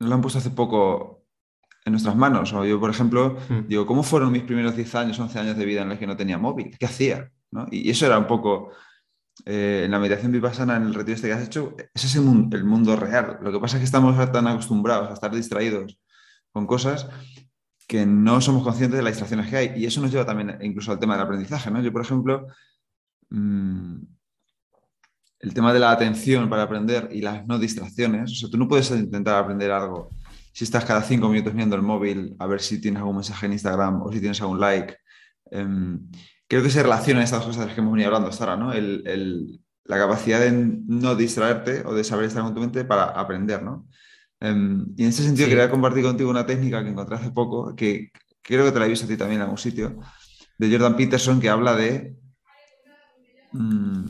nos 0.00 0.08
lo 0.08 0.14
han 0.14 0.20
puesto 0.20 0.38
hace 0.38 0.50
poco 0.50 1.24
en 1.84 1.92
nuestras 1.92 2.14
manos. 2.16 2.52
O 2.52 2.64
yo, 2.64 2.78
por 2.78 2.90
ejemplo, 2.90 3.36
Mm. 3.48 3.66
digo, 3.68 3.84
¿cómo 3.86 4.02
fueron 4.02 4.30
mis 4.32 4.42
primeros 4.44 4.76
10 4.76 4.94
años, 4.94 5.18
11 5.18 5.38
años 5.40 5.56
de 5.56 5.64
vida 5.64 5.82
en 5.82 5.88
los 5.88 5.98
que 5.98 6.06
no 6.06 6.16
tenía 6.16 6.38
móvil? 6.38 6.76
¿Qué 6.78 6.86
hacía? 6.86 7.30
¿No? 7.50 7.66
Y 7.70 7.90
eso 7.90 8.06
era 8.06 8.18
un 8.18 8.26
poco 8.26 8.70
eh, 9.46 9.82
en 9.84 9.90
la 9.90 9.98
meditación 9.98 10.32
vipassana, 10.32 10.76
en 10.76 10.84
el 10.84 10.94
retiro 10.94 11.14
este 11.14 11.28
que 11.28 11.34
has 11.34 11.44
hecho, 11.44 11.76
ese 11.94 12.06
es 12.06 12.16
el 12.16 12.22
mundo, 12.22 12.96
real. 12.96 13.38
Lo 13.42 13.52
que 13.52 13.60
pasa 13.60 13.76
es 13.76 13.80
que 13.80 13.84
estamos 13.84 14.16
tan 14.32 14.46
acostumbrados 14.46 15.10
a 15.10 15.14
estar 15.14 15.34
distraídos 15.34 16.00
con 16.52 16.66
cosas 16.66 17.08
que 17.86 18.04
no 18.04 18.40
somos 18.40 18.62
conscientes 18.62 18.98
de 18.98 19.02
las 19.02 19.12
distracciones 19.12 19.48
que 19.48 19.56
hay. 19.56 19.72
Y 19.76 19.86
eso 19.86 20.00
nos 20.00 20.10
lleva 20.10 20.26
también 20.26 20.58
incluso 20.60 20.92
al 20.92 20.98
tema 20.98 21.14
del 21.14 21.24
aprendizaje. 21.24 21.70
¿no? 21.70 21.80
Yo, 21.80 21.92
por 21.92 22.02
ejemplo, 22.02 22.46
mm, 23.30 23.96
el 25.40 25.54
tema 25.54 25.72
de 25.72 25.78
la 25.78 25.92
atención 25.92 26.50
para 26.50 26.64
aprender 26.64 27.08
y 27.12 27.22
las 27.22 27.46
no 27.46 27.58
distracciones, 27.58 28.32
o 28.32 28.34
sea, 28.34 28.50
tú 28.50 28.58
no 28.58 28.68
puedes 28.68 28.90
intentar 28.90 29.36
aprender 29.36 29.70
algo 29.70 30.10
si 30.52 30.64
estás 30.64 30.84
cada 30.84 31.02
cinco 31.02 31.28
minutos 31.28 31.54
viendo 31.54 31.76
el 31.76 31.82
móvil 31.82 32.34
a 32.40 32.46
ver 32.46 32.60
si 32.60 32.80
tienes 32.80 32.98
algún 32.98 33.14
mensaje 33.16 33.46
en 33.46 33.52
Instagram 33.52 34.02
o 34.02 34.12
si 34.12 34.18
tienes 34.18 34.40
algún 34.40 34.58
like. 34.58 34.96
Em, 35.50 36.08
creo 36.46 36.62
que 36.62 36.70
se 36.70 36.82
relacionan 36.82 37.22
estas 37.22 37.42
cosas 37.44 37.60
de 37.60 37.66
las 37.66 37.74
que 37.74 37.80
hemos 37.80 37.92
venido 37.92 38.08
hablando 38.08 38.28
hasta 38.28 38.44
ahora, 38.44 38.56
¿no? 38.56 38.72
El- 38.72 39.02
el- 39.06 39.60
la 39.84 39.96
capacidad 39.98 40.40
de 40.40 40.52
no 40.52 41.14
distraerte 41.14 41.82
o 41.86 41.94
de 41.94 42.04
saber 42.04 42.26
estar 42.26 42.42
con 42.42 42.54
tu 42.54 42.60
mente 42.60 42.84
para 42.84 43.04
aprender, 43.04 43.62
¿no? 43.62 43.86
Em, 44.40 44.86
y 44.96 45.02
en 45.02 45.08
ese 45.08 45.22
sentido 45.22 45.46
Sí. 45.46 45.50
quería 45.50 45.70
compartir 45.70 46.02
contigo 46.04 46.30
una 46.30 46.44
técnica 46.46 46.82
que 46.82 46.90
encontré 46.90 47.16
hace 47.16 47.30
poco, 47.30 47.74
que 47.74 48.10
creo 48.42 48.64
que 48.66 48.72
te 48.72 48.78
la 48.78 48.86
he 48.86 48.88
visto 48.90 49.06
a 49.06 49.08
ti 49.08 49.16
también 49.16 49.38
en 49.40 49.44
algún 49.44 49.58
sitio, 49.58 49.98
de 50.58 50.70
Jordan 50.70 50.96
Peterson, 50.96 51.40
que 51.40 51.48
habla 51.48 51.74
de... 51.74 52.14
mm, 53.52 54.04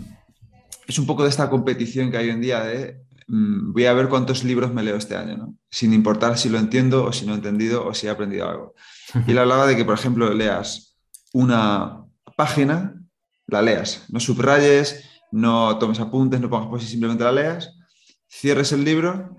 es 0.86 0.98
un 0.98 1.06
poco 1.06 1.22
de 1.22 1.28
esta 1.28 1.48
competición 1.50 2.10
que 2.10 2.16
hay 2.18 2.26
hoy 2.26 2.34
en 2.34 2.40
día 2.40 2.64
de 2.64 3.02
mm, 3.28 3.72
voy 3.72 3.84
a 3.86 3.92
ver 3.92 4.08
cuántos 4.08 4.42
libros 4.44 4.72
me 4.72 4.82
leo 4.82 4.96
este 4.96 5.16
año, 5.16 5.36
¿no? 5.36 5.54
Sin 5.70 5.92
importar 5.92 6.38
si 6.38 6.48
lo 6.48 6.58
entiendo 6.58 7.04
o 7.04 7.12
si 7.12 7.26
no 7.26 7.32
he 7.32 7.36
entendido 7.36 7.86
o 7.86 7.94
si 7.94 8.06
he 8.06 8.10
aprendido 8.10 8.48
algo. 8.48 8.74
Y 9.26 9.30
él 9.32 9.38
hablaba 9.38 9.66
de 9.66 9.76
que, 9.76 9.84
por 9.84 9.94
ejemplo, 9.94 10.32
leas 10.32 10.87
una 11.38 12.04
página, 12.36 13.00
la 13.46 13.62
leas, 13.62 14.06
no 14.08 14.18
subrayes, 14.18 15.08
no 15.30 15.78
tomes 15.78 16.00
apuntes, 16.00 16.40
no 16.40 16.50
pongas 16.50 16.68
posis, 16.68 16.90
simplemente 16.90 17.22
la 17.22 17.30
leas, 17.30 17.78
cierres 18.28 18.72
el 18.72 18.82
libro, 18.84 19.36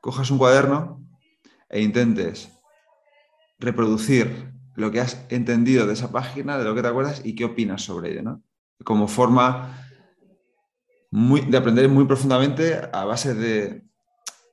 cojas 0.00 0.30
un 0.30 0.38
cuaderno 0.38 1.06
e 1.68 1.82
intentes 1.82 2.50
reproducir 3.58 4.50
lo 4.76 4.90
que 4.90 5.00
has 5.02 5.26
entendido 5.28 5.86
de 5.86 5.92
esa 5.92 6.10
página, 6.10 6.56
de 6.56 6.64
lo 6.64 6.74
que 6.74 6.80
te 6.80 6.88
acuerdas 6.88 7.20
y 7.22 7.34
qué 7.34 7.44
opinas 7.44 7.82
sobre 7.82 8.12
ello, 8.12 8.22
¿no? 8.22 8.42
Como 8.82 9.06
forma 9.06 9.76
muy, 11.10 11.42
de 11.42 11.58
aprender 11.58 11.86
muy 11.90 12.06
profundamente 12.06 12.80
a 12.94 13.04
base 13.04 13.34
de, 13.34 13.84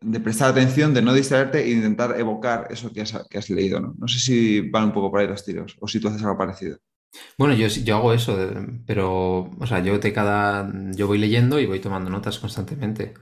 de 0.01 0.19
prestar 0.19 0.51
atención, 0.51 0.93
de 0.93 1.01
no 1.01 1.13
distraerte 1.13 1.63
e 1.65 1.71
intentar 1.71 2.19
evocar 2.19 2.67
eso 2.71 2.91
que 2.93 3.01
has, 3.01 3.13
que 3.29 3.37
has 3.37 3.49
leído, 3.49 3.79
¿no? 3.81 4.07
Sé 4.07 4.19
si 4.19 4.61
van 4.69 4.85
un 4.85 4.93
poco 4.93 5.11
por 5.11 5.19
ahí 5.21 5.27
los 5.27 5.43
tiros 5.45 5.75
o 5.79 5.87
si 5.87 5.99
tú 5.99 6.07
haces 6.09 6.23
algo 6.23 6.37
parecido. 6.37 6.77
Bueno, 7.37 7.53
yo, 7.55 7.67
yo 7.67 7.95
hago 7.97 8.13
eso, 8.13 8.37
pero, 8.85 9.51
o 9.59 9.67
sea, 9.67 9.79
yo 9.81 9.97
de 9.99 10.13
cada, 10.13 10.71
yo 10.95 11.07
voy 11.07 11.17
leyendo 11.19 11.59
y 11.59 11.65
voy 11.65 11.79
tomando 11.79 12.09
notas 12.09 12.39
constantemente. 12.39 13.13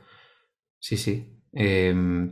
Sí, 0.79 0.97
sí. 0.97 1.41
Em, 1.53 2.29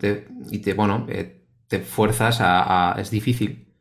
y 0.52 0.60
te, 0.60 0.74
bueno, 0.74 1.06
eh, 1.10 1.48
te 1.68 1.80
fuerzas 1.80 2.42
a, 2.42 2.94
a- 2.96 3.02
es 3.02 3.10
difícil. 3.12 3.74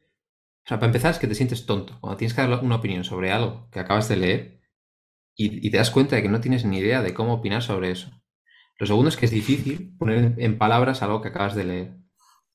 O 0.66 0.68
sea, 0.68 0.78
para 0.78 0.88
empezar 0.88 1.12
es 1.12 1.18
que 1.20 1.28
te 1.28 1.36
sientes 1.36 1.66
tonto. 1.66 1.98
Cuando 2.00 2.16
tienes 2.18 2.34
que 2.34 2.42
dar 2.42 2.64
una 2.64 2.76
opinión 2.76 3.04
sobre 3.04 3.32
algo 3.32 3.68
que 3.72 3.80
acabas 3.80 4.08
de 4.08 4.16
leer 4.16 4.60
y, 5.36 5.66
y 5.66 5.70
te 5.72 5.78
das 5.78 5.90
cuenta 5.92 6.16
de 6.16 6.22
que 6.22 6.30
no 6.30 6.40
tienes 6.42 6.64
ni 6.66 6.78
idea 6.78 7.02
de 7.02 7.14
cómo 7.14 7.34
opinar 7.34 7.62
sobre 7.62 7.92
eso. 7.92 8.10
Lo 8.78 8.86
segundo 8.86 9.08
es 9.08 9.16
que 9.16 9.26
es 9.26 9.32
difícil 9.32 9.96
poner 9.98 10.34
en, 10.38 10.58
palabras 10.58 11.02
algo 11.02 11.20
que 11.20 11.28
acabas 11.28 11.54
de 11.54 11.64
leer. 11.64 11.96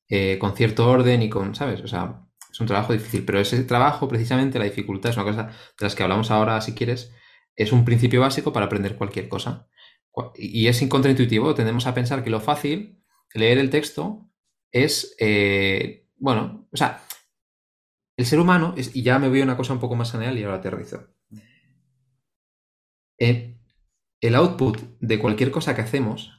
eh, 0.10 0.38
con 0.40 0.56
cierto 0.56 0.90
orden 0.90 1.22
y 1.22 1.30
con, 1.30 1.54
¿sabes? 1.56 1.82
O 1.82 1.88
sea, 1.88 2.28
es 2.52 2.60
un 2.62 2.68
trabajo 2.68 2.94
difícil, 2.94 3.26
pero 3.26 3.40
ese 3.40 3.64
trabajo, 3.64 4.08
precisamente, 4.08 4.58
la 4.58 4.66
dificultad 4.66 5.12
es 5.12 5.18
una 5.18 5.26
cosa 5.26 5.44
de 5.48 5.54
las 5.82 5.96
que 5.96 6.04
hablamos 6.04 6.32
ahora, 6.32 6.60
si 6.62 6.74
quieres, 6.74 7.14
es 7.56 7.72
un 7.72 7.86
principio 7.86 8.22
básico 8.22 8.54
para 8.54 8.68
aprender 8.68 8.96
cualquier 8.96 9.30
cosa. 9.30 9.68
Y 10.36 10.68
es 10.68 10.84
contraintuitivo, 10.88 11.54
tendemos 11.54 11.86
a 11.88 11.94
pensar 11.94 12.24
que 12.24 12.30
lo 12.30 12.40
fácil, 12.40 13.04
leer 13.34 13.60
el 13.60 13.70
texto, 13.70 14.30
es, 14.72 15.16
eh, 15.20 16.08
bueno, 16.18 16.68
o 16.72 16.78
sea, 16.78 17.04
el 18.18 18.26
ser 18.26 18.40
humano, 18.40 18.74
es, 18.78 18.96
y 18.96 19.04
ya 19.04 19.20
me 19.20 19.30
voy 19.30 19.42
a 19.42 19.44
una 19.44 19.58
cosa 19.58 19.74
un 19.74 19.80
poco 19.80 19.96
más 19.96 20.12
general 20.12 20.38
y 20.38 20.44
ahora 20.44 20.58
aterrizo. 20.58 21.08
Eh, 23.20 23.57
el 24.22 24.36
output 24.36 24.78
de 25.00 25.20
cualquier 25.20 25.52
cosa 25.52 25.76
que 25.76 25.82
hacemos 25.82 26.34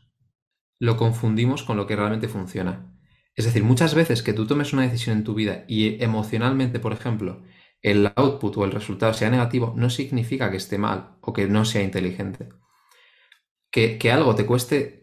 lo 0.81 0.97
confundimos 0.97 1.63
con 1.63 1.77
lo 1.77 1.87
que 1.87 1.97
realmente 1.97 2.29
funciona. 2.29 2.95
Es 3.35 3.45
decir, 3.45 3.63
muchas 3.65 3.95
veces 3.95 4.23
que 4.23 4.33
tú 4.33 4.47
tomes 4.47 4.73
una 4.73 4.83
decisión 4.83 5.19
en 5.19 5.25
tu 5.25 5.35
vida 5.35 5.65
y 5.69 6.03
emocionalmente, 6.03 6.81
por 6.81 6.93
ejemplo, 6.93 7.43
el 7.83 8.13
output 8.17 8.57
o 8.57 8.65
el 8.65 8.73
resultado 8.73 9.15
sea 9.15 9.31
negativo, 9.31 9.75
no 9.77 9.91
significa 9.91 10.51
que 10.51 10.57
esté 10.57 10.79
mal 10.79 11.17
o 11.21 11.33
que 11.33 11.47
no 11.47 11.65
sea 11.65 11.83
inteligente. 11.83 12.49
Que, 13.71 13.99
que 13.99 14.11
algo 14.11 14.35
te 14.35 14.47
cueste 14.47 15.03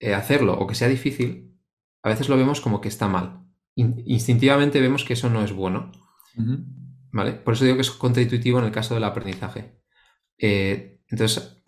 eh, 0.00 0.14
hacerlo 0.14 0.54
o 0.54 0.66
que 0.66 0.74
sea 0.74 0.88
difícil, 0.88 1.58
a 2.02 2.10
veces 2.10 2.28
lo 2.28 2.36
vemos 2.36 2.60
como 2.60 2.80
que 2.80 2.88
está 2.88 3.08
mal. 3.08 3.46
In- 3.74 4.02
instintivamente 4.06 4.80
vemos 4.80 5.04
que 5.04 5.14
eso 5.14 5.30
no 5.30 5.42
es 5.42 5.52
bueno. 5.52 5.90
¿Vale? 7.12 7.32
Por 7.32 7.54
eso 7.54 7.64
digo 7.64 7.76
que 7.76 7.82
es 7.82 7.90
contraintuitivo 7.90 8.58
en 8.58 8.66
el 8.66 8.72
caso 8.72 8.94
del 8.94 9.04
aprendizaje. 9.04 9.80
Eh, 10.38 11.00
entonces, 11.08 11.63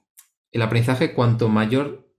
el 0.52 0.62
aprendizaje, 0.62 1.14
cuanto 1.14 1.48
mayor 1.48 2.12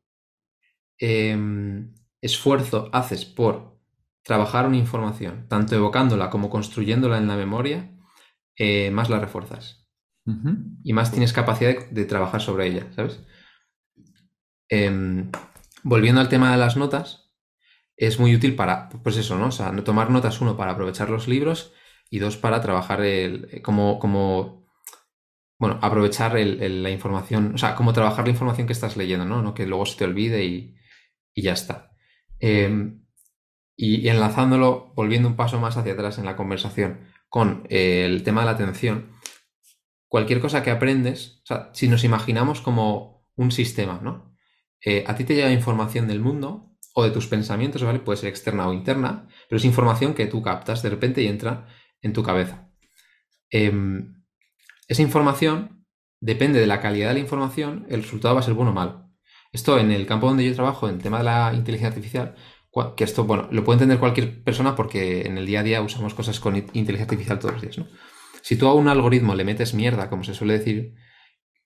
em, 0.99 1.93
esfuerzo 2.21 2.89
haces 2.93 3.25
por 3.25 3.79
trabajar 4.23 4.67
una 4.67 4.77
información, 4.77 5.47
tanto 5.47 5.75
evocándola 5.75 6.29
como 6.29 6.49
construyéndola 6.49 7.17
en 7.17 7.27
la 7.27 7.37
memoria, 7.37 7.91
eh, 8.55 8.91
más 8.91 9.09
la 9.09 9.19
refuerzas 9.19 9.85
y 10.83 10.91
más 10.91 11.11
tienes 11.11 11.31
capacidad 11.31 11.69
de, 11.69 11.87
de 11.89 12.03
trabajar 12.03 12.41
sobre 12.41 12.67
ella, 12.67 12.91
¿sabes? 12.93 13.21
Em, 14.69 15.31
volviendo 15.83 16.19
al 16.19 16.27
tema 16.27 16.51
de 16.51 16.57
las 16.57 16.75
notas, 16.75 17.31
es 17.95 18.19
muy 18.19 18.35
útil 18.35 18.55
para, 18.55 18.89
pues 18.89 19.17
eso, 19.17 19.37
¿no? 19.37 19.47
O 19.47 19.51
sea, 19.51 19.75
tomar 19.83 20.11
notas, 20.11 20.41
uno, 20.41 20.55
para 20.55 20.71
aprovechar 20.71 21.09
los 21.09 21.27
libros 21.27 21.73
y 22.09 22.19
dos, 22.19 22.37
para 22.37 22.61
trabajar 22.61 23.01
el, 23.01 23.61
como, 23.63 23.99
como, 23.99 24.66
bueno, 25.59 25.79
aprovechar 25.81 26.33
la 26.33 26.89
información, 26.89 27.55
o 27.55 27.57
sea, 27.57 27.75
como 27.75 27.93
trabajar 27.93 28.25
la 28.25 28.31
información 28.31 28.67
que 28.67 28.73
estás 28.73 28.97
leyendo, 28.97 29.25
¿no? 29.25 29.53
Que 29.53 29.65
luego 29.65 29.85
se 29.85 29.97
te 29.97 30.05
olvide 30.05 30.45
y, 30.45 30.75
ya 31.35 31.53
está. 31.53 31.91
Em, 32.39 33.03
y, 33.75 33.97
y 34.01 34.09
enlazándolo, 34.09 34.93
volviendo 34.95 35.27
un 35.27 35.35
paso 35.35 35.59
más 35.59 35.77
hacia 35.77 35.93
atrás 35.93 36.17
en 36.17 36.25
la 36.25 36.35
conversación 36.35 37.07
con 37.29 37.65
eh, 37.69 38.05
el 38.05 38.23
tema 38.23 38.41
de 38.41 38.45
la 38.45 38.51
atención, 38.51 39.11
cualquier 40.07 40.39
cosa 40.39 40.63
que 40.63 40.71
aprendes, 40.71 41.41
o 41.43 41.45
sea, 41.45 41.69
si 41.73 41.87
nos 41.87 42.03
imaginamos 42.03 42.61
como 42.61 43.27
un 43.35 43.51
sistema, 43.51 43.99
¿no? 44.01 44.35
Eh, 44.83 45.03
a 45.07 45.15
ti 45.15 45.23
te 45.23 45.35
llega 45.35 45.51
información 45.51 46.07
del 46.07 46.19
mundo 46.19 46.75
o 46.93 47.03
de 47.03 47.11
tus 47.11 47.27
pensamientos, 47.27 47.83
¿vale? 47.83 47.99
Puede 47.99 48.17
ser 48.17 48.29
externa 48.29 48.67
o 48.67 48.73
interna, 48.73 49.27
pero 49.49 49.57
es 49.57 49.65
información 49.65 50.13
que 50.13 50.27
tú 50.27 50.41
captas 50.41 50.81
de 50.81 50.89
repente 50.89 51.21
y 51.21 51.27
entra 51.27 51.67
en 52.01 52.13
tu 52.13 52.23
cabeza. 52.23 52.71
Em, 53.49 54.16
esa 54.87 55.01
información, 55.01 55.85
depende 56.19 56.59
de 56.59 56.67
la 56.67 56.81
calidad 56.81 57.09
de 57.09 57.15
la 57.15 57.19
información, 57.19 57.85
el 57.89 58.03
resultado 58.03 58.35
va 58.35 58.41
a 58.41 58.43
ser 58.43 58.53
bueno 58.53 58.71
o 58.71 58.73
malo. 58.73 59.09
Esto 59.51 59.79
en 59.79 59.91
el 59.91 60.05
campo 60.05 60.27
donde 60.27 60.45
yo 60.45 60.53
trabajo, 60.55 60.87
en 60.89 60.95
el 60.95 61.01
tema 61.01 61.19
de 61.19 61.23
la 61.25 61.53
inteligencia 61.53 61.89
artificial, 61.89 62.35
que 62.95 63.03
esto, 63.03 63.23
bueno, 63.25 63.47
lo 63.51 63.63
puede 63.63 63.77
entender 63.77 63.97
cualquier 63.99 64.43
persona 64.43 64.75
porque 64.75 65.21
en 65.25 65.37
el 65.37 65.45
día 65.47 65.61
a 65.61 65.63
día 65.63 65.81
usamos 65.81 66.13
cosas 66.13 66.39
con 66.39 66.55
in- 66.55 66.67
inteligencia 66.73 67.05
artificial 67.05 67.39
todos 67.39 67.53
los 67.53 67.61
días. 67.61 67.87
Si 68.41 68.55
tú 68.55 68.67
a 68.67 68.73
un 68.75 68.87
algoritmo 68.87 69.35
le 69.35 69.45
metes 69.45 69.73
mierda, 69.73 70.09
como 70.09 70.23
se 70.23 70.33
suele 70.35 70.57
decir, 70.59 70.93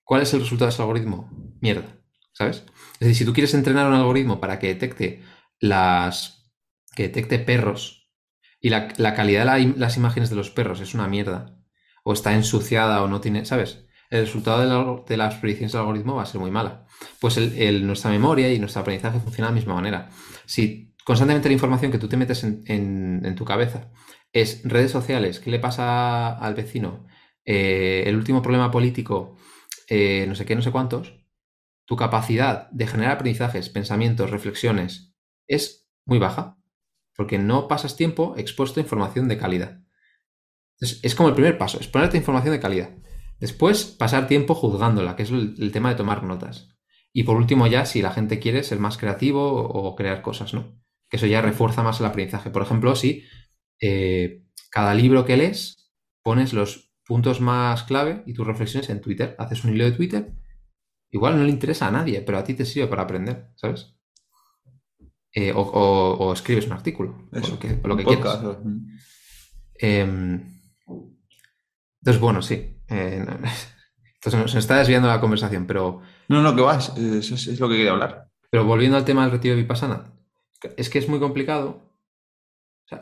¿cuál 0.04 0.22
es 0.22 0.32
el 0.34 0.40
resultado 0.40 0.68
de 0.68 0.74
ese 0.74 0.82
algoritmo? 0.82 1.30
Mierda, 1.60 1.98
¿sabes? 2.32 2.64
Es 2.94 3.00
decir, 3.00 3.16
si 3.16 3.24
tú 3.24 3.32
quieres 3.32 3.54
entrenar 3.54 3.88
un 3.88 3.94
algoritmo 3.94 4.40
para 4.40 4.58
que 4.58 4.68
detecte 4.68 5.22
las. 5.60 6.50
que 6.96 7.04
detecte 7.04 7.38
perros 7.38 8.10
y 8.60 8.70
la, 8.70 8.88
la 8.96 9.14
calidad 9.14 9.56
de 9.56 9.74
las 9.76 9.96
imágenes 9.96 10.30
de 10.30 10.36
los 10.36 10.50
perros 10.50 10.80
es 10.80 10.94
una 10.94 11.08
mierda, 11.08 11.58
o 12.02 12.12
está 12.12 12.34
ensuciada 12.34 13.02
o 13.02 13.08
no 13.08 13.20
tiene, 13.20 13.44
¿sabes? 13.44 13.86
El 14.10 14.22
resultado 14.26 14.60
de, 14.60 14.66
la- 14.66 15.02
de 15.06 15.16
las 15.16 15.36
predicciones 15.36 15.72
del 15.72 15.80
algoritmo 15.82 16.16
va 16.16 16.22
a 16.22 16.26
ser 16.26 16.40
muy 16.40 16.50
mala. 16.50 16.86
Pues 17.20 17.36
el- 17.36 17.86
nuestra 17.86 18.10
memoria 18.10 18.52
y 18.52 18.58
nuestro 18.58 18.82
aprendizaje 18.82 19.20
funciona 19.20 19.48
de 19.48 19.52
la 19.52 19.56
misma 19.60 19.74
manera. 19.74 20.10
Si 20.46 20.94
constantemente 21.04 21.48
la 21.48 21.54
información 21.54 21.90
que 21.92 21.98
tú 21.98 22.08
te 22.08 22.16
metes 22.16 22.44
en, 22.44 22.62
en- 22.66 23.22
en 23.24 23.34
tu 23.34 23.44
cabeza 23.44 23.90
es 24.32 24.62
redes 24.64 24.90
sociales, 24.90 25.40
qué 25.40 25.50
le 25.50 25.58
pasa 25.58 26.32
al 26.38 26.54
vecino, 26.54 27.06
eh, 27.44 28.04
el 28.06 28.16
último 28.16 28.42
problema 28.42 28.70
político, 28.70 29.36
eh, 29.88 30.24
no 30.28 30.34
sé 30.34 30.44
qué, 30.46 30.54
no 30.56 30.62
sé 30.62 30.70
cuántos, 30.72 31.14
tu 31.86 31.96
capacidad 31.96 32.70
de 32.70 32.86
generar 32.88 33.14
aprendizajes, 33.14 33.68
pensamientos, 33.70 34.30
reflexiones 34.30 35.14
es 35.48 35.88
muy 36.06 36.18
baja, 36.18 36.58
porque 37.16 37.38
no 37.38 37.68
pasas 37.68 37.96
tiempo 37.96 38.34
expuesto 38.38 38.80
a 38.80 38.84
información 38.84 39.28
de 39.28 39.38
calidad. 39.38 39.81
Entonces, 40.82 40.98
es 41.04 41.14
como 41.14 41.28
el 41.28 41.36
primer 41.36 41.58
paso, 41.58 41.78
es 41.78 41.86
ponerte 41.86 42.16
información 42.16 42.52
de 42.52 42.60
calidad. 42.60 42.90
Después, 43.38 43.84
pasar 43.84 44.26
tiempo 44.26 44.56
juzgándola, 44.56 45.14
que 45.14 45.22
es 45.22 45.30
el, 45.30 45.70
tema 45.70 45.90
de 45.90 45.94
tomar 45.94 46.24
notas. 46.24 46.74
Y 47.12 47.22
por 47.22 47.36
último, 47.36 47.68
ya, 47.68 47.86
si 47.86 48.02
la 48.02 48.10
gente 48.10 48.40
quiere 48.40 48.64
ser 48.64 48.80
más 48.80 48.98
creativo 48.98 49.62
o 49.62 49.94
crear 49.94 50.22
cosas, 50.22 50.54
¿no? 50.54 50.82
Que 51.08 51.18
eso 51.18 51.26
ya 51.26 51.40
refuerza 51.40 51.84
más 51.84 52.00
el 52.00 52.06
aprendizaje. 52.06 52.50
Por 52.50 52.62
ejemplo, 52.62 52.96
si 52.96 53.22
eh, 53.80 54.42
cada 54.72 54.92
libro 54.94 55.24
que 55.24 55.36
lees 55.36 55.92
pones 56.20 56.52
los 56.52 56.92
puntos 57.06 57.40
más 57.40 57.84
clave 57.84 58.24
y 58.26 58.32
tus 58.32 58.46
reflexiones 58.46 58.90
en 58.90 59.00
Twitter. 59.00 59.36
Haces 59.38 59.62
un 59.62 59.74
hilo 59.74 59.84
de 59.84 59.92
Twitter. 59.92 60.32
Igual 61.12 61.36
no 61.36 61.44
le 61.44 61.50
interesa 61.50 61.86
a 61.86 61.92
nadie, 61.92 62.22
pero 62.22 62.38
a 62.38 62.44
ti 62.44 62.54
te 62.54 62.64
sirve 62.64 62.88
para 62.88 63.02
aprender, 63.02 63.52
¿sabes? 63.54 63.94
Eh, 65.32 65.52
o, 65.54 66.32
escribes 66.32 66.66
un 66.66 66.72
artículo, 66.72 67.28
o 67.32 67.38
lo 67.38 67.58
que, 67.58 67.80
lo 67.84 67.96
que 67.96 68.04
quieras. 68.04 68.40
Em, 69.74 70.51
entonces, 72.02 72.20
bueno, 72.20 72.42
sí. 72.42 72.82
Eh, 72.88 73.24
entonces 73.24 74.32
se 74.32 74.36
nos 74.36 74.54
está 74.56 74.76
desviando 74.76 75.06
la 75.06 75.20
conversación, 75.20 75.66
pero... 75.68 76.02
No, 76.28 76.42
no, 76.42 76.56
que 76.56 76.62
vas, 76.62 76.96
eso 76.98 77.36
es, 77.36 77.60
lo 77.60 77.68
que 77.68 77.76
quería 77.76 77.92
hablar. 77.92 78.28
Pero 78.50 78.64
volviendo 78.64 78.96
al 78.96 79.04
tema 79.04 79.22
del 79.22 79.30
retiro 79.30 79.54
de 79.54 79.62
Vipassana, 79.62 80.12
es 80.76 80.90
que 80.90 80.98
es 80.98 81.08
muy 81.08 81.20
complicado. 81.20 81.94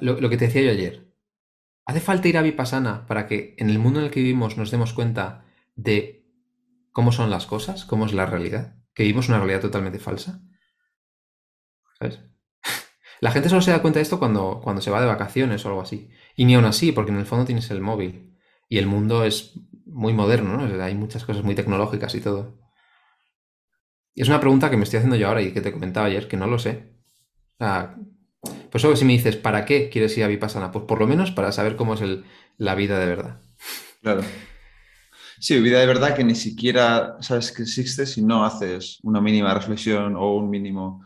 lo, 0.00 0.20
lo, 0.20 0.28
que 0.28 0.36
te 0.36 0.46
decía 0.46 0.62
yo 0.62 0.70
ayer. 0.70 1.10
¿Hace 1.86 2.00
falta 2.00 2.28
ir 2.28 2.36
a 2.36 2.42
Vipassana 2.42 3.06
para 3.06 3.26
que 3.26 3.54
en 3.56 3.70
el 3.70 3.78
mundo 3.78 4.00
en 4.00 4.04
el 4.04 4.10
que 4.10 4.20
vivimos 4.20 4.58
nos 4.58 4.70
demos 4.70 4.92
cuenta 4.92 5.46
de 5.76 6.26
cómo 6.92 7.10
son 7.10 7.30
las 7.30 7.46
cosas, 7.46 7.86
cómo 7.86 8.04
es 8.04 8.12
la 8.12 8.26
realidad? 8.26 8.76
Que 8.92 9.04
vivimos 9.04 9.30
una 9.30 9.38
realidad 9.38 9.62
totalmente 9.62 9.98
falsa. 9.98 10.42
¿Sabes? 11.98 12.20
La 13.20 13.30
gente 13.30 13.48
solo 13.48 13.62
se 13.62 13.70
da 13.70 13.80
cuenta 13.80 13.98
de 13.98 14.02
esto 14.02 14.18
cuando, 14.18 14.60
cuando 14.62 14.82
se 14.82 14.90
va 14.90 15.00
de 15.00 15.06
vacaciones 15.06 15.64
o 15.64 15.68
algo 15.68 15.80
así. 15.80 16.10
Y 16.36 16.44
ni 16.44 16.54
aún 16.54 16.66
así, 16.66 16.92
porque 16.92 17.12
en 17.12 17.18
el 17.18 17.26
fondo 17.26 17.46
tienes 17.46 17.70
el 17.70 17.80
móvil. 17.80 18.29
Y 18.70 18.78
el 18.78 18.86
mundo 18.86 19.24
es 19.24 19.52
muy 19.84 20.14
moderno, 20.14 20.56
¿no? 20.56 20.82
hay 20.82 20.94
muchas 20.94 21.24
cosas 21.24 21.42
muy 21.42 21.54
tecnológicas 21.54 22.14
y 22.14 22.20
todo. 22.20 22.56
Y 24.14 24.22
es 24.22 24.28
una 24.28 24.40
pregunta 24.40 24.70
que 24.70 24.76
me 24.76 24.84
estoy 24.84 24.98
haciendo 24.98 25.16
yo 25.16 25.28
ahora 25.28 25.42
y 25.42 25.52
que 25.52 25.60
te 25.60 25.72
comentaba 25.72 26.06
ayer, 26.06 26.28
que 26.28 26.36
no 26.36 26.46
lo 26.46 26.58
sé. 26.58 26.94
O 27.58 27.64
sea, 27.64 27.96
pues 28.70 28.84
eso 28.84 28.94
si 28.94 29.04
me 29.04 29.12
dices, 29.12 29.36
¿para 29.36 29.64
qué 29.64 29.90
quieres 29.90 30.16
ir 30.16 30.24
a 30.24 30.28
Vipassana? 30.28 30.70
Pues 30.70 30.84
por 30.84 31.00
lo 31.00 31.08
menos 31.08 31.32
para 31.32 31.50
saber 31.50 31.74
cómo 31.74 31.94
es 31.94 32.00
la 32.56 32.74
vida 32.76 32.98
de 32.98 33.06
verdad. 33.06 33.40
Claro. 34.02 34.22
Sí, 35.40 35.58
vida 35.60 35.80
de 35.80 35.86
verdad 35.86 36.14
que 36.14 36.22
ni 36.22 36.34
siquiera 36.36 37.16
sabes 37.20 37.50
que 37.50 37.62
existe 37.62 38.06
si 38.06 38.22
no 38.22 38.44
haces 38.44 38.98
una 39.02 39.20
mínima 39.20 39.52
reflexión 39.52 40.14
o 40.16 40.36
un 40.36 40.48
mínimo... 40.48 41.04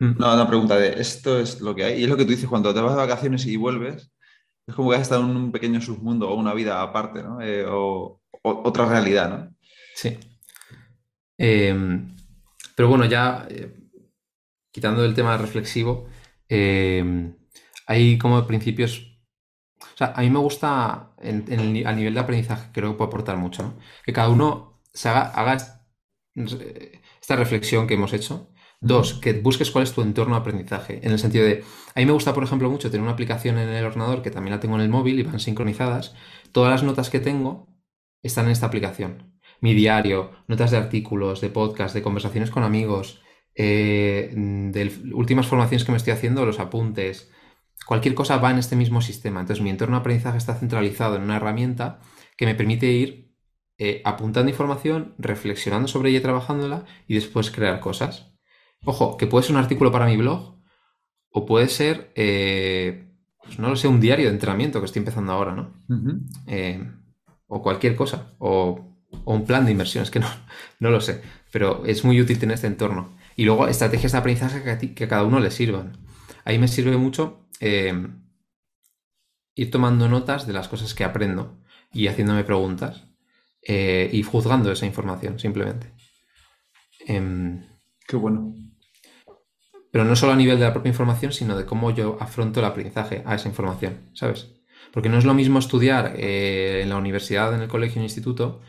Mm. 0.00 0.16
una 0.18 0.46
pregunta 0.46 0.76
de 0.76 1.00
esto 1.00 1.40
es 1.40 1.60
lo 1.60 1.74
que 1.74 1.84
hay. 1.84 2.00
Y 2.00 2.04
es 2.04 2.10
lo 2.10 2.16
que 2.16 2.24
tú 2.24 2.30
dices, 2.30 2.48
cuando 2.48 2.74
te 2.74 2.80
vas 2.80 2.92
de 2.92 3.00
vacaciones 3.00 3.46
y 3.46 3.56
vuelves, 3.56 4.12
es 4.68 4.74
como 4.74 4.90
que 4.90 4.96
has 4.96 5.02
estado 5.02 5.24
en 5.24 5.34
un 5.34 5.50
pequeño 5.50 5.80
submundo 5.80 6.28
o 6.28 6.34
una 6.34 6.52
vida 6.52 6.82
aparte, 6.82 7.22
¿no? 7.22 7.40
Eh, 7.40 7.64
o, 7.66 8.20
otra 8.42 8.84
realidad, 8.86 9.30
¿no? 9.30 9.56
Sí. 9.94 10.18
Em, 11.38 12.14
pero 12.76 12.88
bueno, 12.88 13.06
ya 13.06 13.46
eh, 13.50 13.74
quitando 14.70 15.04
el 15.04 15.14
tema 15.14 15.38
reflexivo, 15.38 16.08
eh, 16.48 17.32
hay 17.86 18.18
como 18.18 18.46
principios. 18.46 19.18
O 19.80 19.96
sea, 19.96 20.12
a 20.14 20.20
mí 20.20 20.30
me 20.30 20.38
gusta 20.38 21.14
en, 21.18 21.86
a 21.86 21.92
nivel 21.92 22.14
de 22.14 22.20
aprendizaje, 22.20 22.70
creo 22.72 22.92
que 22.92 22.98
puede 22.98 23.08
aportar 23.08 23.36
mucho, 23.38 23.62
¿no? 23.62 23.78
Que 24.04 24.12
cada 24.12 24.28
uno 24.28 24.82
se 24.92 25.08
haga, 25.08 25.56
esta 26.34 27.36
reflexión 27.36 27.86
que 27.86 27.94
hemos 27.94 28.12
hecho. 28.12 28.50
Dos, 28.80 29.14
que 29.14 29.32
busques 29.32 29.70
cuál 29.72 29.84
es 29.84 29.92
tu 29.92 30.02
entorno 30.02 30.36
de 30.36 30.40
aprendizaje. 30.40 31.00
En 31.02 31.10
el 31.10 31.18
sentido 31.18 31.44
de, 31.44 31.64
a 31.94 32.00
mí 32.00 32.06
me 32.06 32.12
gusta, 32.12 32.32
por 32.32 32.44
ejemplo, 32.44 32.70
mucho 32.70 32.90
tener 32.90 33.02
una 33.02 33.12
aplicación 33.12 33.58
en 33.58 33.68
el 33.68 33.84
ordenador 33.84 34.22
que 34.22 34.30
también 34.30 34.54
la 34.54 34.60
tengo 34.60 34.76
en 34.76 34.82
el 34.82 34.88
móvil 34.88 35.18
y 35.18 35.24
van 35.24 35.40
sincronizadas. 35.40 36.14
Todas 36.52 36.70
las 36.70 36.82
notas 36.84 37.10
que 37.10 37.18
tengo 37.18 37.68
están 38.22 38.46
en 38.46 38.52
esta 38.52 38.66
aplicación. 38.66 39.40
Mi 39.60 39.74
diario, 39.74 40.30
notas 40.46 40.70
de 40.70 40.76
artículos, 40.76 41.40
de 41.40 41.50
podcast, 41.50 41.94
de 41.94 42.02
conversaciones 42.02 42.50
con 42.50 42.62
amigos, 42.62 43.20
eh, 43.56 44.32
de 44.32 45.12
últimas 45.12 45.48
formaciones 45.48 45.84
que 45.84 45.90
me 45.90 45.98
estoy 45.98 46.12
haciendo, 46.12 46.46
los 46.46 46.60
apuntes, 46.60 47.32
cualquier 47.86 48.14
cosa 48.14 48.36
va 48.36 48.52
en 48.52 48.58
este 48.58 48.76
mismo 48.76 49.00
sistema. 49.00 49.40
Entonces 49.40 49.62
mi 49.62 49.70
entorno 49.70 49.96
de 49.96 50.00
aprendizaje 50.00 50.38
está 50.38 50.54
centralizado 50.54 51.16
en 51.16 51.22
una 51.22 51.36
herramienta 51.36 52.00
que 52.36 52.46
me 52.46 52.54
permite 52.54 52.86
ir 52.86 53.34
eh, 53.78 54.02
apuntando 54.04 54.50
información, 54.50 55.14
reflexionando 55.18 55.88
sobre 55.88 56.10
ella 56.10 56.22
trabajándola 56.22 56.84
y 57.08 57.14
después 57.14 57.50
crear 57.50 57.80
cosas. 57.80 58.37
Ojo, 58.84 59.16
que 59.16 59.26
puede 59.26 59.44
ser 59.44 59.56
un 59.56 59.62
artículo 59.62 59.92
para 59.92 60.06
mi 60.06 60.16
blog 60.16 60.56
o 61.30 61.46
puede 61.46 61.68
ser, 61.68 62.12
eh, 62.14 63.12
pues 63.42 63.58
no 63.58 63.68
lo 63.68 63.76
sé, 63.76 63.88
un 63.88 64.00
diario 64.00 64.26
de 64.26 64.32
entrenamiento 64.32 64.80
que 64.80 64.86
estoy 64.86 65.00
empezando 65.00 65.32
ahora, 65.32 65.54
¿no? 65.54 65.74
o 67.48 67.62
cualquier 67.62 67.96
cosa, 67.96 68.34
o, 68.38 68.88
un 69.24 69.44
plan 69.44 69.64
de 69.64 69.72
inversión, 69.72 70.02
es 70.02 70.10
que 70.10 70.20
no, 70.20 70.28
no 70.80 70.90
lo 70.90 71.00
sé, 71.00 71.22
pero 71.50 71.84
es 71.86 72.04
muy 72.04 72.20
útil 72.20 72.38
tener 72.38 72.54
este 72.54 72.66
entorno. 72.66 73.16
Y 73.36 73.44
luego 73.44 73.68
estrategias 73.68 74.12
de 74.12 74.18
aprendizaje 74.18 74.94
que 74.94 75.04
a, 75.04 75.08
cada 75.08 75.24
uno 75.24 75.40
le 75.40 75.50
sirvan. 75.50 75.96
Ahí 76.44 76.58
me 76.58 76.68
sirve 76.68 76.96
mucho 76.96 77.46
eh, 77.60 78.08
ir 79.54 79.70
tomando 79.70 80.08
notas 80.08 80.46
de 80.46 80.52
las 80.52 80.68
cosas 80.68 80.94
que 80.94 81.04
aprendo 81.04 81.58
y 81.92 82.08
haciéndome 82.08 82.44
preguntas 82.44 83.04
eh, 83.62 84.10
y 84.12 84.22
juzgando 84.22 84.70
esa 84.72 84.86
información, 84.86 85.38
simplemente. 85.38 85.92
Em, 87.06 87.64
Qué 88.06 88.16
bueno. 88.16 88.54
Pero 89.90 90.04
no 90.04 90.16
solo 90.16 90.32
a 90.32 90.36
nivel 90.36 90.58
de 90.58 90.66
la 90.66 90.72
propia 90.72 90.90
información, 90.90 91.32
sino 91.32 91.56
de 91.56 91.64
cómo 91.64 91.90
yo 91.90 92.18
afronto 92.20 92.60
el 92.60 92.66
aprendizaje 92.66 93.22
a 93.24 93.34
esa 93.34 93.48
información, 93.48 94.10
¿sabes? 94.12 94.48
Porque 94.92 95.08
no 95.08 95.18
es 95.18 95.24
lo 95.24 95.34
mismo 95.34 95.58
estudiar 95.58 96.14
eh, 96.16 96.80
en 96.82 96.88
la 96.88 96.96
universidad, 96.96 97.54
en 97.54 97.62
el 97.62 97.68
colegio, 97.68 97.94
en 97.94 98.02
el 98.02 98.06
instituto, 98.06 98.60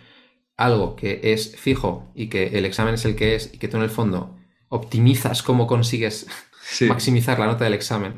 algo 0.57 0.95
que 0.95 1.21
es 1.23 1.55
fijo 1.57 2.11
y 2.15 2.27
que 2.27 2.57
el 2.57 2.65
examen 2.65 2.95
es 2.95 3.05
el 3.05 3.15
que 3.15 3.35
es 3.35 3.53
y 3.53 3.57
que 3.57 3.67
tú 3.67 3.77
en 3.77 3.83
el 3.83 3.89
fondo 3.89 4.37
optimizas 4.67 5.41
cómo 5.41 5.67
consigues 5.67 6.27
maximizar 6.87 7.39
la 7.39 7.47
nota 7.47 7.63
del 7.63 7.73
examen, 7.73 8.15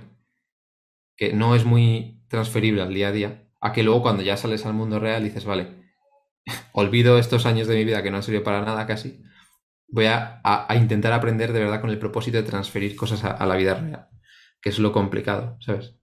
que 1.16 1.34
no 1.34 1.56
es 1.56 1.66
muy 1.66 2.24
transferible 2.28 2.82
al 2.82 2.94
día 2.94 3.10
a 3.10 3.12
día, 3.12 3.52
a 3.60 3.74
que 3.74 3.84
luego 3.84 4.02
cuando 4.02 4.24
ya 4.24 4.38
sales 4.38 4.66
al 4.66 4.74
mundo 4.74 5.00
real 5.00 5.24
dices, 5.24 5.46
vale, 5.46 5.68
olvido 6.74 7.18
estos 7.18 7.46
años 7.46 7.68
de 7.68 7.76
mi 7.76 7.86
vida 7.86 8.02
que 8.02 8.10
no 8.10 8.18
han 8.18 8.24
servido 8.24 8.44
para 8.44 8.66
nada 8.66 8.88
casi, 8.88 9.24
voy 9.92 10.06
a, 10.08 10.68
intentar 10.76 11.14
aprender 11.14 11.54
de 11.54 11.60
verdad 11.60 11.82
con 11.82 11.90
el 11.90 12.00
propósito 12.00 12.38
de 12.38 12.44
transferir 12.44 12.96
cosas 12.96 13.24
a, 13.24 13.46
la 13.46 13.56
vida 13.56 13.76
real, 13.76 14.10
que 14.62 14.70
es 14.70 14.80
lo 14.80 14.92
complicado, 14.92 15.58
¿sabes? 15.62 15.96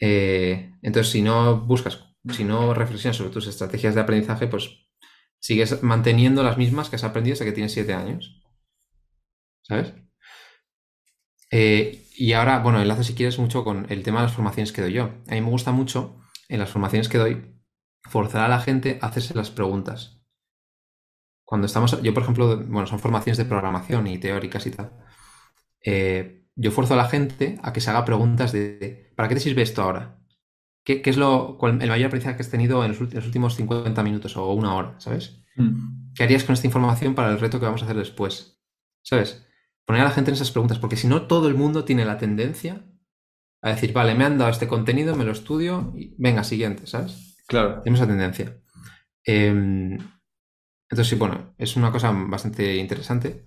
Eh, 0.00 0.72
entonces, 0.82 1.12
si 1.12 1.22
no 1.22 1.60
buscas, 1.60 2.04
si 2.32 2.44
no 2.44 2.74
reflexionas 2.74 3.16
sobre 3.16 3.30
tus 3.30 3.46
estrategias 3.46 3.94
de 3.94 4.00
aprendizaje, 4.00 4.48
pues 4.48 4.88
sigues 5.38 5.82
manteniendo 5.82 6.42
las 6.42 6.58
mismas 6.58 6.88
que 6.88 6.96
has 6.96 7.04
aprendido 7.04 7.34
desde 7.34 7.44
que 7.44 7.52
tienes 7.52 7.72
siete 7.72 7.94
años. 7.94 8.44
¿sabes? 9.64 9.94
Eh, 11.50 12.06
y 12.16 12.32
ahora, 12.32 12.60
bueno, 12.60 12.80
enlazo 12.80 13.02
si 13.02 13.14
quieres 13.14 13.38
mucho 13.38 13.64
con 13.64 13.86
el 13.90 14.02
tema 14.02 14.20
de 14.20 14.26
las 14.26 14.34
formaciones 14.34 14.72
que 14.72 14.82
doy 14.82 14.92
yo. 14.92 15.04
A 15.28 15.34
mí 15.34 15.40
me 15.40 15.50
gusta 15.50 15.72
mucho, 15.72 16.20
en 16.48 16.60
las 16.60 16.70
formaciones 16.70 17.08
que 17.08 17.18
doy, 17.18 17.60
forzar 18.02 18.44
a 18.44 18.48
la 18.48 18.60
gente 18.60 18.98
a 19.00 19.06
hacerse 19.06 19.34
las 19.34 19.50
preguntas. 19.50 20.20
Cuando 21.44 21.66
estamos, 21.66 22.00
yo 22.02 22.14
por 22.14 22.22
ejemplo, 22.22 22.56
bueno, 22.56 22.86
son 22.86 22.98
formaciones 22.98 23.38
de 23.38 23.44
programación 23.44 24.06
y 24.06 24.18
teóricas 24.18 24.66
y 24.66 24.70
tal. 24.70 24.92
Eh, 25.84 26.46
yo 26.56 26.70
forzo 26.70 26.94
a 26.94 26.96
la 26.96 27.08
gente 27.08 27.58
a 27.62 27.72
que 27.72 27.80
se 27.80 27.90
haga 27.90 28.04
preguntas 28.04 28.52
de, 28.52 29.12
¿para 29.16 29.28
qué 29.28 29.34
te 29.34 29.40
sirve 29.40 29.62
esto 29.62 29.82
ahora? 29.82 30.18
¿Qué, 30.84 31.02
es 31.04 31.16
lo, 31.16 31.58
el 31.62 31.88
mayor 31.88 32.06
aprendizaje 32.06 32.36
que 32.36 32.42
has 32.42 32.50
tenido 32.50 32.84
en 32.84 32.90
los, 32.90 33.00
últimos 33.00 33.56
50 33.56 34.02
minutos 34.02 34.36
o 34.36 34.52
una 34.52 34.74
hora, 34.74 34.94
¿sabes? 34.98 35.42
Mm. 35.56 36.12
¿Qué 36.14 36.24
harías 36.24 36.44
con 36.44 36.52
esta 36.52 36.66
información 36.66 37.14
para 37.14 37.30
el 37.30 37.40
reto 37.40 37.58
que 37.58 37.66
vamos 37.66 37.82
a 37.82 37.84
hacer 37.84 37.96
después? 37.96 38.60
¿Sabes? 39.02 39.46
poner 39.84 40.02
a 40.02 40.06
la 40.06 40.10
gente 40.10 40.30
en 40.30 40.34
esas 40.34 40.50
preguntas, 40.50 40.78
porque 40.78 40.96
si 40.96 41.06
no, 41.06 41.26
todo 41.26 41.48
el 41.48 41.54
mundo 41.54 41.84
tiene 41.84 42.04
la 42.04 42.18
tendencia 42.18 42.84
a 43.62 43.70
decir, 43.70 43.92
vale, 43.92 44.14
me 44.14 44.24
han 44.24 44.38
dado 44.38 44.50
este 44.50 44.68
contenido, 44.68 45.16
me 45.16 45.24
lo 45.24 45.32
estudio 45.32 45.92
y 45.96 46.14
venga, 46.18 46.44
siguiente, 46.44 46.86
¿sabes? 46.86 47.36
Claro. 47.46 47.82
Tenemos 47.82 48.00
esa 48.00 48.08
tendencia. 48.08 48.58
Em, 49.24 49.98
entonces, 50.90 51.08
sí, 51.08 51.16
bueno, 51.16 51.54
es 51.58 51.76
una 51.76 51.90
cosa 51.90 52.12
bastante 52.12 52.76
interesante. 52.76 53.46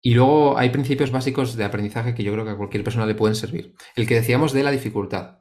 Y 0.00 0.14
luego 0.14 0.56
hay 0.56 0.70
principios 0.70 1.10
básicos 1.10 1.56
de 1.56 1.64
aprendizaje 1.64 2.14
que 2.14 2.22
yo 2.22 2.32
creo 2.32 2.44
que 2.44 2.52
a 2.52 2.56
cualquier 2.56 2.84
persona 2.84 3.06
le 3.06 3.14
pueden 3.14 3.34
servir. 3.34 3.74
El 3.96 4.06
que 4.06 4.14
decíamos 4.14 4.52
de 4.52 4.62
la 4.62 4.70
dificultad. 4.70 5.40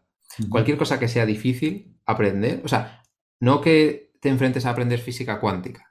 Cualquier 0.49 0.77
cosa 0.77 0.99
que 0.99 1.07
sea 1.07 1.25
difícil 1.25 1.99
aprender, 2.05 2.61
o 2.63 2.67
sea, 2.67 3.03
no 3.39 3.61
que 3.61 4.11
te 4.21 4.29
enfrentes 4.29 4.65
a 4.65 4.71
aprender 4.71 4.99
física 4.99 5.39
cuántica, 5.39 5.89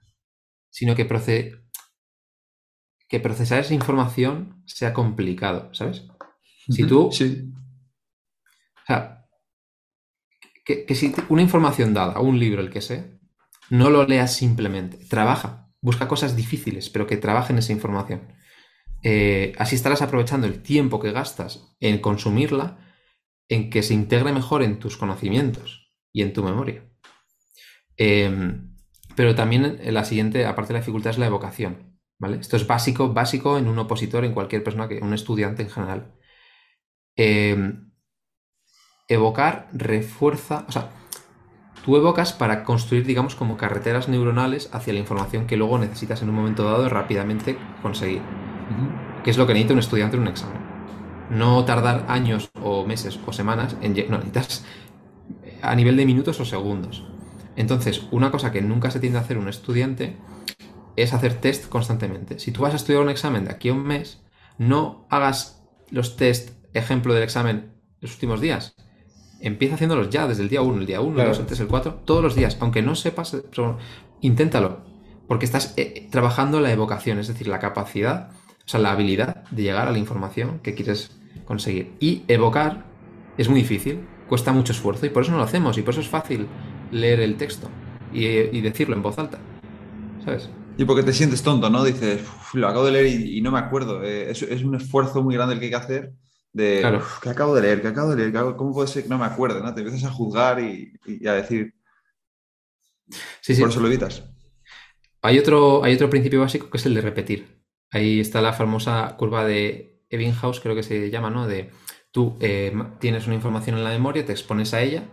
sino 0.70 0.94
que 0.94 1.04
procede, 1.04 1.64
que 3.08 3.20
procesar 3.20 3.60
esa 3.60 3.74
información 3.74 4.62
sea 4.66 4.92
complicado, 4.92 5.72
¿sabes? 5.74 6.06
Si 6.68 6.84
tú... 6.86 7.10
Sí. 7.12 7.52
O 8.76 8.86
sea, 8.86 9.26
que, 10.64 10.94
si 10.94 11.14
una 11.28 11.42
información 11.42 11.94
dada, 11.94 12.20
un 12.20 12.38
libro, 12.38 12.60
el 12.60 12.70
que 12.70 12.80
sea, 12.80 13.15
no 13.70 13.90
lo 13.90 14.06
leas 14.06 14.34
simplemente, 14.34 14.98
trabaja. 15.08 15.64
busca 15.80 16.08
cosas 16.08 16.34
difíciles, 16.34 16.90
pero 16.90 17.06
que 17.06 17.16
trabajen 17.16 17.58
esa 17.58 17.72
información. 17.72 18.22
Eh, 19.02 19.52
así 19.58 19.76
estarás 19.76 20.02
aprovechando 20.02 20.46
el 20.46 20.62
tiempo 20.62 20.98
que 21.00 21.12
gastas 21.12 21.76
en 21.80 21.98
consumirla, 21.98 22.78
en 23.48 23.70
que 23.70 23.82
se 23.82 23.94
integre 23.94 24.32
mejor 24.32 24.62
en 24.62 24.78
tus 24.80 24.96
conocimientos 24.96 25.92
y 26.12 26.22
en 26.22 26.32
tu 26.32 26.42
memoria. 26.42 26.84
Em, 27.96 28.74
pero 29.14 29.34
también 29.34 29.80
la 29.92 30.04
siguiente, 30.04 30.44
aparte 30.46 30.72
de 30.72 30.74
la 30.74 30.80
dificultad, 30.80 31.10
es 31.10 31.18
la 31.18 31.26
evocación. 31.26 31.98
¿vale? 32.18 32.38
Esto 32.38 32.56
es 32.56 32.66
básico, 32.66 33.12
básico 33.12 33.58
en 33.58 33.68
un 33.68 33.78
opositor, 33.78 34.24
en 34.24 34.34
cualquier 34.34 34.64
persona, 34.64 34.88
que, 34.88 34.98
un 34.98 35.14
estudiante 35.14 35.62
en 35.62 35.70
general. 35.70 36.14
Em, 37.16 37.92
evocar 39.08 39.68
refuerza, 39.72 40.64
o 40.68 40.72
sea, 40.72 40.90
tú 41.84 41.96
evocas 41.96 42.32
para 42.32 42.64
construir, 42.64 43.06
digamos, 43.06 43.34
como 43.34 43.56
carreteras 43.56 44.08
neuronales 44.08 44.68
hacia 44.72 44.92
la 44.92 44.98
información 45.00 45.46
que 45.46 45.56
luego 45.56 45.78
necesitas 45.78 46.22
en 46.22 46.28
un 46.28 46.34
momento 46.34 46.64
dado 46.64 46.88
rápidamente 46.88 47.58
conseguir. 47.82 48.22
Que 49.22 49.30
es 49.30 49.38
lo 49.38 49.46
que 49.46 49.52
necesita 49.52 49.74
un 49.74 49.80
estudiante 49.80 50.16
en 50.16 50.22
un 50.22 50.28
examen. 50.28 50.60
No 51.30 51.64
tardar 51.64 52.06
años 52.08 52.50
o 52.62 52.86
meses 52.86 53.18
o 53.26 53.32
semanas 53.32 53.76
en... 53.80 53.94
No, 54.08 54.18
necesitas 54.18 54.64
a 55.62 55.74
nivel 55.74 55.96
de 55.96 56.06
minutos 56.06 56.38
o 56.40 56.44
segundos. 56.44 57.04
Entonces, 57.56 58.06
una 58.10 58.30
cosa 58.30 58.52
que 58.52 58.62
nunca 58.62 58.90
se 58.90 59.00
tiende 59.00 59.18
a 59.18 59.22
hacer 59.22 59.38
un 59.38 59.48
estudiante 59.48 60.16
es 60.96 61.12
hacer 61.12 61.34
test 61.34 61.68
constantemente. 61.68 62.38
Si 62.38 62.52
tú 62.52 62.62
vas 62.62 62.72
a 62.72 62.76
estudiar 62.76 63.02
un 63.02 63.10
examen 63.10 63.44
de 63.44 63.52
aquí 63.52 63.68
a 63.68 63.74
un 63.74 63.84
mes, 63.84 64.22
no 64.58 65.06
hagas 65.10 65.62
los 65.90 66.16
test, 66.16 66.50
ejemplo 66.74 67.14
del 67.14 67.22
examen, 67.22 67.72
los 68.00 68.12
últimos 68.12 68.40
días. 68.40 68.74
Empieza 69.40 69.74
haciéndolos 69.74 70.10
ya, 70.10 70.26
desde 70.26 70.42
el 70.42 70.48
día 70.48 70.62
1, 70.62 70.80
el 70.80 70.86
día 70.86 71.00
1, 71.00 71.20
el 71.20 71.28
2, 71.28 71.38
el 71.40 71.46
3, 71.46 71.60
el 71.60 71.66
4, 71.66 71.94
todos 72.04 72.22
los 72.22 72.34
días. 72.34 72.56
Aunque 72.60 72.82
no 72.82 72.94
sepas, 72.94 73.36
inténtalo. 74.20 74.80
Porque 75.28 75.44
estás 75.44 75.74
eh, 75.76 76.08
trabajando 76.10 76.60
la 76.60 76.72
evocación, 76.72 77.18
es 77.18 77.28
decir, 77.28 77.48
la 77.48 77.58
capacidad, 77.58 78.30
o 78.30 78.68
sea, 78.68 78.80
la 78.80 78.92
habilidad 78.92 79.44
de 79.50 79.62
llegar 79.62 79.88
a 79.88 79.90
la 79.90 79.98
información 79.98 80.60
que 80.62 80.74
quieres 80.74 81.10
conseguir. 81.44 81.92
Y 82.00 82.22
evocar 82.28 82.84
es 83.36 83.48
muy 83.48 83.60
difícil, 83.60 84.06
cuesta 84.28 84.52
mucho 84.52 84.72
esfuerzo 84.72 85.06
y 85.06 85.10
por 85.10 85.22
eso 85.22 85.32
no 85.32 85.38
lo 85.38 85.44
hacemos 85.44 85.76
y 85.78 85.82
por 85.82 85.92
eso 85.92 86.00
es 86.00 86.08
fácil 86.08 86.46
leer 86.90 87.20
el 87.20 87.36
texto 87.36 87.68
y, 88.12 88.60
decirlo 88.60 88.96
en 88.96 89.02
voz 89.02 89.18
alta. 89.18 89.38
¿Sabes? 90.24 90.50
Y 90.78 90.84
porque 90.84 91.02
te 91.02 91.12
sientes 91.12 91.42
tonto, 91.42 91.70
¿no? 91.70 91.84
Dices, 91.84 92.22
lo 92.52 92.68
acabo 92.68 92.84
de 92.84 92.92
leer 92.92 93.06
y, 93.06 93.40
no 93.40 93.50
me 93.50 93.58
acuerdo. 93.58 94.02
Eh, 94.02 94.30
es, 94.30 94.42
un 94.42 94.74
esfuerzo 94.74 95.22
muy 95.22 95.34
grande 95.34 95.54
el 95.54 95.60
que 95.60 95.66
hay 95.66 95.70
que 95.70 95.76
hacer 95.76 96.12
de, 96.56 96.80
claro. 96.80 97.02
que 97.22 97.28
acabo 97.28 97.54
de 97.54 97.62
leer, 97.62 97.82
que 97.82 97.88
acabo 97.88 98.14
de 98.14 98.16
leer, 98.16 98.54
¿cómo 98.56 98.72
puede 98.72 98.88
ser 98.88 99.04
que 99.04 99.08
no 99.08 99.18
me 99.18 99.26
acuerde? 99.26 99.60
¿no? 99.60 99.74
Te 99.74 99.80
empiezas 99.82 100.10
a 100.10 100.12
juzgar 100.12 100.60
y, 100.60 100.92
a 101.26 101.32
decir... 101.32 101.74
Sí, 103.40 103.54
sí. 103.54 103.60
Por 103.60 103.70
eso 103.70 103.80
lo 103.80 103.86
evitas. 103.86 104.24
Hay 105.22 105.38
otro, 105.38 105.84
hay 105.84 105.94
otro 105.94 106.10
principio 106.10 106.40
básico 106.40 106.70
que 106.70 106.78
es 106.78 106.86
el 106.86 106.94
de 106.94 107.00
repetir. 107.00 107.62
Ahí 107.90 108.20
está 108.20 108.40
la 108.40 108.52
famosa 108.52 109.14
curva 109.16 109.44
de 109.44 110.02
Ebbinghaus, 110.10 110.60
creo 110.60 110.74
que 110.74 110.82
se 110.82 111.10
llama, 111.10 111.30
¿no? 111.30 111.46
De 111.46 111.70
tú 112.10 112.36
eh, 112.40 112.76
tienes 112.98 113.26
una 113.26 113.36
información 113.36 113.76
en 113.76 113.84
la 113.84 113.90
memoria, 113.90 114.24
te 114.24 114.32
expones 114.32 114.74
a 114.74 114.82
ella 114.82 115.04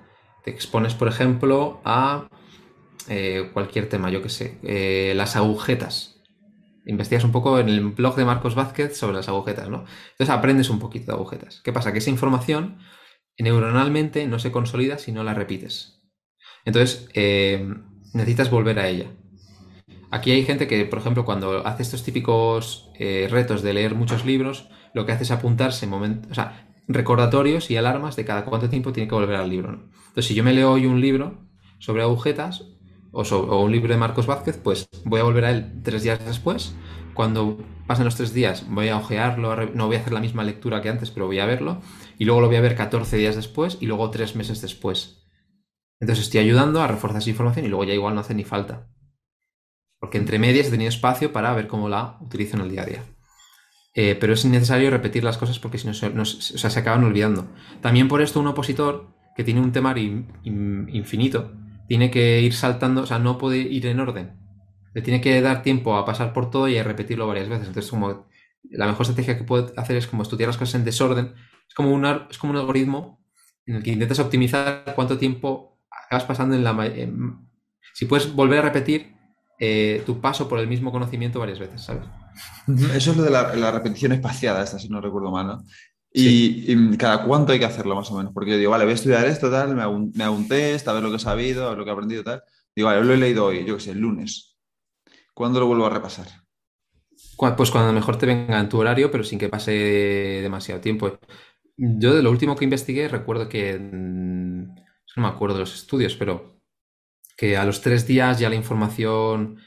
te 0.44 0.52
expones, 0.52 0.94
por 0.94 1.08
ejemplo, 1.08 1.82
a 1.86 2.28
eh, 3.08 3.50
cualquier 3.54 3.90
tema, 3.90 4.10
yo 4.10 4.22
que 4.22 4.30
sé, 4.30 4.58
eh, 4.64 5.14
las 5.16 5.36
agujetas. 5.36 6.13
Investigas 6.86 7.24
un 7.24 7.32
poco 7.32 7.60
en 7.60 7.70
el 7.70 7.82
blog 7.92 8.16
de 8.16 8.26
Marcos 8.26 8.56
Vázquez 8.56 8.98
sobre 8.98 9.16
las 9.16 9.30
agujetas, 9.30 9.70
¿no? 9.70 9.86
Entonces 10.12 10.30
aprendes 10.30 10.70
un 10.70 10.80
poquito 10.80 11.08
de 11.08 11.14
agujetas. 11.14 11.62
¿Qué 11.64 11.72
pasa? 11.72 11.92
Que 11.92 12.00
esa 12.00 12.10
información 12.10 12.80
neuronalmente 13.38 14.28
no 14.28 14.40
se 14.40 14.52
consolida 14.52 14.98
si 14.98 15.12
no 15.12 15.24
la 15.24 15.34
repites. 15.34 16.02
Entonces 16.66 17.10
eh, 17.14 17.74
necesitas 18.14 18.50
volver 18.50 18.80
a 18.80 18.88
ella. 18.88 19.08
Aquí 20.12 20.32
hay 20.32 20.46
gente 20.46 20.68
que, 20.68 20.86
por 20.86 21.00
ejemplo, 21.00 21.26
cuando 21.26 21.66
hace 21.66 21.82
estos 21.82 22.04
típicos 22.04 22.92
retos 23.00 23.64
de 23.64 23.74
leer 23.74 23.96
muchos 23.96 24.26
libros, 24.26 24.70
lo 24.94 25.06
que 25.06 25.12
hace 25.12 25.24
es 25.24 25.32
apuntarse 25.32 25.88
momentos, 25.88 26.32
o 26.32 26.36
sea, 26.36 26.70
recordatorios 26.88 27.72
y 27.72 27.78
alarmas 27.78 28.16
de 28.16 28.26
cada 28.26 28.46
cuánto 28.46 28.70
tiempo 28.70 28.94
tiene 28.94 29.08
que 29.10 29.16
volver 29.16 29.36
al 29.36 29.50
libro. 29.50 29.90
Entonces, 30.08 30.26
si 30.26 30.36
yo 30.36 30.44
me 30.44 30.54
leo 30.54 30.72
hoy 30.72 30.86
un 30.86 31.02
libro 31.02 31.48
sobre 31.80 32.04
agujetas 32.04 32.66
o, 33.14 33.62
un 33.62 33.72
libro 33.72 33.94
de 33.94 34.00
Marcos 34.00 34.26
Vázquez, 34.26 34.58
pues 34.58 34.90
voy 35.06 35.20
a 35.20 35.24
volver 35.24 35.46
a 35.46 35.52
él 35.52 35.82
tres 35.84 36.04
días 36.04 36.26
después. 36.26 36.76
Cuando 37.14 37.60
pasen 37.86 38.06
los 38.06 38.16
tres 38.16 38.34
días, 38.34 38.66
voy 38.70 38.90
a 38.90 38.98
ojearlo, 38.98 39.56
no 39.74 39.86
voy 39.86 39.96
a 39.96 40.00
hacer 40.00 40.14
la 40.14 40.20
misma 40.20 40.44
lectura 40.44 40.82
que 40.82 40.90
antes, 40.90 41.12
pero 41.12 41.28
voy 41.28 41.40
a 41.40 41.46
verlo. 41.46 41.80
Y 42.18 42.26
luego 42.26 42.42
lo 42.42 42.48
voy 42.48 42.56
a 42.56 42.62
ver 42.62 42.76
14 42.76 43.18
días 43.18 43.36
después 43.36 43.78
y 43.80 43.86
luego 43.86 44.10
tres 44.10 44.36
meses 44.36 44.62
después. 44.62 45.24
Entonces 46.00 46.26
estoy 46.26 46.42
ayudando 46.42 46.82
a 46.82 46.88
reforzar 46.88 47.22
esa 47.22 47.30
información 47.30 47.66
y 47.66 47.70
luego 47.70 47.84
ya 47.84 47.94
igual 47.94 48.16
no 48.16 48.22
hace 48.22 48.34
ni 48.34 48.44
falta. 48.44 48.90
Porque 50.00 50.18
entre 50.18 50.40
medias 50.40 50.68
he 50.68 50.72
tenido 50.72 50.90
espacio 50.90 51.32
para 51.32 51.54
ver 51.54 51.68
cómo 51.68 51.88
la 51.88 52.18
utilizo 52.20 52.58
en 52.58 52.64
el 52.64 52.70
día 52.70 52.82
a 52.82 52.86
día. 52.86 53.04
Eh, 53.96 54.18
pero 54.20 54.34
es 54.34 54.44
necesario 54.44 54.90
repetir 54.90 55.24
las 55.24 55.38
cosas 55.38 55.60
porque 55.60 55.78
si 55.78 55.88
no, 55.88 56.26
se 56.26 56.80
acaban 56.80 57.04
olvidando. 57.04 57.48
También 57.82 58.08
por 58.08 58.22
esto 58.22 58.40
un 58.40 58.48
opositor 58.48 59.14
que 59.36 59.44
tiene 59.44 59.62
un 59.62 59.72
temario 59.72 60.26
infinito, 60.44 61.54
tiene 61.88 62.12
que 62.12 62.42
ir 62.42 62.54
saltando, 62.54 63.02
o 63.02 63.06
sea, 63.06 63.20
no 63.20 63.38
puede 63.38 63.58
ir 63.58 63.86
en 63.88 64.00
orden. 64.00 64.38
Le 64.94 65.02
tiene 65.02 65.22
que 65.22 65.42
dar 65.42 65.64
tiempo 65.64 65.98
a 65.98 66.06
pasar 66.06 66.34
por 66.34 66.50
todo 66.50 66.68
y 66.68 66.78
a 66.78 66.84
repetirlo 66.84 67.28
varias 67.28 67.50
veces. 67.50 67.68
Entonces, 67.68 67.90
como 67.90 68.28
la 68.70 68.88
mejor 68.88 69.02
estrategia 69.02 69.38
que 69.38 69.44
puede 69.44 69.74
hacer 69.78 69.98
es 69.98 70.08
como 70.08 70.24
estudiar 70.24 70.48
las 70.48 70.58
cosas 70.58 70.76
en 70.76 70.86
desorden. 70.86 71.34
Es 71.68 71.74
como, 71.74 72.08
es 72.30 72.38
como 72.38 72.52
un 72.52 72.60
algoritmo 72.60 73.24
en 73.66 73.76
el 73.78 73.84
que 73.84 73.92
intentas 73.92 74.20
optimizar 74.20 74.94
cuánto 74.96 75.18
tiempo 75.18 75.80
acabas 76.06 76.26
pasando 76.26 76.56
en 76.56 76.64
la... 76.64 76.92
si 77.94 78.06
puedes 78.06 78.34
volver 78.34 78.60
a 78.60 78.64
repetir 78.64 79.16
eh, 79.60 80.04
tu 80.06 80.20
paso 80.20 80.50
por 80.50 80.60
el 80.60 80.68
mismo 80.68 80.92
conocimiento 80.92 81.40
varias 81.40 81.60
veces, 81.60 81.82
¿sabes? 81.82 82.04
Eso 82.96 83.12
es 83.12 83.18
lo 83.18 83.24
de 83.24 83.30
la, 83.30 83.56
la 83.56 83.72
repetición 83.72 84.12
espaciada, 84.12 84.64
esta, 84.64 84.80
si 84.80 84.90
no 84.90 85.00
recuerdo 85.00 85.32
mal, 85.32 85.48
¿no? 85.48 85.64
Y, 86.16 86.96
cada 86.98 87.26
cuánto 87.26 87.54
hay 87.54 87.60
que 87.60 87.66
hacerlo 87.66 87.96
más 87.96 88.12
o 88.12 88.18
menos, 88.18 88.32
porque 88.34 88.52
yo 88.52 88.58
digo, 88.58 88.72
vale, 88.72 88.84
voy 88.84 88.92
a 88.92 88.96
estudiar 88.96 89.26
esto, 89.26 89.50
tal, 89.50 89.76
me 89.76 89.82
hago, 89.82 89.96
un, 89.96 90.12
me 90.16 90.24
hago 90.24 90.36
un 90.36 90.48
test, 90.48 90.88
a 90.88 90.94
ver 90.94 91.02
lo 91.02 91.10
que 91.10 91.16
he 91.16 91.20
sabido, 91.20 91.66
a 91.66 91.70
ver 91.70 91.80
lo 91.80 91.84
que 91.84 91.90
he 91.90 91.94
aprendido, 91.94 92.24
tal. 92.24 92.44
Digo, 92.76 92.88
vale, 92.88 93.04
lo 93.04 93.14
he 93.14 93.18
leído 93.18 93.46
hoy, 93.46 93.66
yo 93.66 93.76
qué 93.76 93.82
sé, 93.82 93.92
el 93.92 94.00
lunes. 94.00 94.58
¿Cuándo 95.34 95.60
lo 95.60 95.66
vuelvo 95.66 95.88
a 95.88 95.90
repasar? 95.90 96.28
Pues 97.58 97.72
cuando 97.72 97.92
mejor 97.94 98.18
te 98.18 98.26
venga 98.26 98.60
en 98.60 98.70
tu 98.70 98.80
horario, 98.80 99.10
pero 99.12 99.24
sin 99.24 99.40
que 99.40 99.50
pase 99.50 99.72
demasiado 100.42 100.80
tiempo. 100.80 101.20
Yo 101.76 102.14
de 102.14 102.22
lo 102.22 102.30
último 102.30 102.56
que 102.56 102.64
investigué 102.64 103.08
recuerdo 103.08 103.50
que, 103.50 103.80
no 103.80 104.76
me 105.16 105.28
acuerdo 105.28 105.56
de 105.56 105.62
los 105.62 105.74
estudios, 105.74 106.16
pero 106.16 106.62
que 107.36 107.58
a 107.58 107.66
los 107.66 107.82
tres 107.82 108.06
días 108.06 108.40
ya 108.40 108.50
la 108.50 108.56
información 108.56 109.58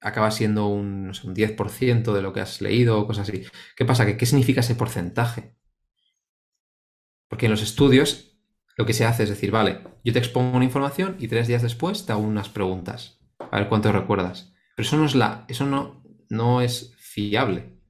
acaba 0.00 0.30
siendo 0.30 0.68
un, 0.68 1.08
no 1.08 1.14
sé, 1.14 1.26
un 1.26 1.34
10% 1.34 2.12
de 2.12 2.22
lo 2.22 2.32
que 2.32 2.40
has 2.40 2.60
leído 2.60 3.00
o 3.00 3.06
cosas 3.06 3.28
así. 3.28 3.44
¿Qué 3.74 3.84
pasa? 3.84 4.16
¿Qué 4.16 4.26
significa 4.26 4.60
ese 4.60 4.74
porcentaje? 4.74 5.56
Porque 7.28 7.46
en 7.46 7.52
los 7.52 7.62
estudios 7.62 8.38
lo 8.76 8.84
que 8.86 8.92
se 8.92 9.04
hace 9.04 9.24
es 9.24 9.30
decir, 9.30 9.50
vale, 9.50 9.80
yo 10.04 10.12
te 10.12 10.18
expongo 10.18 10.56
una 10.56 10.64
información 10.64 11.16
y 11.18 11.28
tres 11.28 11.48
días 11.48 11.62
después 11.62 12.06
te 12.06 12.12
hago 12.12 12.22
unas 12.22 12.48
preguntas. 12.48 13.20
A 13.50 13.58
ver 13.58 13.68
cuánto 13.68 13.90
recuerdas. 13.92 14.52
Pero 14.76 14.86
eso 14.86 14.96
no 14.96 15.06
es 15.06 15.14
la. 15.14 15.44
Eso 15.48 15.64
no, 15.64 16.02
no 16.28 16.60
es 16.60 16.94
fiable. 16.98 17.80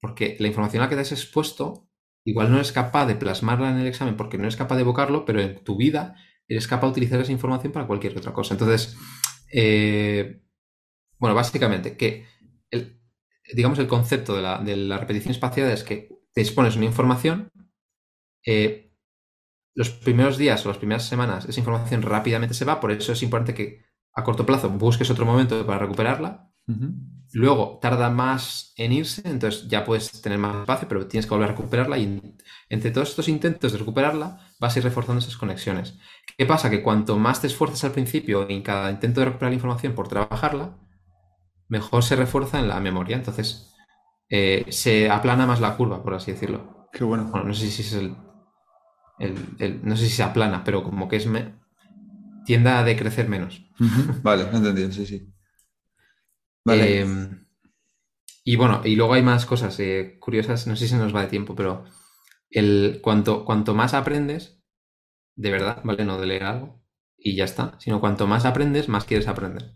Porque 0.00 0.36
la 0.40 0.48
información 0.48 0.82
a 0.82 0.86
la 0.86 0.90
que 0.90 0.96
te 0.96 1.02
has 1.02 1.12
expuesto, 1.12 1.88
igual 2.24 2.50
no 2.50 2.56
eres 2.56 2.72
capaz 2.72 3.06
de 3.06 3.14
plasmarla 3.14 3.70
en 3.70 3.78
el 3.78 3.86
examen 3.86 4.16
porque 4.16 4.36
no 4.36 4.44
eres 4.44 4.56
capaz 4.56 4.74
de 4.76 4.82
evocarlo, 4.82 5.24
pero 5.24 5.40
en 5.40 5.62
tu 5.62 5.76
vida 5.76 6.16
eres 6.48 6.66
capaz 6.66 6.88
de 6.88 6.92
utilizar 6.92 7.20
esa 7.20 7.32
información 7.32 7.72
para 7.72 7.86
cualquier 7.86 8.16
otra 8.16 8.32
cosa. 8.32 8.54
Entonces, 8.54 8.96
eh, 9.52 10.42
bueno, 11.18 11.34
básicamente, 11.34 11.96
que 11.96 12.26
el, 12.70 13.00
digamos 13.54 13.78
el 13.78 13.86
concepto 13.86 14.34
de 14.34 14.42
la, 14.42 14.58
de 14.58 14.76
la 14.76 14.98
repetición 14.98 15.32
espaciada 15.32 15.72
es 15.72 15.84
que 15.84 16.08
te 16.32 16.40
expones 16.40 16.76
una 16.76 16.84
información 16.84 17.50
eh, 18.46 18.94
los 19.74 19.90
primeros 19.90 20.38
días 20.38 20.64
o 20.64 20.68
las 20.68 20.78
primeras 20.78 21.06
semanas 21.06 21.44
esa 21.44 21.60
información 21.60 22.02
rápidamente 22.02 22.54
se 22.54 22.64
va, 22.64 22.80
por 22.80 22.90
eso 22.90 23.12
es 23.12 23.22
importante 23.22 23.54
que 23.54 23.84
a 24.14 24.24
corto 24.24 24.46
plazo 24.46 24.70
busques 24.70 25.10
otro 25.10 25.26
momento 25.26 25.66
para 25.66 25.78
recuperarla. 25.78 26.50
Luego 27.32 27.78
tarda 27.82 28.08
más 28.08 28.72
en 28.76 28.92
irse, 28.92 29.22
entonces 29.24 29.68
ya 29.68 29.84
puedes 29.84 30.22
tener 30.22 30.38
más 30.38 30.56
espacio, 30.62 30.88
pero 30.88 31.06
tienes 31.06 31.26
que 31.26 31.34
volver 31.34 31.50
a 31.50 31.52
recuperarla 31.52 31.98
y 31.98 32.34
entre 32.70 32.90
todos 32.90 33.10
estos 33.10 33.28
intentos 33.28 33.72
de 33.72 33.78
recuperarla 33.78 34.40
vas 34.58 34.74
a 34.74 34.78
ir 34.78 34.84
reforzando 34.84 35.20
esas 35.20 35.36
conexiones. 35.36 35.98
¿Qué 36.38 36.46
pasa? 36.46 36.70
Que 36.70 36.82
cuanto 36.82 37.18
más 37.18 37.40
te 37.42 37.46
esfuerzas 37.46 37.84
al 37.84 37.92
principio 37.92 38.48
en 38.48 38.62
cada 38.62 38.90
intento 38.90 39.20
de 39.20 39.26
recuperar 39.26 39.50
la 39.50 39.56
información 39.56 39.94
por 39.94 40.08
trabajarla, 40.08 40.78
mejor 41.68 42.02
se 42.02 42.16
refuerza 42.16 42.58
en 42.58 42.68
la 42.68 42.80
memoria. 42.80 43.16
Entonces 43.16 43.74
eh, 44.30 44.64
se 44.70 45.10
aplana 45.10 45.46
más 45.46 45.60
la 45.60 45.76
curva, 45.76 46.02
por 46.02 46.14
así 46.14 46.32
decirlo. 46.32 46.88
Qué 46.92 47.04
bueno. 47.04 47.24
Bueno, 47.24 47.48
no 47.48 47.54
sé 47.54 47.70
si 47.70 47.82
es 47.82 47.92
el, 47.92 48.16
no 49.18 49.96
sé 49.96 50.04
si 50.04 50.10
se 50.10 50.22
aplana, 50.22 50.64
pero 50.64 50.82
como 50.82 51.08
que 51.08 51.16
es 51.16 51.26
me, 51.26 51.54
tiende 52.44 52.70
a 52.70 52.84
decrecer 52.84 53.28
menos. 53.28 53.66
Vale, 54.22 54.44
entendido, 54.52 54.92
sí, 54.92 55.06
sí. 55.06 55.32
Vale. 56.64 57.00
Em, 57.00 57.46
y 58.44 58.56
bueno, 58.56 58.82
y 58.84 58.96
luego 58.96 59.14
hay 59.14 59.22
más 59.22 59.46
cosas 59.46 59.78
eh, 59.80 60.18
curiosas, 60.20 60.66
no 60.66 60.76
sé 60.76 60.84
si 60.86 60.90
se 60.92 60.98
nos 60.98 61.14
va 61.14 61.22
de 61.22 61.28
tiempo, 61.28 61.54
pero 61.54 61.84
el, 62.50 63.00
cuanto, 63.02 63.44
cuanto 63.44 63.74
más 63.74 63.92
aprendes, 63.92 64.62
de 65.34 65.50
verdad, 65.50 65.80
¿vale? 65.84 66.04
No 66.04 66.18
de 66.20 66.26
leer 66.26 66.44
algo 66.44 66.82
y 67.18 67.34
ya 67.34 67.44
está, 67.44 67.76
sino 67.80 68.00
cuanto 68.00 68.26
más 68.26 68.44
aprendes, 68.44 68.88
más 68.88 69.04
quieres 69.04 69.26
aprender. 69.26 69.74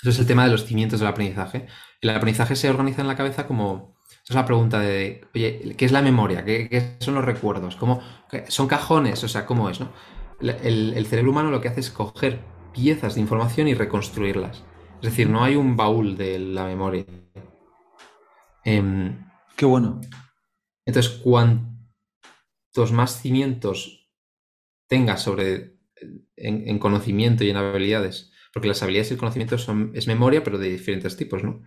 Eso 0.00 0.10
es 0.10 0.18
el 0.18 0.26
tema 0.26 0.44
de 0.44 0.50
los 0.50 0.64
cimientos 0.64 1.00
del 1.00 1.08
aprendizaje. 1.08 1.66
El 2.00 2.10
aprendizaje 2.10 2.56
se 2.56 2.70
organiza 2.70 3.02
en 3.02 3.08
la 3.08 3.16
cabeza 3.16 3.46
como... 3.46 3.96
Esa 4.22 4.34
es 4.34 4.36
la 4.36 4.46
pregunta 4.46 4.80
de, 4.80 5.26
oye, 5.34 5.74
¿qué 5.76 5.84
es 5.84 5.92
la 5.92 6.02
memoria? 6.02 6.44
¿Qué, 6.44 6.96
son 7.00 7.14
los 7.14 7.24
recuerdos? 7.24 7.76
¿Cómo, 7.76 8.00
¿Son 8.48 8.68
cajones? 8.68 9.22
O 9.24 9.28
sea, 9.28 9.46
¿cómo 9.46 9.68
es? 9.68 9.80
No? 9.80 9.92
El, 10.40 10.94
el, 10.94 11.06
cerebro 11.06 11.32
humano 11.32 11.50
lo 11.50 11.60
que 11.60 11.68
hace 11.68 11.80
es 11.80 11.90
coger 11.90 12.40
piezas 12.72 13.14
de 13.14 13.20
información 13.20 13.68
y 13.68 13.74
reconstruirlas. 13.74 14.64
Es 14.96 15.10
decir, 15.10 15.28
no 15.28 15.44
hay 15.44 15.56
un 15.56 15.76
baúl 15.76 16.16
de 16.16 16.38
la 16.38 16.64
memoria. 16.64 17.04
Em, 18.64 19.30
Qué 19.60 19.66
bueno. 19.66 20.00
Entonces, 20.86 21.20
cuantos 21.22 22.92
más 22.92 23.20
cimientos 23.20 24.10
tengas 24.88 25.22
sobre 25.22 25.76
en, 26.34 26.78
conocimiento 26.78 27.44
y 27.44 27.50
en 27.50 27.58
habilidades, 27.58 28.32
porque 28.54 28.68
las 28.68 28.82
habilidades 28.82 29.10
y 29.10 29.14
el 29.14 29.20
conocimiento 29.20 29.58
son, 29.58 29.92
es 29.94 30.06
memoria, 30.06 30.42
pero 30.42 30.56
de 30.56 30.70
diferentes 30.70 31.14
tipos, 31.14 31.44
¿no? 31.44 31.62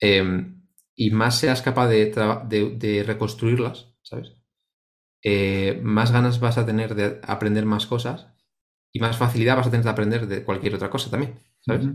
Em, 0.00 0.66
y 0.96 1.12
más 1.12 1.38
seas 1.38 1.62
capaz 1.62 1.86
de, 1.86 3.04
reconstruirlas, 3.06 3.94
¿sabes? 4.02 4.32
Eh, 5.22 5.80
más 5.82 6.12
ganas 6.12 6.38
vas 6.40 6.58
a 6.58 6.66
tener 6.66 6.94
de 6.94 7.20
aprender 7.24 7.64
más 7.64 7.86
cosas 7.86 8.28
y 8.92 9.00
más 9.00 9.16
facilidad 9.16 9.56
vas 9.56 9.66
a 9.66 9.70
tener 9.70 9.84
de 9.84 9.90
aprender 9.90 10.26
de 10.26 10.44
cualquier 10.44 10.74
otra 10.74 10.90
cosa 10.90 11.10
también, 11.10 11.40
¿sabes? 11.60 11.86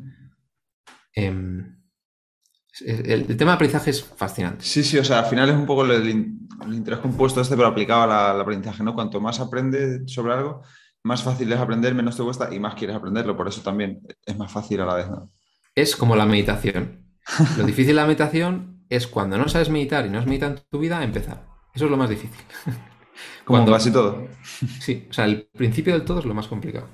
Em, 1.15 1.83
el, 2.81 3.37
tema 3.37 3.51
de 3.51 3.55
aprendizaje 3.55 3.91
es 3.91 4.03
fascinante. 4.03 4.65
Sí, 4.65 4.83
sí, 4.83 4.97
o 4.97 5.03
sea, 5.03 5.19
al 5.19 5.25
final 5.25 5.49
es 5.49 5.55
un 5.55 5.65
poco 5.65 5.85
el, 5.85 6.09
interés 6.71 6.99
compuesto 6.99 7.39
este, 7.41 7.55
pero 7.55 7.67
aplicado 7.67 8.11
al 8.11 8.41
aprendizaje, 8.41 8.83
¿no? 8.83 8.95
Cuanto 8.95 9.21
más 9.21 9.39
aprendes 9.39 10.11
sobre 10.11 10.33
algo, 10.33 10.63
más 11.03 11.23
fácil 11.23 11.51
es 11.51 11.59
aprender, 11.59 11.93
menos 11.93 12.17
te 12.17 12.23
cuesta 12.23 12.53
y 12.53 12.59
más 12.59 12.75
quieres 12.75 12.95
aprenderlo. 12.95 13.37
Por 13.37 13.47
eso 13.47 13.61
también 13.61 14.01
es 14.25 14.37
más 14.37 14.51
fácil 14.51 14.81
a 14.81 14.85
la 14.85 14.95
vez, 14.95 15.09
¿no? 15.09 15.31
Es 15.75 15.95
como 15.95 16.15
la 16.15 16.25
meditación. 16.25 17.05
Lo 17.57 17.63
difícil 17.63 17.87
de 17.87 18.01
la 18.01 18.05
meditación 18.05 18.85
es 18.89 19.07
cuando 19.07 19.37
no 19.37 19.47
sabes 19.47 19.69
meditar 19.69 20.05
y 20.05 20.09
no 20.09 20.19
has 20.19 20.25
meditado 20.25 20.55
en 20.55 20.61
tu 20.69 20.79
vida, 20.79 21.03
empezar. 21.03 21.45
Eso 21.73 21.85
es 21.85 21.91
lo 21.91 21.97
más 21.97 22.09
difícil. 22.09 22.39
Como 23.45 23.59
cuando, 23.59 23.71
casi 23.71 23.91
todo. 23.91 24.27
Sí, 24.79 25.07
o 25.09 25.13
sea, 25.13 25.25
el 25.25 25.47
principio 25.53 25.93
del 25.93 26.05
todo 26.05 26.19
es 26.19 26.25
lo 26.25 26.33
más 26.33 26.47
complicado. 26.47 26.87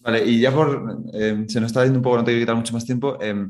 Vale, 0.00 0.24
y 0.24 0.40
ya 0.40 0.52
por. 0.52 1.02
Eh, 1.12 1.44
se 1.48 1.60
nos 1.60 1.68
está 1.68 1.84
yendo 1.84 1.98
un 1.98 2.02
poco, 2.02 2.16
no 2.16 2.24
te 2.24 2.30
quiero 2.30 2.42
quitar 2.42 2.56
mucho 2.56 2.72
más 2.72 2.86
tiempo. 2.86 3.18
Eh, 3.20 3.46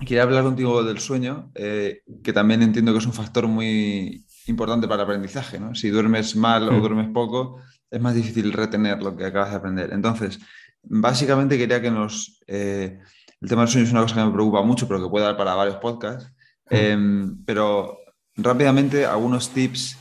quería 0.00 0.22
hablar 0.22 0.44
contigo 0.44 0.82
del 0.82 0.98
sueño, 0.98 1.50
eh, 1.54 2.02
que 2.22 2.32
también 2.32 2.62
entiendo 2.62 2.92
que 2.92 2.98
es 2.98 3.06
un 3.06 3.12
factor 3.12 3.48
muy 3.48 4.24
importante 4.46 4.86
para 4.86 5.02
el 5.02 5.08
aprendizaje, 5.08 5.58
¿no? 5.58 5.74
Si 5.74 5.90
duermes 5.90 6.36
mal 6.36 6.68
o 6.68 6.72
mm. 6.72 6.80
duermes 6.80 7.08
poco, 7.12 7.60
es 7.90 8.00
más 8.00 8.14
difícil 8.14 8.52
retener 8.52 9.02
lo 9.02 9.16
que 9.16 9.26
acabas 9.26 9.50
de 9.50 9.56
aprender. 9.56 9.92
Entonces, 9.92 10.38
básicamente 10.82 11.58
quería 11.58 11.80
que 11.80 11.90
nos... 11.90 12.40
Eh, 12.46 12.98
el 13.40 13.48
tema 13.48 13.62
del 13.62 13.70
sueño 13.70 13.86
es 13.86 13.92
una 13.92 14.02
cosa 14.02 14.16
que 14.16 14.24
me 14.24 14.32
preocupa 14.32 14.62
mucho, 14.62 14.88
pero 14.88 15.02
que 15.02 15.08
puede 15.08 15.24
dar 15.24 15.36
para 15.36 15.54
varios 15.54 15.76
podcasts. 15.76 16.30
Mm. 16.70 16.74
Em, 16.74 17.44
pero 17.44 17.98
rápidamente, 18.36 19.06
algunos 19.06 19.50
tips 19.50 19.96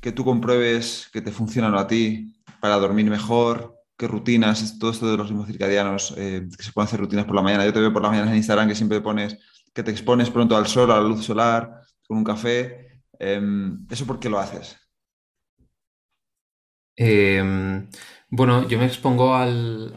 que 0.00 0.12
tú 0.12 0.24
compruebes 0.24 1.08
que 1.12 1.20
te 1.20 1.32
funcionan 1.32 1.74
a 1.74 1.86
ti 1.86 2.34
para 2.60 2.76
dormir 2.76 3.10
mejor, 3.10 3.78
qué 3.96 4.06
rutinas, 4.06 4.78
todo 4.78 4.90
esto 4.90 5.10
de 5.10 5.16
los 5.16 5.28
ritmos 5.28 5.48
circadianos, 5.48 6.14
eh, 6.16 6.48
que 6.56 6.62
se 6.62 6.72
pueden 6.72 6.86
hacer 6.86 7.00
rutinas 7.00 7.24
por 7.24 7.34
la 7.34 7.42
mañana. 7.42 7.64
Yo 7.64 7.72
te 7.72 7.80
veo 7.80 7.92
por 7.92 8.02
las 8.02 8.12
mañanas 8.12 8.30
en 8.30 8.36
Instagram 8.36 8.68
que 8.68 8.74
siempre 8.74 9.00
pones 9.00 9.38
que 9.74 9.82
te 9.82 9.90
expones 9.90 10.30
pronto 10.30 10.56
al 10.56 10.66
sol, 10.66 10.90
a 10.90 10.96
la 10.96 11.02
luz 11.02 11.24
solar, 11.24 11.82
con 12.06 12.18
un 12.18 12.24
café. 12.24 13.02
Em, 13.18 13.86
¿Eso 13.90 14.06
por 14.06 14.18
qué 14.18 14.28
lo 14.28 14.38
haces? 14.38 14.76
Em, 16.96 17.88
bueno, 18.28 18.66
yo 18.68 18.78
me 18.78 18.86
expongo 18.86 19.34
al... 19.34 19.94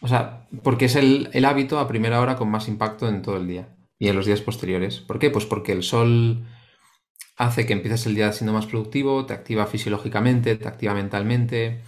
O 0.00 0.08
sea, 0.08 0.48
porque 0.64 0.86
es 0.86 0.96
el, 0.96 1.30
el 1.32 1.44
hábito 1.44 1.78
a 1.78 1.86
primera 1.86 2.20
hora 2.20 2.36
con 2.36 2.50
más 2.50 2.66
impacto 2.66 3.08
en 3.08 3.22
todo 3.22 3.36
el 3.36 3.46
día 3.46 3.76
y 3.98 4.08
en 4.08 4.16
los 4.16 4.26
días 4.26 4.40
posteriores. 4.40 4.98
¿Por 4.98 5.20
qué? 5.20 5.30
Pues 5.30 5.46
porque 5.46 5.70
el 5.70 5.84
sol 5.84 6.44
hace 7.36 7.66
que 7.66 7.72
empieces 7.72 8.06
el 8.06 8.14
día 8.14 8.32
siendo 8.32 8.52
más 8.52 8.66
productivo, 8.66 9.26
te 9.26 9.34
activa 9.34 9.66
fisiológicamente, 9.66 10.56
te 10.56 10.68
activa 10.68 10.94
mentalmente. 10.94 11.80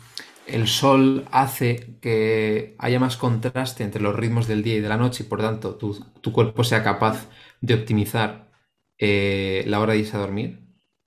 El 0.47 0.69
sol 0.69 1.27
hace 1.31 1.99
que 2.01 2.75
haya 2.79 3.01
más 3.01 3.17
contraste 3.17 3.85
entre 3.85 4.03
los 4.03 4.15
ritmos 4.15 4.47
del 4.47 4.63
día 4.63 4.77
y 4.77 4.81
de 4.81 4.89
la 4.89 4.97
noche 4.99 5.25
y 5.25 5.27
por 5.27 5.41
tanto 5.41 5.77
tu, 5.77 6.33
cuerpo 6.33 6.65
sea 6.65 6.83
capaz 6.83 7.29
de 7.61 7.75
optimizar 7.75 8.51
eh, 8.99 9.65
la 9.67 9.81
hora 9.81 9.95
de 9.95 10.01
irse 10.01 10.17
a 10.17 10.21
dormir 10.21 10.61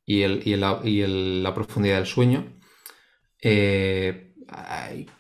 y, 0.06 0.26
la 0.56 1.54
profundidad 1.54 1.98
del 1.98 2.06
sueño. 2.08 2.60
Eh, 3.42 4.34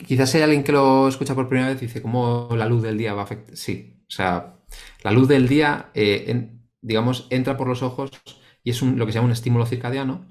quizás 0.06 0.34
hay 0.36 0.42
alguien 0.42 0.64
que 0.64 0.72
lo 0.72 1.08
escucha 1.08 1.36
por 1.36 1.50
primera 1.50 1.70
vez 1.70 1.82
y 1.82 1.88
dice, 1.88 2.02
¿cómo 2.02 2.50
la 2.56 2.68
luz 2.68 2.82
del 2.84 2.98
día 2.98 3.14
va 3.14 3.22
a 3.22 3.26
afectar? 3.26 3.56
Sí, 3.56 4.04
o 4.08 4.12
sea, 4.12 4.58
la 5.04 5.12
luz 5.12 5.28
del 5.28 5.48
día, 5.48 5.92
eh, 5.94 6.50
digamos, 6.82 7.28
entra 7.30 7.58
por 7.58 7.68
los 7.68 7.84
ojos 7.84 8.12
y 8.68 8.72
es 8.72 8.82
lo 8.82 9.06
que 9.06 9.14
se 9.14 9.16
llama 9.16 9.28
un 9.28 9.32
estímulo 9.32 9.66
circadiano 9.66 10.30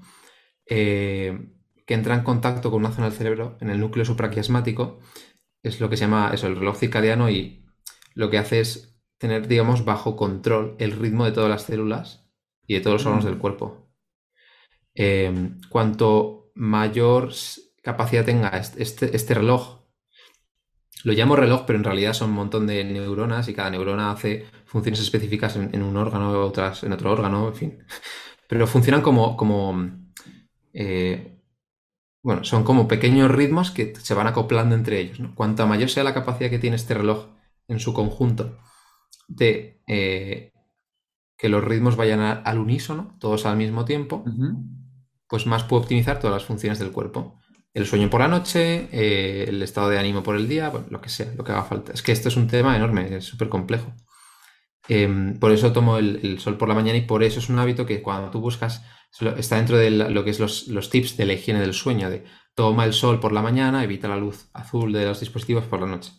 eh, 0.67 1.55
que 1.87 1.95
entra 1.95 2.13
en 2.13 2.21
contacto 2.21 2.69
con 2.69 2.81
una 2.81 2.91
zona 2.91 3.09
del 3.09 3.17
cerebro 3.17 3.57
en 3.61 3.71
el 3.71 3.79
núcleo 3.79 4.05
supraquiasmático. 4.05 4.99
Es 5.63 5.79
lo 5.79 5.89
que 5.89 5.97
se 5.97 6.01
llama 6.01 6.29
eso, 6.31 6.45
el 6.45 6.55
reloj 6.55 6.77
circadiano 6.77 7.31
y 7.31 7.65
lo 8.13 8.29
que 8.29 8.37
hace 8.37 8.59
es 8.59 8.95
tener, 9.17 9.47
digamos, 9.47 9.85
bajo 9.85 10.15
control 10.15 10.75
el 10.77 10.91
ritmo 10.91 11.25
de 11.25 11.31
todas 11.31 11.49
las 11.49 11.63
células 11.63 12.29
y 12.67 12.75
de 12.75 12.81
todos 12.81 12.97
los 12.97 13.05
órganos 13.07 13.25
del 13.25 13.39
cuerpo. 13.39 13.89
Eh, 14.93 15.33
cuanto 15.69 16.51
mayor 16.53 17.31
capacidad 17.81 18.23
tenga 18.23 18.49
este, 18.49 19.15
este, 19.15 19.33
reloj, 19.33 19.79
lo 21.03 21.13
llamo 21.13 21.35
reloj, 21.35 21.63
pero 21.65 21.79
en 21.79 21.85
realidad 21.85 22.13
son 22.13 22.29
un 22.29 22.35
montón 22.35 22.67
de 22.67 22.83
neuronas 22.83 23.47
y 23.47 23.55
cada 23.55 23.71
neurona 23.71 24.11
hace 24.11 24.45
funciones 24.65 24.99
específicas 24.99 25.55
en, 25.55 25.73
en 25.73 25.81
un 25.81 25.97
órgano, 25.97 26.39
otras 26.45 26.83
en 26.83 26.93
otro 26.93 27.11
órgano, 27.11 27.47
en 27.47 27.55
fin. 27.55 27.83
Pero 28.47 28.67
funcionan 28.67 29.01
como, 29.01 29.35
como 29.37 29.91
eh, 30.73 31.37
bueno, 32.23 32.43
son 32.43 32.63
como 32.63 32.87
pequeños 32.87 33.31
ritmos 33.31 33.71
que 33.71 33.93
se 33.95 34.13
van 34.13 34.27
acoplando 34.27 34.75
entre 34.75 34.99
ellos. 34.99 35.19
¿no? 35.19 35.35
Cuanto 35.35 35.65
mayor 35.67 35.89
sea 35.89 36.03
la 36.03 36.13
capacidad 36.13 36.49
que 36.49 36.59
tiene 36.59 36.75
este 36.75 36.93
reloj 36.93 37.27
en 37.67 37.79
su 37.79 37.93
conjunto 37.93 38.57
de 39.27 39.81
eh, 39.87 40.51
que 41.37 41.49
los 41.49 41.63
ritmos 41.63 41.95
vayan 41.95 42.19
al 42.19 42.57
unísono, 42.57 43.15
todos 43.19 43.45
al 43.45 43.57
mismo 43.57 43.85
tiempo, 43.85 44.23
pues 45.27 45.45
más 45.45 45.63
puede 45.63 45.83
optimizar 45.83 46.19
todas 46.19 46.33
las 46.33 46.45
funciones 46.45 46.79
del 46.79 46.91
cuerpo. 46.91 47.39
El 47.73 47.85
sueño 47.85 48.09
por 48.09 48.21
la 48.21 48.27
noche, 48.27 48.89
eh, 48.91 49.45
el 49.47 49.61
estado 49.61 49.89
de 49.89 49.99
ánimo 49.99 50.23
por 50.23 50.35
el 50.35 50.47
día, 50.47 50.73
lo 50.89 50.99
que 50.99 51.09
sea, 51.09 51.31
lo 51.37 51.43
que 51.43 51.51
haga 51.51 51.63
falta. 51.63 51.93
Es 51.93 52.01
que 52.01 52.11
esto 52.11 52.29
es 52.29 52.37
un 52.37 52.47
tema 52.47 52.75
enorme, 52.75 53.15
es 53.17 53.25
súper 53.25 53.49
complejo. 53.49 53.93
Em, 54.89 55.37
por 55.37 55.51
eso 55.51 55.73
tomo 55.73 55.97
el, 55.97 56.39
sol 56.39 56.57
por 56.57 56.69
la 56.69 56.75
mañana 56.75 56.97
y 56.97 57.01
por 57.01 57.23
eso 57.23 57.39
es 57.39 57.49
un 57.49 57.59
hábito 57.59 57.85
que 57.85 58.01
cuando 58.01 58.31
tú 58.31 58.39
buscas, 58.39 58.85
está 59.37 59.57
dentro 59.57 59.77
de 59.77 59.89
lo 59.91 60.23
que 60.23 60.29
es 60.29 60.39
los, 60.39 60.89
tips 60.89 61.17
de 61.17 61.25
la 61.25 61.33
higiene 61.33 61.59
del 61.59 61.73
sueño, 61.73 62.09
de 62.09 62.25
toma 62.55 62.85
el 62.85 62.93
sol 62.93 63.19
por 63.19 63.31
la 63.31 63.41
mañana, 63.41 63.83
evita 63.83 64.07
la 64.07 64.17
luz 64.17 64.49
azul 64.53 64.91
de 64.93 65.05
los 65.05 65.19
dispositivos 65.19 65.65
por 65.65 65.81
la 65.81 65.87
noche. 65.87 66.11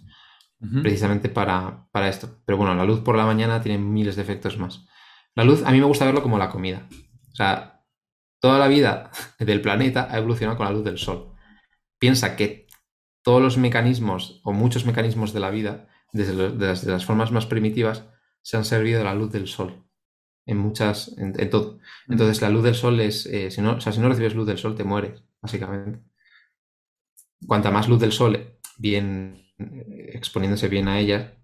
Precisamente 0.82 1.28
para, 1.28 1.88
esto. 2.08 2.42
Pero 2.44 2.58
bueno, 2.58 2.74
la 2.74 2.84
luz 2.84 3.00
por 3.00 3.16
la 3.16 3.24
mañana 3.24 3.60
tiene 3.60 3.78
miles 3.78 4.16
de 4.16 4.22
efectos 4.22 4.58
más. 4.58 4.86
La 5.36 5.44
luz, 5.44 5.62
a 5.64 5.70
mí 5.70 5.78
me 5.78 5.86
gusta 5.86 6.04
verlo 6.04 6.20
como 6.20 6.36
la 6.36 6.50
comida. 6.50 6.88
O 7.32 7.36
sea, 7.36 7.84
toda 8.40 8.58
la 8.58 8.66
vida 8.66 9.12
del 9.38 9.60
planeta 9.60 10.08
ha 10.10 10.18
evolucionado 10.18 10.56
con 10.56 10.66
la 10.66 10.72
luz 10.72 10.84
del 10.84 10.98
sol. 10.98 11.32
Piensa 11.98 12.34
que 12.34 12.66
todos 13.22 13.40
los 13.40 13.56
mecanismos 13.56 14.40
o 14.42 14.52
muchos 14.52 14.84
mecanismos 14.84 15.32
de 15.32 15.40
la 15.40 15.50
vida, 15.50 15.86
desde 16.12 16.90
las 16.90 17.04
formas 17.04 17.30
más 17.30 17.46
primitivas, 17.46 18.04
se 18.43 18.57
han 18.57 18.64
servido 18.64 18.99
de 18.99 19.05
la 19.05 19.14
luz 19.14 19.32
del 19.32 19.49
sol. 19.49 19.84
En 20.47 20.59
muchas, 20.59 21.14
en, 21.18 21.32
todo. 21.51 21.78
Mm. 22.07 22.12
Entonces, 22.12 22.41
la 22.41 22.51
luz 22.51 22.62
del 22.64 22.74
sol 22.74 23.01
es, 23.01 23.26
eh, 23.26 23.51
si, 23.51 23.61
no, 23.61 23.72
o 23.72 23.80
sea, 23.80 23.93
si 23.93 24.01
no 24.01 24.09
recibes 24.09 24.34
luz 24.34 24.47
del 24.47 24.59
sol, 24.59 24.74
te 24.74 24.84
mueres, 24.84 25.22
básicamente. 25.43 26.01
Cuanta 27.47 27.70
más 27.70 27.89
luz 27.89 28.01
del 28.01 28.12
sol, 28.12 28.59
bien 28.78 29.49
eh, 29.59 30.12
exponiéndose 30.14 30.68
bien 30.68 30.89
a 30.89 30.99
ella, 30.99 31.36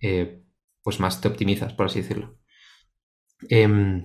eh, 0.00 0.44
pues 0.82 1.00
más 1.00 1.20
te 1.20 1.28
optimizas, 1.28 1.72
por 1.72 1.86
así 1.86 2.00
decirlo. 2.02 2.38
Em, 3.48 4.04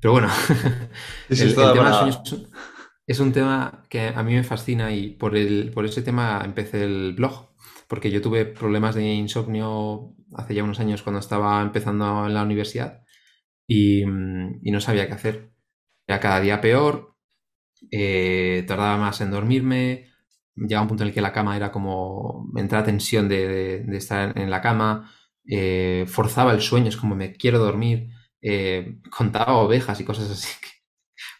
pero 0.00 0.12
bueno, 0.12 0.28
el, 1.28 1.54
tema 1.54 2.08
es, 3.06 3.20
un 3.20 3.32
tema 3.32 3.84
que 3.88 4.08
a 4.08 4.22
mí 4.22 4.34
me 4.34 4.44
fascina 4.44 4.92
y 4.92 5.10
por, 5.10 5.36
el, 5.36 5.70
por 5.72 5.84
ese 5.84 6.02
tema 6.02 6.42
empecé 6.44 6.84
el 6.84 7.14
blog, 7.14 7.53
porque 7.88 8.10
yo 8.10 8.20
tuve 8.22 8.44
problemas 8.46 8.94
de 8.94 9.14
insomnio 9.14 10.14
hace 10.34 10.54
ya 10.54 10.64
unos 10.64 10.80
años 10.80 11.02
cuando 11.02 11.20
estaba 11.20 11.62
empezando 11.62 12.26
en 12.26 12.34
la 12.34 12.42
universidad 12.42 13.02
y, 13.66 14.04
no 14.06 14.80
sabía 14.80 15.06
qué 15.06 15.14
hacer. 15.14 15.52
Era 16.06 16.20
cada 16.20 16.40
día 16.40 16.60
peor, 16.60 17.16
eh, 17.90 18.64
tardaba 18.66 18.98
más 18.98 19.20
en 19.20 19.30
dormirme, 19.30 20.10
llegaba 20.56 20.82
un 20.82 20.88
punto 20.88 21.04
en 21.04 21.08
el 21.08 21.14
que 21.14 21.20
la 21.20 21.32
cama 21.32 21.56
era 21.56 21.72
como, 21.72 22.48
me 22.52 22.60
entraba 22.60 22.84
tensión 22.84 23.28
de, 23.28 23.84
estar 23.96 24.38
en 24.38 24.50
la 24.50 24.60
cama, 24.60 25.10
eh, 25.46 26.04
forzaba 26.08 26.52
el 26.52 26.60
sueño, 26.60 26.88
es 26.88 26.96
como 26.96 27.14
me 27.16 27.32
quiero 27.32 27.58
dormir, 27.58 28.10
eh, 28.42 29.00
contaba 29.10 29.56
ovejas 29.56 30.00
y 30.00 30.04
cosas 30.04 30.30
así. 30.30 30.48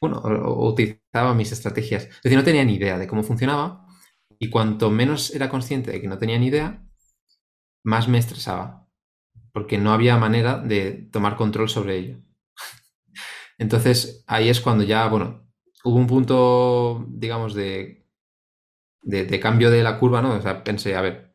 bueno, 0.01 0.23
utilizaba 0.59 1.35
mis 1.35 1.53
estrategias. 1.53 2.05
Es 2.05 2.23
decir, 2.23 2.39
no 2.39 2.45
tenía 2.45 2.65
ni 2.65 2.75
idea 2.77 2.99
de 2.99 3.07
cómo 3.07 3.23
funcionaba 3.23 3.84
Y 4.39 4.51
cuanto 4.51 4.91
menos 4.91 5.35
era 5.35 5.49
consciente 5.49 5.91
de 5.91 6.01
que 6.01 6.09
no 6.09 6.19
tenía 6.19 6.39
ni 6.39 6.47
idea, 6.47 6.85
más 7.83 8.09
me 8.09 8.19
estresaba, 8.19 8.89
porque 9.53 9.79
no 9.79 9.93
había 9.93 10.17
manera 10.17 10.59
de 10.59 11.09
tomar 11.13 11.37
control 11.37 11.69
sobre 11.69 11.97
ello. 11.97 12.19
Entonces, 13.59 14.25
ahí 14.27 14.49
es 14.49 14.61
cuando 14.61 14.85
ya, 14.85 15.07
bueno, 15.09 15.47
hubo 15.85 15.97
un 15.97 16.07
punto, 16.07 17.07
digamos, 17.09 17.55
de, 17.55 18.07
de, 19.03 19.41
cambio 19.41 19.71
de 19.71 19.83
la 19.83 19.99
curva, 19.99 20.23
¿no? 20.23 20.35
O 20.35 20.41
sea, 20.41 20.65
pensé, 20.65 20.97
a 20.97 21.03
ver, 21.03 21.35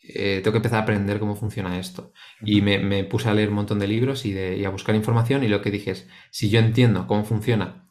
eh, 0.00 0.40
tengo 0.42 0.52
que 0.52 0.58
empezar 0.58 0.80
a 0.80 0.82
aprender 0.82 1.18
cómo 1.18 1.36
funciona 1.36 1.78
esto. 1.78 2.12
Y 2.42 2.60
me, 2.60 3.04
puse 3.04 3.28
a 3.28 3.34
leer 3.34 3.48
un 3.48 3.56
montón 3.56 3.78
de 3.78 3.88
libros 3.88 4.24
y, 4.24 4.32
de, 4.32 4.64
a 4.64 4.70
buscar 4.70 4.94
información 4.94 5.42
y 5.42 5.48
lo 5.48 5.62
que 5.62 5.70
dije 5.70 5.92
es, 5.92 6.08
si 6.30 6.50
yo 6.50 6.60
entiendo 6.60 7.06
cómo 7.06 7.24
funciona 7.24 7.88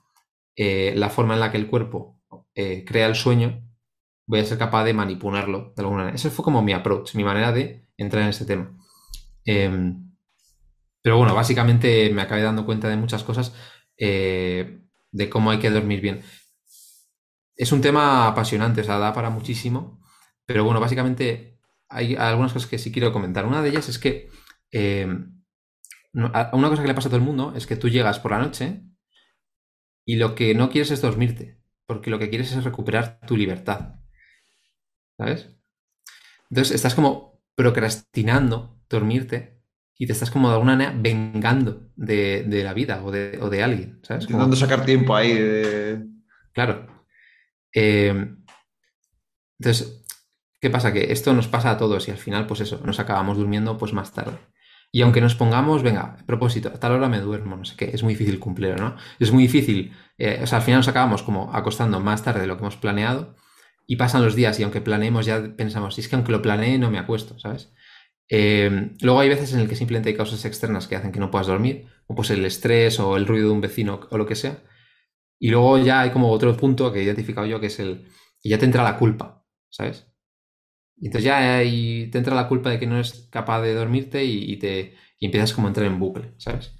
eh, 0.56 0.94
la 0.96 1.10
forma 1.10 1.34
en 1.34 1.40
la 1.40 1.52
que 1.52 1.58
el 1.58 1.68
cuerpo 1.68 2.22
eh, 2.56 2.86
crea 2.86 3.08
el 3.08 3.16
sueño, 3.16 3.67
voy 4.28 4.42
a 4.42 4.46
ser 4.46 4.58
capaz 4.58 4.84
de 4.84 4.94
manipularlo 4.94 5.74
de 5.76 5.82
alguna 5.82 6.00
manera. 6.00 6.16
Ese 6.16 6.30
fue 6.30 6.46
como 6.46 6.62
mi 6.62 6.74
approach, 6.74 7.16
mi 7.16 7.24
manera 7.24 7.52
de 7.52 7.88
entrar 7.98 8.24
en 8.24 8.30
ese 8.30 8.46
tema. 8.46 8.78
Em, 9.46 10.12
pero 11.02 11.18
bueno, 11.18 11.34
básicamente 11.34 12.12
me 12.14 12.22
acabé 12.22 12.42
dando 12.44 12.66
cuenta 12.66 12.90
de 12.90 12.98
muchas 12.98 13.24
cosas 13.24 13.54
eh, 13.98 14.82
de 15.12 15.30
cómo 15.30 15.52
hay 15.52 15.60
que 15.60 15.70
dormir 15.70 16.02
bien. 16.02 16.22
Es 17.56 17.72
un 17.72 17.82
tema 17.82 18.28
apasionante, 18.28 18.82
o 18.82 18.84
sea, 18.84 19.00
da 19.00 19.14
para 19.14 19.30
muchísimo, 19.30 20.02
pero 20.46 20.64
bueno, 20.64 20.80
básicamente 20.80 21.60
hay 21.90 22.16
algunas 22.16 22.54
cosas 22.54 22.70
que 22.70 22.78
sí 22.78 22.92
quiero 22.92 23.14
comentar. 23.14 23.46
Una 23.46 23.62
de 23.62 23.70
ellas 23.70 23.90
es 23.90 24.00
que 24.00 24.30
em, 24.72 25.42
una 26.14 26.70
cosa 26.70 26.82
que 26.82 26.88
le 26.88 26.94
pasa 26.94 27.08
a 27.08 27.12
todo 27.12 27.20
el 27.20 27.26
mundo 27.26 27.54
es 27.56 27.68
que 27.68 27.76
tú 27.78 27.90
llegas 27.90 28.20
por 28.20 28.32
la 28.32 28.40
noche 28.40 28.84
y 30.06 30.18
lo 30.18 30.36
que 30.36 30.56
no 30.56 30.70
quieres 30.70 30.92
es 30.92 31.02
dormirte, 31.02 31.62
porque 31.86 32.10
lo 32.10 32.20
que 32.20 32.30
quieres 32.30 32.52
es 32.52 32.64
recuperar 32.64 33.20
tu 33.26 33.38
libertad. 33.38 33.96
¿Sabes? 35.18 35.50
Entonces 36.50 36.76
estás 36.76 36.96
como 36.96 37.42
procrastinando 37.56 38.80
dormirte 38.90 39.58
y 39.98 40.06
te 40.06 40.14
estás 40.14 40.30
como 40.30 40.48
de 40.48 40.54
alguna 40.54 40.74
manera 40.74 40.94
vengando 40.96 41.90
de, 41.96 42.46
la 42.64 42.74
vida 42.74 43.04
o 43.04 43.12
de, 43.12 43.64
alguien, 43.64 44.00
¿sabes? 44.04 44.26
Intentando 44.26 44.56
sacar 44.56 44.86
tiempo 44.86 45.16
ahí 45.16 45.34
de... 45.34 46.06
Claro. 46.54 46.88
Eh, 47.74 48.36
entonces, 49.60 50.06
¿qué 50.62 50.70
pasa? 50.70 50.94
Que 50.94 51.12
esto 51.12 51.34
nos 51.34 51.48
pasa 51.48 51.72
a 51.72 51.78
todos 51.78 52.08
y 52.08 52.12
al 52.12 52.18
final, 52.18 52.46
pues 52.46 52.62
eso, 52.62 52.80
nos 52.86 53.00
acabamos 53.00 53.38
durmiendo 53.38 53.78
pues 53.78 53.94
más 53.94 54.14
tarde. 54.14 54.38
Y 54.92 55.02
aunque 55.02 55.20
nos 55.20 55.36
pongamos, 55.36 55.84
venga, 55.84 56.16
a 56.20 56.26
propósito, 56.26 56.70
a 56.70 56.80
tal 56.80 56.94
hora 56.94 57.10
me 57.10 57.20
duermo, 57.20 57.58
no 57.58 57.66
sé 57.66 57.76
qué, 57.76 57.90
es 57.92 58.04
muy 58.04 58.14
difícil 58.14 58.40
cumplir, 58.40 58.80
¿no? 58.80 58.96
Es 59.20 59.32
muy 59.32 59.44
difícil, 59.44 59.94
eh, 60.18 60.40
o 60.42 60.48
sea, 60.48 60.60
al 60.60 60.64
final 60.64 60.80
nos 60.80 60.88
acabamos 60.88 61.24
como 61.24 61.54
acostando 61.54 62.00
más 62.00 62.24
tarde 62.24 62.42
de 62.42 62.48
lo 62.48 62.56
que 62.56 62.62
hemos 62.62 62.78
planeado 62.78 63.36
y 63.88 63.96
pasan 63.96 64.24
los 64.24 64.36
días 64.36 64.60
y 64.60 64.64
aunque 64.64 64.82
planeemos 64.82 65.26
ya 65.26 65.56
pensamos, 65.56 65.96
si 65.96 66.02
es 66.02 66.10
que 66.10 66.16
aunque 66.16 66.34
lo 66.34 66.42
planee 66.42 66.78
no 66.78 66.92
me 66.92 67.00
acuesto, 67.00 67.40
¿sabes? 67.40 67.72
Eh, 68.30 68.92
luego 69.02 69.22
hay 69.22 69.30
veces 69.30 69.54
en 69.54 69.62
el 69.62 69.70
que 69.70 69.76
simplemente 69.78 70.10
hay 70.10 70.16
causas 70.16 70.44
externas 70.44 70.88
que 70.88 70.98
hacen 70.98 71.14
que 71.14 71.20
no 71.22 71.32
puedas 71.32 71.48
dormir, 71.48 71.88
o 72.06 72.14
pues 72.14 72.30
el 72.30 72.46
estrés 72.46 73.00
o 73.00 73.16
el 73.16 73.26
ruido 73.26 73.48
de 73.48 73.54
un 73.54 73.62
vecino 73.62 74.02
o 74.12 74.18
lo 74.18 74.26
que 74.26 74.36
sea. 74.36 74.62
Y 75.40 75.50
luego 75.50 75.78
ya 75.78 76.02
hay 76.02 76.12
como 76.12 76.32
otro 76.32 76.56
punto 76.58 76.92
que 76.92 77.00
he 77.00 77.04
identificado 77.04 77.48
yo 77.48 77.60
que 77.60 77.68
es 77.68 77.80
el 77.80 78.06
que 78.42 78.50
ya 78.50 78.58
te 78.60 78.66
entra 78.66 78.84
la 78.84 78.98
culpa, 78.98 79.46
¿sabes? 79.70 80.08
Y 80.98 81.08
entonces 81.08 81.26
ya 81.26 81.58
ahí 81.58 82.10
te 82.12 82.18
entra 82.18 82.36
la 82.36 82.48
culpa 82.48 82.70
de 82.70 82.80
que 82.80 82.88
no 82.88 82.96
eres 82.96 83.30
capaz 83.32 83.62
de 83.62 83.74
dormirte 83.74 84.26
y, 84.26 84.58
te 84.58 84.96
empiezas 85.20 85.54
como 85.54 85.68
a 85.68 85.70
entrar 85.70 85.88
en 85.88 86.00
bucle, 86.00 86.34
¿sabes? 86.38 86.74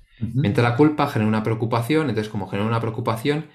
entra 0.44 0.64
la 0.64 0.76
culpa, 0.76 1.08
genera 1.08 1.30
una 1.30 1.44
preocupación, 1.44 2.10
entonces 2.10 2.32
como 2.32 2.48
genera 2.48 2.68
una 2.68 2.82
preocupación, 2.82 3.46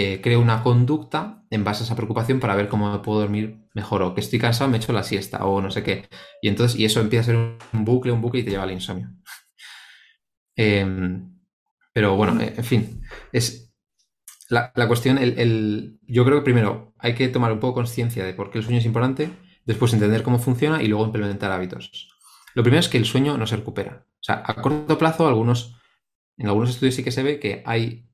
eh, 0.00 0.20
creo 0.22 0.40
una 0.40 0.62
conducta 0.62 1.42
en 1.50 1.64
base 1.64 1.82
a 1.82 1.86
esa 1.86 1.96
preocupación 1.96 2.38
para 2.38 2.54
ver 2.54 2.68
cómo 2.68 3.02
puedo 3.02 3.18
dormir 3.18 3.64
mejor 3.74 4.02
o 4.02 4.14
que 4.14 4.20
estoy 4.20 4.38
cansado, 4.38 4.70
me 4.70 4.76
echo 4.76 4.92
la 4.92 5.02
siesta 5.02 5.44
o 5.44 5.60
no 5.60 5.72
sé 5.72 5.82
qué. 5.82 6.08
Y 6.40 6.46
entonces, 6.46 6.78
y 6.78 6.84
eso 6.84 7.00
empieza 7.00 7.22
a 7.22 7.34
ser 7.34 7.58
un 7.72 7.84
bucle, 7.84 8.12
un 8.12 8.22
bucle 8.22 8.42
y 8.42 8.44
te 8.44 8.50
lleva 8.50 8.62
al 8.62 8.70
insomnio. 8.70 9.10
Em, 10.54 11.40
pero 11.92 12.16
bueno, 12.16 12.40
eh, 12.40 12.54
en 12.56 12.64
fin, 12.64 13.02
es 13.32 13.74
la, 14.48 14.72
cuestión, 14.86 15.18
el, 15.18 15.98
yo 16.06 16.24
creo 16.24 16.38
que 16.38 16.44
primero 16.44 16.94
hay 16.98 17.14
que 17.16 17.26
tomar 17.26 17.52
un 17.52 17.58
poco 17.58 17.74
conciencia 17.74 18.24
de 18.24 18.34
por 18.34 18.50
qué 18.50 18.58
el 18.58 18.64
sueño 18.64 18.78
es 18.78 18.84
importante, 18.84 19.30
después 19.64 19.92
entender 19.92 20.22
cómo 20.22 20.38
funciona 20.38 20.80
y 20.80 20.86
luego 20.86 21.06
implementar 21.06 21.50
hábitos. 21.50 22.08
Lo 22.54 22.62
primero 22.62 22.80
es 22.80 22.88
que 22.88 22.98
el 22.98 23.04
sueño 23.04 23.36
no 23.36 23.48
se 23.48 23.56
recupera. 23.56 24.06
O 24.14 24.22
sea, 24.22 24.44
a 24.46 24.54
corto 24.62 24.96
plazo, 24.96 25.26
algunos, 25.26 25.76
en 26.36 26.46
algunos 26.46 26.70
estudios 26.70 26.94
sí 26.94 27.02
que 27.02 27.10
se 27.10 27.24
ve 27.24 27.40
que 27.40 27.62
hay 27.66 28.08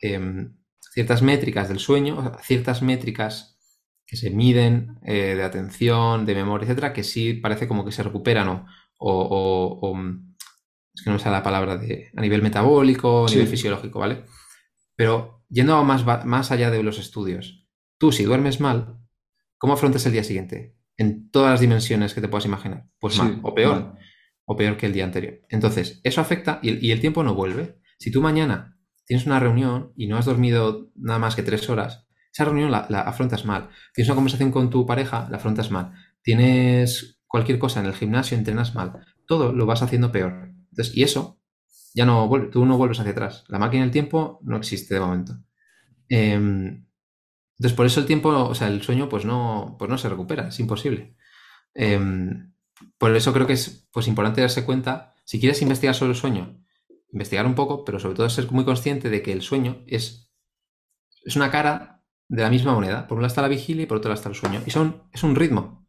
em, 0.00 0.56
ciertas 0.92 1.22
métricas 1.22 1.68
del 1.68 1.78
sueño, 1.78 2.32
ciertas 2.42 2.82
métricas 2.82 3.58
que 4.06 4.16
se 4.16 4.28
miden 4.30 4.98
eh, 5.02 5.34
de 5.34 5.42
atención, 5.42 6.26
de 6.26 6.34
memoria, 6.34 6.66
etcétera, 6.66 6.92
que 6.92 7.02
sí 7.02 7.32
parece 7.32 7.66
como 7.66 7.84
que 7.84 7.92
se 7.92 8.02
recuperan 8.02 8.48
o, 8.48 8.66
o, 8.98 9.98
es 10.94 11.02
que 11.02 11.08
no 11.08 11.14
me 11.14 11.18
sale 11.18 11.36
la 11.36 11.42
palabra 11.42 11.78
de 11.78 12.10
a 12.14 12.20
nivel 12.20 12.42
metabólico, 12.42 13.26
a 13.26 13.30
nivel 13.30 13.48
fisiológico, 13.48 14.00
¿vale? 14.00 14.24
Pero 14.94 15.42
yendo 15.48 15.82
más, 15.82 16.04
más 16.26 16.50
allá 16.50 16.70
de 16.70 16.82
los 16.82 16.98
estudios, 16.98 17.66
tú 17.96 18.12
si 18.12 18.24
duermes 18.24 18.60
mal, 18.60 18.98
¿cómo 19.56 19.72
afrontas 19.72 20.04
el 20.04 20.12
día 20.12 20.24
siguiente? 20.24 20.76
En 20.98 21.30
todas 21.30 21.52
las 21.52 21.60
dimensiones 21.60 22.12
que 22.12 22.20
te 22.20 22.28
puedas 22.28 22.44
imaginar. 22.44 22.84
Pues 22.98 23.16
mal, 23.16 23.40
o 23.42 23.54
peor, 23.54 23.94
o 24.44 24.56
peor 24.56 24.76
que 24.76 24.84
el 24.84 24.92
día 24.92 25.04
anterior. 25.04 25.40
Entonces, 25.48 26.02
eso 26.04 26.20
afecta 26.20 26.60
y 26.62 26.86
y 26.86 26.92
el 26.92 27.00
tiempo 27.00 27.24
no 27.24 27.34
vuelve. 27.34 27.80
Si 27.98 28.10
tú 28.10 28.20
mañana 28.20 28.76
tienes 29.12 29.26
una 29.26 29.40
reunión 29.40 29.92
y 29.94 30.06
no 30.06 30.16
has 30.16 30.24
dormido 30.24 30.90
nada 30.96 31.18
más 31.18 31.36
que 31.36 31.42
tres 31.42 31.68
horas, 31.68 32.06
esa 32.32 32.46
reunión 32.46 32.70
la, 32.70 32.78
afrontas 32.78 33.44
mal. 33.44 33.68
Tienes 33.92 34.08
una 34.08 34.14
conversación 34.14 34.50
con 34.50 34.70
tu 34.70 34.86
pareja, 34.86 35.28
la 35.30 35.36
afrontas 35.36 35.70
mal. 35.70 35.92
Tienes 36.22 37.20
cualquier 37.26 37.58
cosa 37.58 37.80
en 37.80 37.86
el 37.86 37.92
gimnasio, 37.92 38.38
entrenas 38.38 38.74
mal. 38.74 39.04
Todo 39.26 39.52
lo 39.52 39.66
vas 39.66 39.82
haciendo 39.82 40.12
peor. 40.12 40.48
Entonces, 40.70 40.96
y 40.96 41.02
eso 41.02 41.38
ya 41.92 42.06
no 42.06 42.26
vuelve, 42.26 42.48
tú 42.48 42.64
no 42.64 42.78
vuelves 42.78 43.00
hacia 43.00 43.12
atrás. 43.12 43.44
La 43.48 43.58
máquina 43.58 43.82
del 43.82 43.92
tiempo 43.92 44.40
no 44.44 44.56
existe 44.56 44.94
de 44.94 45.00
momento. 45.00 45.34
Em, 46.08 46.86
entonces, 47.58 47.76
por 47.76 47.84
eso 47.84 48.00
el 48.00 48.06
tiempo, 48.06 48.30
o 48.30 48.54
sea, 48.54 48.68
el 48.68 48.80
sueño, 48.80 49.10
pues 49.10 49.26
no, 49.26 49.76
pues 49.78 49.90
no 49.90 49.98
se 49.98 50.08
recupera, 50.08 50.48
es 50.48 50.58
imposible. 50.58 51.16
Em, 51.74 52.54
por 52.96 53.14
eso 53.14 53.34
creo 53.34 53.46
que 53.46 53.52
es 53.52 53.86
pues, 53.92 54.08
importante 54.08 54.40
darse 54.40 54.64
cuenta, 54.64 55.12
si 55.26 55.38
quieres 55.38 55.60
investigar 55.60 55.94
sobre 55.94 56.12
el 56.12 56.18
sueño, 56.18 56.61
investigar 57.12 57.46
un 57.46 57.54
poco, 57.54 57.84
pero 57.84 58.00
sobre 58.00 58.16
todo 58.16 58.28
ser 58.30 58.50
muy 58.50 58.64
consciente 58.64 59.10
de 59.10 59.22
que 59.22 59.32
el 59.32 59.42
sueño 59.42 59.84
es, 59.86 60.32
es 61.24 61.36
una 61.36 61.50
cara 61.50 62.02
de 62.28 62.42
la 62.42 62.50
misma 62.50 62.74
moneda. 62.74 63.06
Por 63.06 63.16
un 63.16 63.22
lado 63.22 63.28
está 63.28 63.42
la 63.42 63.48
vigilia 63.48 63.82
y 63.84 63.86
por 63.86 63.98
otro 63.98 64.08
lado 64.08 64.18
está 64.18 64.30
el 64.30 64.34
sueño. 64.34 64.62
Y 64.66 64.70
son, 64.70 65.04
es 65.12 65.22
un 65.22 65.36
ritmo. 65.36 65.86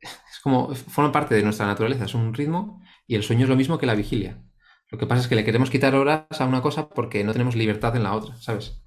Es 0.00 0.40
como, 0.42 0.74
forma 0.74 1.12
parte 1.12 1.34
de 1.34 1.42
nuestra 1.42 1.66
naturaleza, 1.66 2.04
es 2.04 2.14
un 2.14 2.34
ritmo 2.34 2.82
y 3.06 3.14
el 3.14 3.22
sueño 3.22 3.44
es 3.44 3.48
lo 3.48 3.56
mismo 3.56 3.78
que 3.78 3.86
la 3.86 3.94
vigilia. 3.94 4.42
Lo 4.90 4.98
que 4.98 5.06
pasa 5.06 5.22
es 5.22 5.28
que 5.28 5.34
le 5.34 5.44
queremos 5.44 5.70
quitar 5.70 5.94
horas 5.94 6.26
a 6.38 6.44
una 6.44 6.60
cosa 6.60 6.88
porque 6.90 7.24
no 7.24 7.32
tenemos 7.32 7.56
libertad 7.56 7.96
en 7.96 8.02
la 8.02 8.14
otra, 8.14 8.36
¿sabes? 8.36 8.82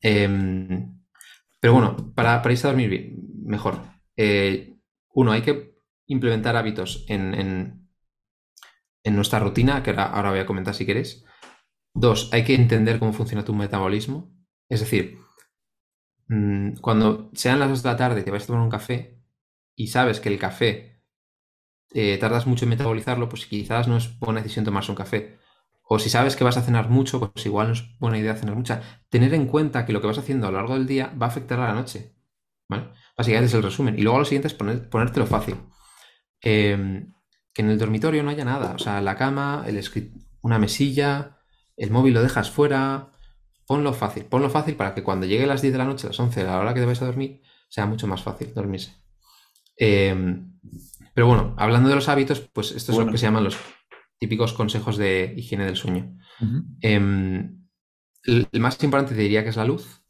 Em, 0.00 1.02
pero 1.60 1.74
bueno, 1.74 2.12
para, 2.14 2.40
para, 2.40 2.52
irse 2.52 2.66
a 2.66 2.70
dormir 2.70 3.14
mejor. 3.44 3.78
Eh, 4.16 4.78
uno, 5.12 5.32
hay 5.32 5.42
que 5.42 5.76
implementar 6.06 6.56
hábitos 6.56 7.04
en 7.08 7.34
en 7.34 7.85
nuestra 9.14 9.38
rutina, 9.38 9.82
que 9.82 9.90
ahora, 9.90 10.30
voy 10.30 10.40
a 10.40 10.46
comentar 10.46 10.74
si 10.74 10.86
queréis. 10.86 11.24
Dos, 11.94 12.30
hay 12.32 12.44
que 12.44 12.54
entender 12.54 12.98
cómo 12.98 13.12
funciona 13.12 13.44
tu 13.44 13.54
metabolismo. 13.54 14.34
Es 14.68 14.80
decir, 14.80 15.18
mm, 16.28 16.76
cuando 16.80 17.30
sean 17.34 17.60
las 17.60 17.68
2 17.70 17.82
de 17.82 17.88
la 17.90 17.96
tarde 17.96 18.22
te 18.22 18.30
vas 18.30 18.44
a 18.44 18.46
tomar 18.46 18.62
un 18.62 18.70
café 18.70 19.22
y 19.76 19.88
sabes 19.88 20.20
que 20.20 20.28
el 20.28 20.38
café 20.38 21.02
eh, 21.94 22.18
tardas 22.18 22.46
mucho 22.46 22.64
en 22.64 22.70
metabolizarlo, 22.70 23.28
pues 23.28 23.46
quizás 23.46 23.88
no 23.88 23.96
es 23.96 24.18
buena 24.18 24.40
decisión 24.40 24.64
tomarse 24.64 24.90
un 24.90 24.96
café. 24.96 25.38
O 25.88 25.98
si 25.98 26.10
sabes 26.10 26.36
que 26.36 26.44
vas 26.44 26.56
a 26.56 26.62
cenar 26.62 26.90
mucho, 26.90 27.20
pues 27.20 27.46
igual 27.46 27.68
no 27.68 27.72
es 27.74 27.98
buena 27.98 28.18
idea 28.18 28.34
cenar 28.34 28.56
mucha. 28.56 28.82
Tener 29.08 29.32
en 29.34 29.46
cuenta 29.46 29.86
que 29.86 29.92
lo 29.92 30.00
que 30.00 30.08
vas 30.08 30.18
haciendo 30.18 30.48
a 30.48 30.50
lo 30.50 30.58
largo 30.58 30.74
del 30.74 30.86
día 30.86 31.14
va 31.20 31.26
a 31.26 31.28
afectar 31.28 31.60
a 31.60 31.68
la 31.68 31.74
noche. 31.74 32.16
¿Vale? 32.68 32.90
Básicamente 33.16 33.46
es 33.46 33.54
el 33.54 33.62
resumen. 33.62 33.98
Y 33.98 34.02
luego 34.02 34.18
lo 34.18 34.24
siguiente 34.24 34.48
es 34.48 34.54
poner, 34.54 34.88
ponértelo 34.90 35.26
fácil. 35.26 35.56
Eh, 36.42 37.06
que 37.56 37.62
en 37.62 37.70
el 37.70 37.78
dormitorio 37.78 38.22
no 38.22 38.28
haya 38.28 38.44
nada. 38.44 38.74
O 38.74 38.78
sea, 38.78 39.00
la 39.00 39.16
cama, 39.16 39.64
el 39.66 39.82
una 40.42 40.58
mesilla, 40.58 41.38
el 41.78 41.90
móvil 41.90 42.12
lo 42.12 42.22
dejas 42.22 42.50
fuera. 42.50 43.12
Ponlo 43.66 43.94
fácil, 43.94 44.26
ponlo 44.26 44.50
fácil 44.50 44.76
para 44.76 44.94
que 44.94 45.02
cuando 45.02 45.24
llegue 45.24 45.46
las 45.46 45.62
10 45.62 45.72
de 45.72 45.78
la 45.78 45.86
noche, 45.86 46.06
las 46.06 46.20
11, 46.20 46.42
a 46.42 46.44
la 46.44 46.58
hora 46.58 46.74
que 46.74 46.80
debes 46.80 47.00
a 47.00 47.06
dormir, 47.06 47.40
sea 47.70 47.86
mucho 47.86 48.06
más 48.06 48.22
fácil 48.22 48.52
dormirse. 48.52 48.94
Em, 49.78 50.52
pero 51.14 51.28
bueno, 51.28 51.54
hablando 51.56 51.88
de 51.88 51.94
los 51.94 52.10
hábitos, 52.10 52.40
pues 52.40 52.72
esto 52.72 52.92
es 52.92 52.98
lo 52.98 53.10
que 53.10 53.16
se 53.16 53.24
llaman 53.24 53.44
los 53.44 53.56
típicos 54.18 54.52
consejos 54.52 54.98
de 54.98 55.32
higiene 55.34 55.64
del 55.64 55.76
sueño. 55.76 56.14
Em, 56.82 57.66
el, 58.24 58.48
más 58.60 58.82
importante 58.84 59.14
te 59.14 59.22
diría 59.22 59.44
que 59.44 59.48
es 59.48 59.56
la 59.56 59.64
luz. 59.64 60.04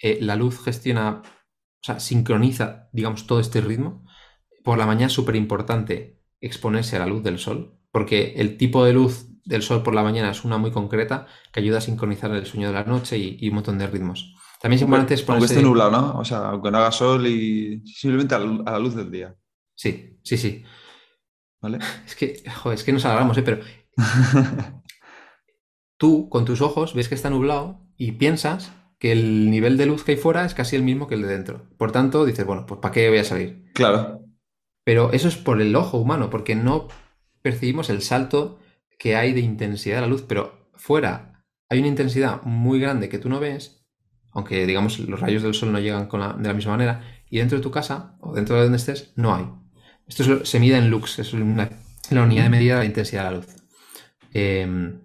Eh, 0.00 0.18
la 0.20 0.36
luz 0.36 0.62
gestiona, 0.62 1.22
o 1.22 1.82
sea, 1.82 1.98
sincroniza, 1.98 2.88
digamos, 2.92 3.26
todo 3.26 3.40
este 3.40 3.60
ritmo. 3.60 4.06
Por 4.62 4.78
la 4.78 4.86
mañana 4.86 5.06
es 5.06 5.12
súper 5.12 5.34
importante 5.34 6.23
exponerse 6.46 6.96
a 6.96 7.00
la 7.00 7.06
luz 7.06 7.22
del 7.22 7.38
sol, 7.38 7.78
porque 7.90 8.34
el 8.36 8.56
tipo 8.56 8.84
de 8.84 8.92
luz 8.92 9.26
del 9.44 9.62
sol 9.62 9.82
por 9.82 9.94
la 9.94 10.02
mañana 10.02 10.30
es 10.30 10.44
una 10.44 10.58
muy 10.58 10.70
concreta 10.70 11.26
que 11.52 11.60
ayuda 11.60 11.78
a 11.78 11.82
sincronizar 11.82 12.30
el 12.32 12.46
sueño 12.46 12.68
de 12.68 12.74
la 12.74 12.84
noche 12.84 13.18
y, 13.18 13.48
un 13.48 13.54
montón 13.56 13.78
de 13.78 13.86
ritmos. 13.86 14.34
También 14.60 14.78
es 14.78 14.82
importante 14.82 15.14
es 15.14 15.28
Aunque 15.28 15.44
esté 15.44 15.62
nublado, 15.62 15.90
¿no? 15.90 16.18
O 16.18 16.24
sea, 16.24 16.48
aunque 16.48 16.70
no 16.70 16.78
haga 16.78 16.92
sol 16.92 17.26
y 17.26 17.82
simplemente 17.86 18.34
a 18.34 18.38
la, 18.38 18.78
luz 18.78 18.94
del 18.94 19.10
día, 19.10 19.36
Sí, 19.74 20.18
sí, 20.22 20.36
sí. 20.36 20.62
¿vale? 21.60 21.78
Es 22.06 22.14
que, 22.16 22.42
joder, 22.62 22.78
es 22.78 22.84
que 22.84 22.92
nos 22.92 23.04
alargamos, 23.04 23.36
¿eh? 23.36 23.42
Pero 23.42 23.60
tú, 25.98 26.28
con 26.28 26.44
tus 26.44 26.60
ojos, 26.60 26.94
ves 26.94 27.08
que 27.08 27.14
está 27.14 27.28
nublado 27.28 27.80
y 27.96 28.12
piensas 28.12 28.72
que 28.98 29.12
el 29.12 29.50
nivel 29.50 29.76
de 29.76 29.86
luz 29.86 30.04
que 30.04 30.12
hay 30.12 30.18
fuera 30.18 30.44
es 30.46 30.54
casi 30.54 30.76
el 30.76 30.82
mismo 30.82 31.06
que 31.06 31.16
el 31.16 31.22
de 31.22 31.28
dentro. 31.28 31.68
Por 31.76 31.92
tanto, 31.92 32.24
dices, 32.24 32.46
bueno, 32.46 32.64
pues 32.66 32.80
¿para 32.80 32.92
qué 32.92 33.08
voy 33.08 33.18
a 33.18 33.24
salir? 33.24 33.70
claro, 33.74 34.23
Pero 34.84 35.12
eso 35.12 35.28
es 35.28 35.36
por 35.36 35.60
el 35.60 35.74
ojo 35.76 35.98
humano, 35.98 36.30
porque 36.30 36.54
no 36.54 36.88
percibimos 37.42 37.90
el 37.90 38.02
salto 38.02 38.58
que 38.98 39.16
hay 39.16 39.32
de 39.32 39.40
intensidad 39.40 39.96
de 39.96 40.00
la 40.02 40.06
luz, 40.06 40.22
pero 40.26 40.68
fuera 40.74 41.42
hay 41.68 41.78
una 41.78 41.88
intensidad 41.88 42.42
muy 42.42 42.78
grande 42.78 43.08
que 43.08 43.18
tú 43.18 43.28
no 43.28 43.40
ves, 43.40 43.84
aunque 44.32 44.66
digamos 44.66 44.98
los 44.98 45.20
rayos 45.20 45.42
del 45.42 45.54
sol 45.54 45.72
no 45.72 45.80
llegan 45.80 46.06
con 46.06 46.20
la- 46.20 46.34
de 46.34 46.46
la 46.48 46.54
misma 46.54 46.72
manera, 46.72 47.02
y 47.30 47.38
dentro 47.38 47.58
de 47.58 47.62
tu 47.62 47.70
casa 47.70 48.16
o 48.20 48.34
dentro 48.34 48.56
de 48.56 48.62
donde 48.62 48.76
estés 48.76 49.12
no 49.16 49.34
hay. 49.34 49.46
Esto 50.06 50.22
es 50.22 50.28
lo- 50.28 50.44
se 50.44 50.60
mide 50.60 50.76
en 50.76 50.90
lux, 50.90 51.18
es 51.18 51.32
una- 51.32 51.70
la 52.10 52.22
unidad 52.22 52.44
de 52.44 52.50
medida 52.50 52.74
de 52.74 52.80
la 52.80 52.84
intensidad 52.86 53.24
de 53.24 53.30
la 53.30 53.36
luz. 53.38 53.48
Eh, 54.34 54.98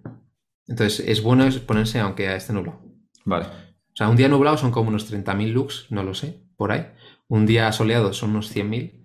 entonces 0.66 1.00
es 1.06 1.22
bueno 1.22 1.44
es 1.44 1.58
ponerse 1.58 1.98
aunque 2.00 2.34
esté 2.34 2.52
nublado. 2.52 2.80
vale. 3.24 3.46
O 3.46 3.96
sea, 4.00 4.08
un 4.08 4.16
día 4.16 4.28
nublado 4.28 4.56
son 4.56 4.70
como 4.70 4.88
unos 4.88 5.06
30.000 5.06 5.52
lux, 5.52 5.86
no 5.90 6.02
lo 6.02 6.14
sé, 6.14 6.42
por 6.56 6.72
ahí. 6.72 6.86
Un 7.28 7.44
día 7.44 7.70
soleado 7.72 8.12
son 8.12 8.30
unos 8.30 8.48
100.000, 8.48 8.99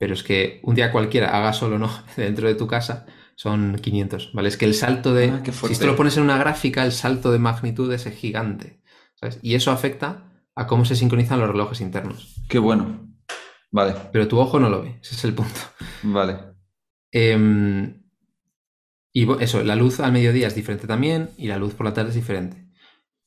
pero 0.00 0.14
es 0.14 0.22
que 0.22 0.60
un 0.62 0.74
día 0.74 0.92
cualquiera, 0.92 1.36
haga 1.36 1.52
sol 1.52 1.74
o 1.74 1.78
no, 1.78 1.90
dentro 2.16 2.48
de 2.48 2.54
tu 2.54 2.66
casa, 2.66 3.04
son 3.36 3.76
500, 3.76 4.32
¿vale? 4.32 4.48
Es 4.48 4.56
que 4.56 4.64
el 4.64 4.72
salto 4.72 5.12
de... 5.12 5.28
Ah, 5.28 5.42
si 5.44 5.72
esto 5.72 5.86
lo 5.86 5.94
pones 5.94 6.16
en 6.16 6.22
una 6.22 6.38
gráfica, 6.38 6.86
el 6.86 6.92
salto 6.92 7.30
de 7.30 7.38
magnitud 7.38 7.92
es 7.92 8.04
gigante, 8.06 8.80
¿sabes? 9.14 9.38
Y 9.42 9.54
eso 9.56 9.70
afecta 9.70 10.42
a 10.54 10.66
cómo 10.66 10.86
se 10.86 10.96
sincronizan 10.96 11.38
los 11.38 11.50
relojes 11.50 11.82
internos. 11.82 12.34
Qué 12.48 12.58
bueno. 12.58 13.14
Vale, 13.70 13.94
Pero 14.10 14.26
tu 14.26 14.38
ojo 14.38 14.58
no 14.58 14.70
lo 14.70 14.82
ve, 14.82 14.98
ese 15.02 15.14
es 15.16 15.24
el 15.24 15.34
punto. 15.34 15.60
vale. 16.02 16.38
Em, 17.12 18.02
y 19.12 19.30
eso, 19.42 19.62
la 19.62 19.76
luz 19.76 20.00
al 20.00 20.12
mediodía 20.12 20.46
es 20.46 20.54
diferente 20.54 20.86
también 20.86 21.28
y 21.36 21.46
la 21.48 21.58
luz 21.58 21.74
por 21.74 21.84
la 21.84 21.92
tarde 21.92 22.08
es 22.08 22.16
diferente. 22.16 22.70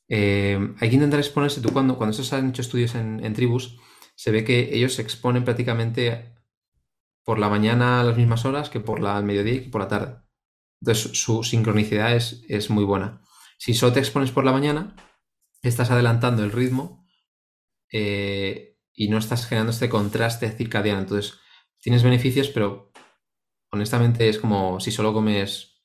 Em, 0.08 0.74
hay 0.80 0.88
que 0.88 0.96
intentar 0.96 1.20
exponerse, 1.20 1.60
tú 1.60 1.72
cuando, 1.72 1.96
cuando 1.96 2.10
estos 2.10 2.32
han 2.32 2.48
hecho 2.48 2.62
estudios 2.62 2.96
en, 2.96 3.24
en 3.24 3.32
tribus, 3.32 3.78
se 4.16 4.32
ve 4.32 4.42
que 4.42 4.74
ellos 4.74 4.94
se 4.94 5.02
exponen 5.02 5.44
prácticamente 5.44 6.33
por 7.24 7.38
la 7.38 7.48
mañana 7.48 8.00
a 8.00 8.04
las 8.04 8.16
mismas 8.16 8.44
horas 8.44 8.68
que 8.70 8.80
por 8.80 9.00
la 9.00 9.16
al 9.16 9.24
mediodía 9.24 9.54
y 9.54 9.60
por 9.68 9.80
la 9.80 9.88
tarde. 9.88 10.16
Entonces 10.80 11.18
su 11.18 11.42
sincronicidad 11.42 12.14
es, 12.14 12.44
es 12.48 12.70
muy 12.70 12.84
buena. 12.84 13.20
Si 13.58 13.74
solo 13.74 13.92
te 13.94 14.00
expones 14.00 14.30
por 14.30 14.44
la 14.44 14.52
mañana, 14.52 14.94
estás 15.62 15.90
adelantando 15.90 16.44
el 16.44 16.52
ritmo 16.52 17.06
eh, 17.92 18.76
y 18.92 19.08
no 19.08 19.18
estás 19.18 19.46
generando 19.46 19.72
este 19.72 19.88
contraste 19.88 20.50
circadiano. 20.50 21.00
Entonces 21.00 21.38
tienes 21.80 22.02
beneficios, 22.02 22.48
pero 22.48 22.92
honestamente 23.70 24.28
es 24.28 24.38
como 24.38 24.80
si 24.80 24.90
solo 24.90 25.12
comes 25.12 25.82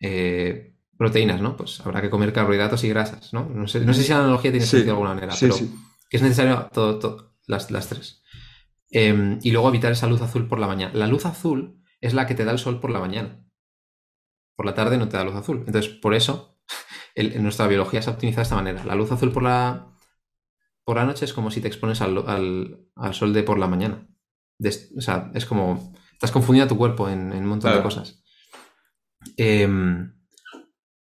eh, 0.00 0.74
proteínas, 0.96 1.40
¿no? 1.40 1.56
Pues 1.56 1.80
habrá 1.80 2.00
que 2.02 2.10
comer 2.10 2.32
carbohidratos 2.32 2.84
y 2.84 2.88
grasas, 2.88 3.32
¿no? 3.32 3.48
No 3.48 3.66
sé, 3.66 3.80
no 3.80 3.94
sé 3.94 4.02
si 4.02 4.10
la 4.10 4.18
analogía 4.20 4.50
tiene 4.50 4.66
Sí, 4.66 4.70
sentido 4.72 4.86
de 4.86 4.92
alguna 5.02 5.14
manera, 5.14 5.32
Sí, 5.32 5.46
pero 5.46 5.54
sí. 5.54 5.74
que 6.08 6.16
es 6.16 6.22
necesario 6.22 6.68
todo, 6.72 6.98
todo- 6.98 7.32
las, 7.46 7.70
las 7.70 7.88
tres. 7.88 8.21
Eh, 8.92 9.38
y 9.42 9.50
luego 9.50 9.68
evitar 9.68 9.90
esa 9.92 10.06
luz 10.06 10.20
azul 10.22 10.46
por 10.48 10.58
la 10.58 10.66
mañana. 10.66 10.92
La 10.94 11.06
luz 11.06 11.24
azul 11.26 11.82
es 12.00 12.14
la 12.14 12.26
que 12.26 12.34
te 12.34 12.44
da 12.44 12.52
el 12.52 12.58
sol 12.58 12.78
por 12.80 12.90
la 12.90 13.00
mañana. 13.00 13.44
Por 14.56 14.66
la 14.66 14.74
tarde 14.74 14.98
no 14.98 15.08
te 15.08 15.16
da 15.16 15.24
luz 15.24 15.34
azul. 15.34 15.64
Entonces, 15.66 15.88
por 15.92 16.14
eso, 16.14 16.58
el- 17.14 17.32
en 17.32 17.42
nuestra 17.42 17.66
biología 17.66 18.02
se 18.02 18.10
optimiza 18.10 18.38
de 18.40 18.42
esta 18.44 18.54
manera. 18.56 18.84
La 18.84 18.94
luz 18.94 19.10
azul 19.10 19.32
por 19.32 19.42
la, 19.42 19.88
por 20.84 20.96
la 20.96 21.04
noche 21.04 21.24
es 21.24 21.32
como 21.32 21.50
si 21.50 21.60
te 21.60 21.68
expones 21.68 22.00
al, 22.02 22.18
al- 22.28 22.78
al 22.96 23.14
sol 23.14 23.32
de 23.32 23.42
por 23.42 23.58
la 23.58 23.66
mañana. 23.68 24.06
O 24.96 25.00
sea, 25.00 25.30
es 25.34 25.46
como. 25.46 25.92
Estás 26.12 26.30
confundiendo 26.30 26.66
a 26.66 26.68
tu 26.68 26.78
cuerpo 26.78 27.08
en, 27.08 27.32
en 27.32 27.42
un 27.42 27.48
montón 27.48 27.70
de 27.78 27.82
cosas. 27.82 28.22
Em, 29.36 30.14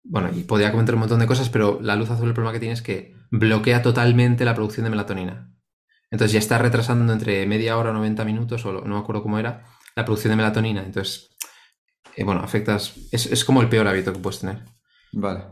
bueno, 0.04 0.30
y 0.36 0.44
podría 0.44 0.72
comentar 0.72 0.96
un 0.96 1.02
montón 1.02 1.20
de 1.20 1.28
cosas, 1.28 1.50
pero 1.50 1.80
la 1.82 1.96
luz 1.96 2.10
azul 2.10 2.28
el 2.28 2.34
problema 2.34 2.54
que 2.54 2.60
tiene 2.60 2.74
es 2.74 2.82
que 2.82 3.16
bloquea 3.30 3.82
totalmente 3.82 4.46
la 4.46 4.56
producción 4.56 4.84
de 4.86 4.90
melatonina. 4.90 5.54
Entonces 6.12 6.34
ya 6.34 6.40
está 6.40 6.58
retrasando 6.58 7.12
entre 7.12 7.46
media 7.48 7.78
hora 7.78 7.92
o 7.92 7.94
90 7.94 8.26
minutos, 8.26 8.66
o 8.66 8.74
no 8.74 8.96
me 8.96 9.00
acuerdo 9.00 9.24
cómo 9.24 9.40
era, 9.40 9.66
la 9.96 10.06
producción 10.06 10.32
de 10.32 10.36
melatonina. 10.36 10.84
Entonces, 10.84 11.30
eh, 12.16 12.24
bueno, 12.24 12.42
afectas. 12.42 12.94
Es, 13.12 13.26
es 13.26 13.46
como 13.46 13.62
el 13.62 13.70
peor 13.70 13.88
hábito 13.88 14.14
que 14.14 14.20
puedes 14.20 14.42
tener. 14.42 14.64
Vale. 15.14 15.46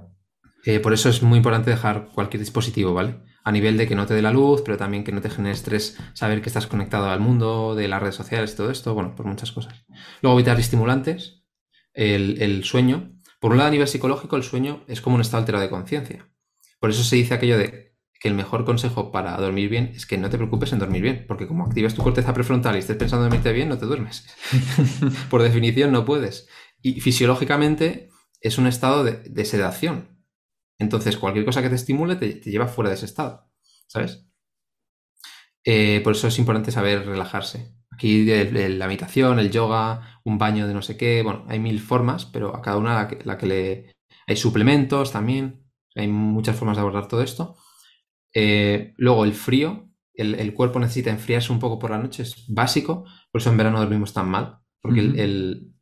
Eh, 0.65 0.79
por 0.79 0.93
eso 0.93 1.09
es 1.09 1.23
muy 1.23 1.37
importante 1.37 1.71
dejar 1.71 2.09
cualquier 2.13 2.41
dispositivo, 2.41 2.93
¿vale? 2.93 3.21
A 3.43 3.51
nivel 3.51 3.77
de 3.77 3.87
que 3.87 3.95
no 3.95 4.05
te 4.05 4.13
dé 4.13 4.21
la 4.21 4.31
luz, 4.31 4.61
pero 4.63 4.77
también 4.77 5.05
que 5.05 5.13
no 5.13 5.21
te 5.21 5.29
genere 5.29 5.55
estrés 5.55 5.97
saber 6.13 6.41
que 6.41 6.49
estás 6.49 6.67
conectado 6.67 7.09
al 7.09 7.21
mundo, 7.21 7.75
de 7.75 7.87
las 7.87 8.01
redes 8.01 8.15
sociales 8.15 8.53
y 8.53 8.57
todo 8.57 8.69
esto, 8.69 8.93
bueno, 8.93 9.15
por 9.15 9.25
muchas 9.25 9.53
cosas. 9.53 9.73
Luego 10.21 10.37
evitar 10.37 10.59
estimulantes, 10.59 11.45
el, 11.93 12.41
el 12.41 12.65
sueño. 12.65 13.13
Por 13.39 13.51
un 13.51 13.57
lado, 13.57 13.69
a 13.69 13.71
nivel 13.71 13.87
psicológico, 13.87 14.35
el 14.35 14.43
sueño 14.43 14.83
es 14.87 14.99
como 14.99 15.15
un 15.15 15.21
estado 15.21 15.39
alterado 15.39 15.63
de 15.63 15.69
conciencia. 15.69 16.29
Por 16.79 16.89
eso 16.89 17.03
se 17.03 17.15
dice 17.15 17.33
aquello 17.33 17.57
de 17.57 17.88
que 18.19 18.27
el 18.27 18.33
mejor 18.33 18.65
consejo 18.65 19.11
para 19.11 19.37
dormir 19.37 19.69
bien 19.69 19.91
es 19.95 20.05
que 20.05 20.17
no 20.17 20.29
te 20.29 20.37
preocupes 20.37 20.73
en 20.73 20.79
dormir 20.79 21.01
bien, 21.01 21.25
porque 21.27 21.47
como 21.47 21.65
activas 21.65 21.93
tu 21.95 22.03
corteza 22.03 22.33
prefrontal 22.33 22.75
y 22.75 22.79
estés 22.79 22.97
pensando 22.97 23.25
en 23.25 23.29
dormirte 23.31 23.53
bien, 23.53 23.69
no 23.69 23.77
te 23.77 23.85
duermes. 23.85 24.27
Por 25.29 25.41
definición, 25.41 25.91
no 25.91 26.05
puedes. 26.05 26.47
Y 26.81 26.99
fisiológicamente 27.01 28.09
es 28.41 28.57
un 28.57 28.67
estado 28.67 29.03
de, 29.03 29.13
de 29.23 29.45
sedación. 29.45 30.19
Entonces, 30.79 31.17
cualquier 31.17 31.45
cosa 31.45 31.61
que 31.61 31.69
te 31.69 31.75
estimule 31.75 32.15
te, 32.17 32.33
te 32.35 32.51
lleva 32.51 32.67
fuera 32.67 32.89
de 32.89 32.95
ese 32.97 33.05
estado, 33.05 33.49
¿sabes? 33.87 34.25
Eh, 35.63 36.01
por 36.03 36.13
eso 36.13 36.27
es 36.27 36.39
importante 36.39 36.71
saber 36.71 37.05
relajarse. 37.05 37.75
Aquí 37.91 38.29
el- 38.31 38.55
el- 38.57 38.79
la 38.79 38.87
meditación, 38.87 39.39
el 39.39 39.51
yoga, 39.51 40.21
un 40.23 40.37
baño 40.37 40.67
de 40.67 40.73
no 40.73 40.81
sé 40.81 40.95
qué, 40.97 41.21
bueno, 41.23 41.45
hay 41.49 41.59
mil 41.59 41.79
formas, 41.81 42.25
pero 42.25 42.55
a 42.55 42.61
cada 42.61 42.77
una 42.77 42.95
la 42.95 43.07
que, 43.07 43.19
la 43.25 43.37
que 43.37 43.45
le... 43.45 43.91
Hay 44.27 44.35
suplementos 44.37 45.11
también, 45.11 45.65
hay 45.95 46.07
muchas 46.07 46.55
formas 46.55 46.77
de 46.77 46.81
abordar 46.81 47.07
todo 47.07 47.21
esto. 47.23 47.57
Eh, 48.33 48.93
luego 48.97 49.25
el 49.25 49.33
frío, 49.33 49.89
el, 50.13 50.35
el 50.35 50.53
cuerpo 50.53 50.79
necesita 50.79 51.09
enfriarse 51.09 51.51
un 51.51 51.59
poco 51.59 51.79
por 51.79 51.91
la 51.91 51.97
noche, 51.97 52.23
es 52.23 52.45
básico, 52.47 53.05
por 53.31 53.41
eso 53.41 53.49
en 53.49 53.57
verano 53.57 53.79
dormimos 53.79 54.13
tan 54.13 54.29
mal, 54.29 54.59
porque 54.81 54.99
el- 55.01 55.73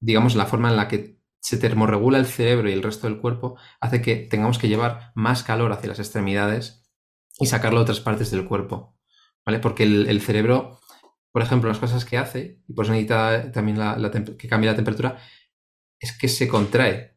digamos, 0.00 0.36
la 0.36 0.46
forma 0.46 0.70
en 0.70 0.76
la 0.76 0.88
que 0.88 1.18
se 1.40 1.58
termorregula 1.58 2.18
el 2.18 2.26
cerebro 2.26 2.68
y 2.68 2.72
el 2.72 2.82
resto 2.82 3.06
del 3.06 3.18
cuerpo 3.20 3.56
hace 3.80 4.02
que 4.02 4.16
tengamos 4.16 4.58
que 4.58 4.68
llevar 4.68 5.12
más 5.14 5.42
calor 5.42 5.72
hacia 5.72 5.88
las 5.88 5.98
extremidades 5.98 6.84
y 7.38 7.46
sacarlo 7.46 7.78
a 7.78 7.82
otras 7.82 8.00
partes 8.00 8.30
del 8.30 8.46
cuerpo, 8.46 8.96
¿vale? 9.44 9.58
Porque 9.60 9.84
el, 9.84 10.08
el 10.08 10.20
cerebro, 10.20 10.80
por 11.32 11.42
ejemplo, 11.42 11.68
las 11.68 11.78
cosas 11.78 12.04
que 12.04 12.18
hace, 12.18 12.62
y 12.68 12.74
por 12.74 12.84
eso 12.84 12.92
necesita 12.92 13.52
también 13.52 13.78
la- 13.78 13.96
la 13.98 14.10
que 14.10 14.48
cambie 14.48 14.70
la 14.70 14.76
temperatura, 14.76 15.18
es 16.00 16.16
que 16.18 16.28
se 16.28 16.48
contrae, 16.48 17.16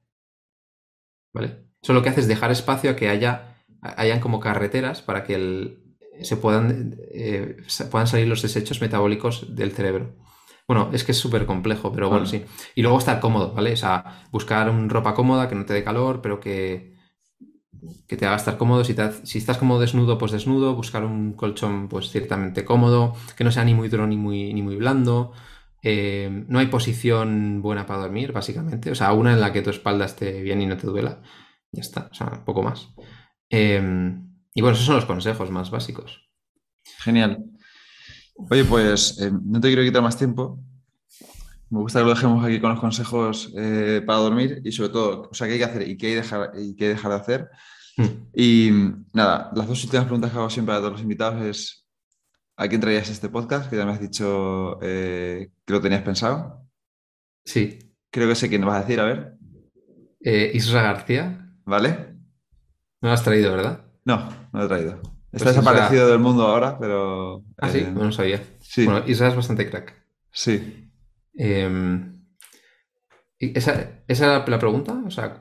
¿vale? 1.34 1.66
Eso 1.82 1.94
lo 1.94 2.02
que 2.04 2.10
hace 2.10 2.22
es 2.22 2.28
dejar 2.28 2.52
espacio 2.52 2.92
a 2.92 2.96
que 2.96 3.10
haya, 3.10 3.49
hayan 3.82 4.20
como 4.20 4.40
carreteras 4.40 5.02
para 5.02 5.24
que 5.24 5.36
el- 5.36 5.80
se 6.22 6.36
puedan, 6.38 6.98
eh, 7.14 7.58
puedan 7.92 8.08
salir 8.08 8.28
los 8.28 8.42
desechos 8.42 8.82
metabólicos 8.82 9.56
del 9.56 9.72
cerebro. 9.72 10.16
Bueno, 10.68 10.90
es 10.94 11.04
que 11.04 11.14
es 11.14 11.18
súper 11.18 11.46
complejo, 11.46 11.92
pero 11.92 12.10
bueno, 12.10 12.26
sí. 12.26 12.44
Y 12.76 12.82
luego 12.84 13.00
estar 13.00 13.20
cómodo, 13.20 13.54
¿vale? 13.54 13.74
O 13.74 13.78
sea, 13.78 14.28
buscar 14.32 14.70
un 14.70 14.90
ropa 14.90 15.14
cómoda 15.16 15.48
que 15.50 15.56
no 15.56 15.66
te 15.66 15.74
dé 15.74 15.84
calor, 15.84 16.22
pero 16.22 16.40
que, 16.40 16.94
que 18.08 18.18
te 18.18 18.26
haga 18.26 18.36
estar 18.36 18.58
cómodo. 18.58 18.84
Si, 18.84 18.94
te 18.94 19.12
si 19.26 19.38
estás 19.38 19.58
como 19.58 19.80
desnudo, 19.80 20.18
pues 20.18 20.32
desnudo. 20.32 20.76
Buscar 20.76 21.04
un 21.06 21.34
colchón, 21.34 21.88
pues 21.90 22.10
ciertamente 22.10 22.66
cómodo, 22.66 23.16
que 23.38 23.44
no 23.44 23.52
sea 23.52 23.64
ni 23.66 23.74
muy 23.74 23.90
duro 23.90 24.08
ni 24.08 24.18
muy, 24.18 24.54
ni 24.54 24.62
muy 24.62 24.76
blando. 24.76 25.32
Eh, 25.82 26.46
no 26.48 26.60
hay 26.60 26.68
posición 26.68 27.62
buena 27.62 27.86
para 27.86 28.02
dormir, 28.02 28.32
básicamente. 28.32 28.92
O 28.92 28.96
sea, 28.96 29.14
una 29.14 29.34
en 29.34 29.42
la 29.42 29.54
que 29.54 29.62
tu 29.62 29.70
espalda 29.70 30.06
esté 30.06 30.42
bien 30.42 30.62
y 30.62 30.66
no 30.66 30.78
te 30.78 30.88
duela. 30.88 31.22
Ya 31.72 31.82
está, 31.82 32.10
o 32.12 32.14
sea, 32.16 32.44
poco 32.46 32.64
más. 32.64 32.90
Eh, 33.50 34.20
y 34.54 34.62
bueno, 34.62 34.76
esos 34.76 34.86
son 34.86 34.96
los 34.96 35.06
consejos 35.06 35.50
más 35.52 35.70
básicos. 35.72 36.30
Genial. 37.00 37.46
Oye, 38.50 38.66
pues 38.66 39.20
eh, 39.22 39.32
no 39.32 39.60
te 39.60 39.68
quiero 39.68 39.84
quitar 39.84 40.02
más 40.02 40.18
tiempo. 40.18 40.60
Me 41.70 41.80
gusta 41.80 42.00
que 42.00 42.06
lo 42.06 42.14
dejemos 42.14 42.44
aquí 42.44 42.60
con 42.60 42.72
los 42.72 42.80
consejos 42.80 43.54
eh, 43.56 44.02
para 44.06 44.20
dormir 44.20 44.62
y 44.64 44.72
sobre 44.72 44.90
todo, 44.90 45.30
o 45.32 45.34
sea, 45.34 45.46
qué 45.48 45.54
hay 45.54 45.60
que 45.60 45.66
hacer 45.66 45.88
y 45.88 45.98
qué 45.98 46.08
hay, 46.08 46.16
dejar, 46.16 46.52
y 46.58 46.76
qué 46.76 46.90
dejar 46.90 47.12
de 47.12 47.18
hacer. 47.18 47.50
Hmm. 47.96 48.28
Y 48.34 48.72
nada, 49.14 49.52
las 49.56 49.68
dos 49.68 49.84
últimas 49.84 50.06
preguntas 50.06 50.32
que 50.32 50.38
hago 50.38 50.50
siempre 50.50 50.74
a 50.74 50.80
todos 50.80 50.94
los 50.94 51.02
invitados 51.02 51.44
es 51.44 51.88
¿a 52.58 52.68
quién 52.68 52.82
traías 52.82 53.10
este 53.10 53.30
podcast? 53.30 53.70
Que 53.70 53.78
ya 53.78 53.86
me 53.86 53.92
has 53.92 54.02
dicho 54.02 54.80
eh, 54.82 55.52
que 55.66 55.74
lo 55.74 55.80
tenías 55.80 56.02
pensado. 56.02 56.68
Sí. 57.46 57.80
Creo 58.10 58.28
que 58.28 58.36
sé 58.36 58.50
quién 58.50 58.66
vas 58.66 58.78
a 58.78 58.82
decir, 58.82 59.00
a 59.00 59.06
ver. 59.06 59.36
Eh, 60.22 60.52
Isra 60.56 60.82
García, 60.82 61.50
¿Vale? 61.66 62.09
No 63.02 63.10
lo 63.10 63.14
has 63.14 63.24
traído, 63.24 63.52
¿verdad? 63.52 63.82
No, 64.06 64.30
no 64.52 64.60
lo 64.60 64.66
he 64.66 64.68
traído. 64.68 64.92
Está 65.32 65.46
Pues 65.46 65.56
desaparecido 65.56 66.08
del 66.10 66.20
mundo 66.20 66.48
ahora, 66.48 66.78
pero... 66.80 67.44
Ah, 67.58 67.70
sí, 67.70 67.80
eh, 67.80 67.92
no 67.94 68.06
lo 68.06 68.12
sabía. 68.12 68.42
sí, 68.60 68.86
Bueno, 68.86 69.04
Isra 69.08 69.28
es 69.28 69.36
bastante 69.36 69.70
crack. 69.70 69.94
sí. 70.32 70.86
Eh, 71.42 72.02
¿y 73.40 73.58
esa, 73.58 74.02
¿Esa 74.08 74.26
era 74.26 74.46
la 74.46 74.60
pregunta? 74.60 75.02
O 75.06 75.12
sea, 75.12 75.40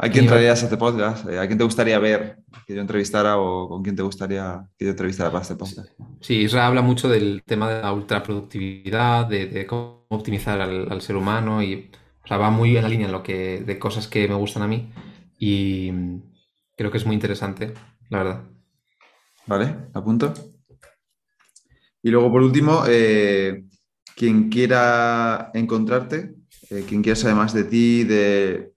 ¿A 0.00 0.08
quién 0.10 0.26
traerías 0.26 0.62
a 0.62 0.66
este 0.66 0.76
podcast? 0.76 1.26
¿A 1.28 1.46
quién 1.48 1.58
te 1.58 1.64
gustaría 1.64 1.98
ver 1.98 2.38
que 2.66 2.74
yo 2.74 2.80
entrevistara 2.80 3.36
o 3.36 3.68
con 3.68 3.82
quién 3.82 3.96
te 3.96 4.02
gustaría 4.02 4.64
que 4.78 4.84
yo 4.84 4.92
entrevistara 4.92 5.30
para 5.32 5.42
este 5.42 5.56
podcast? 5.56 5.88
Sí, 6.20 6.36
Israel 6.42 6.66
habla 6.66 6.82
mucho 6.82 7.08
del 7.08 7.42
tema 7.44 7.68
de 7.68 7.82
la 7.82 7.92
ultraproductividad, 7.92 9.26
de, 9.26 9.46
de 9.46 9.66
cómo 9.66 10.06
optimizar 10.08 10.60
al, 10.60 11.00
ser 11.00 11.16
humano 11.16 11.64
y 11.64 11.90
o 12.24 12.28
sea, 12.28 12.36
va 12.36 12.50
muy 12.50 12.76
en 12.76 12.82
la 12.84 12.88
línea 12.88 13.06
en 13.06 13.12
lo 13.12 13.24
que, 13.24 13.60
de 13.60 13.78
cosas 13.80 14.06
que 14.06 14.28
me 14.28 14.36
gustan 14.36 14.62
a 14.62 14.68
mí 14.68 14.88
y 15.36 15.90
creo 16.78 16.92
que 16.92 16.98
es 16.98 17.04
muy 17.04 17.14
interesante, 17.14 17.74
la 18.08 18.18
verdad. 18.18 18.44
Vale, 19.46 19.76
apunto. 19.92 20.32
Y 22.00 22.10
luego, 22.10 22.30
por 22.30 22.42
último, 22.42 22.84
eh, 22.86 23.64
quien 24.14 24.48
quiera 24.48 25.50
encontrarte, 25.54 26.36
eh, 26.70 26.84
quien 26.86 27.02
quiera 27.02 27.16
saber 27.16 27.34
más 27.34 27.52
de 27.52 27.64
ti, 27.64 28.04
de 28.04 28.72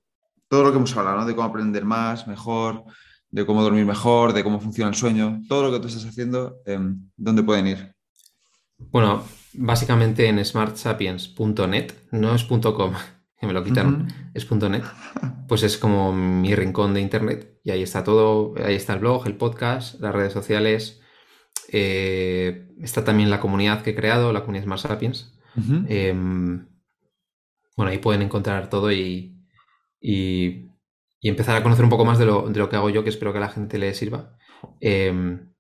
todo 0.48 0.64
lo 0.64 0.72
que 0.72 0.78
hemos 0.78 0.98
hablado, 0.98 1.18
¿no? 1.18 1.26
De 1.28 1.36
cómo 1.36 1.48
aprender 1.48 1.86
más, 1.86 2.28
mejor, 2.28 2.84
de 3.30 3.46
cómo 3.46 3.62
dormir 3.62 3.86
mejor, 3.86 4.34
de 4.34 4.44
cómo 4.44 4.60
funciona 4.60 4.90
el 4.90 4.96
sueño, 4.96 5.40
todo 5.48 5.64
lo 5.64 5.72
que 5.72 5.80
tú 5.80 5.88
estás 5.88 6.06
haciendo, 6.06 6.58
em, 6.66 7.08
¿dónde 7.16 7.44
pueden 7.44 7.68
ir? 7.68 7.96
Bueno, 8.78 9.24
básicamente 9.54 10.28
en 10.28 10.44
smartsapiens.net, 10.44 11.94
no 12.12 12.34
es 12.34 12.44
.com, 12.46 12.94
que 13.42 13.48
me 13.48 13.54
lo 13.54 13.64
quitaron, 13.64 14.08
es 14.36 14.50
.net, 14.52 14.84
pues 15.48 15.64
es 15.64 15.80
como 15.80 16.14
mi 16.14 16.54
rincón 16.54 16.94
de 16.94 17.02
internet 17.02 17.60
y 17.64 17.72
ahí 17.72 17.82
está 17.82 18.04
todo, 18.04 18.54
ahí 18.64 18.76
está 18.76 18.94
el 18.94 19.00
blog, 19.00 19.26
el 19.26 19.36
podcast, 19.36 20.00
las 20.00 20.14
redes 20.14 20.32
sociales, 20.32 21.02
eh, 21.72 22.68
está 22.80 23.04
también 23.04 23.32
la 23.32 23.40
comunidad 23.40 23.82
que 23.82 23.90
he 23.90 23.96
creado, 23.96 24.32
la 24.32 24.42
comunidad 24.42 24.66
Smart 24.66 24.82
Sapiens. 24.82 25.40
Em, 25.90 26.68
bueno, 27.76 27.92
ahí 27.92 27.98
pueden 27.98 28.22
encontrar 28.22 28.70
todo 28.70 28.92
y, 28.92 29.44
y, 30.00 30.70
empezar 31.24 31.58
a 31.58 31.64
conocer 31.64 31.84
un 31.84 31.90
poco 31.90 32.06
más 32.06 32.20
de 32.20 32.28
lo, 32.28 32.70
que 32.70 32.76
hago 32.76 32.92
yo, 32.92 33.04
que 33.04 33.10
espero 33.10 33.32
que 33.32 33.40
a 33.40 33.42
la 33.42 33.50
gente 33.50 33.80
le 33.80 33.96
sirva. 33.96 34.38
Em, 34.80 35.52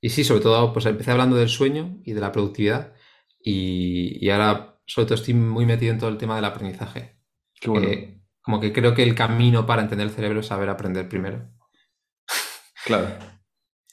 y 0.00 0.10
sí, 0.10 0.22
sobre 0.22 0.40
todo, 0.40 0.72
pues 0.72 0.86
empecé 0.86 1.10
hablando 1.10 1.34
del 1.34 1.48
sueño 1.48 1.98
y 2.04 2.12
de 2.12 2.20
la 2.20 2.30
productividad 2.30 2.94
y, 3.40 4.28
ahora 4.30 4.78
sobre 4.86 5.06
todo 5.06 5.14
estoy 5.16 5.34
muy 5.34 5.66
metido 5.66 5.92
en 5.92 5.98
todo 5.98 6.10
el 6.10 6.18
tema 6.18 6.36
del 6.36 6.44
aprendizaje. 6.44 7.23
Qué 7.72 8.14
como 8.44 8.60
que 8.60 8.74
creo 8.74 8.94
que 8.94 9.02
el 9.02 9.14
camino 9.14 9.64
para 9.64 9.80
entender 9.80 10.06
el 10.06 10.12
cerebro 10.12 10.40
es 10.40 10.46
saber 10.46 10.68
aprender 10.68 11.08
primero. 11.08 11.48
Claro. 12.84 13.08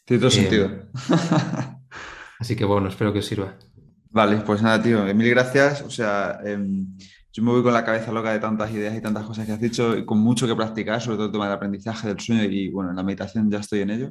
Tiene 0.03 0.19
todo 0.19 0.29
em, 0.29 0.35
sentido. 0.35 0.69
así 2.39 2.57
que 2.57 2.65
bueno, 2.65 2.89
espero 2.89 3.13
que 3.13 3.19
os 3.19 3.25
sirva. 3.25 3.57
Vale, 4.09 4.37
pues 4.45 4.61
nada, 4.61 4.83
tío, 4.83 5.05
mil 5.15 5.29
gracias. 5.29 5.81
O 5.83 5.89
sea, 5.89 6.41
em, 6.43 6.85
yo 7.31 7.43
me 7.43 7.51
voy 7.51 7.63
con 7.63 7.71
la 7.71 7.85
cabeza 7.85 8.11
loca 8.11 8.33
de 8.33 8.39
tantas 8.39 8.71
ideas 8.71 8.93
y 8.93 9.01
tantas 9.01 9.25
cosas 9.25 9.45
que 9.45 9.53
has 9.53 9.61
dicho, 9.61 9.97
y 9.97 10.03
con 10.03 10.19
mucho 10.19 10.45
que 10.45 10.55
practicar, 10.55 11.01
sobre 11.01 11.15
todo 11.15 11.27
el 11.27 11.31
tema 11.31 11.45
del 11.45 11.55
aprendizaje, 11.55 12.09
del 12.09 12.19
sueño 12.19 12.43
y 12.43 12.69
bueno, 12.69 12.89
en 12.89 12.97
la 12.97 13.03
meditación 13.03 13.49
ya 13.49 13.59
estoy 13.59 13.81
en 13.81 13.91
ello. 13.91 14.09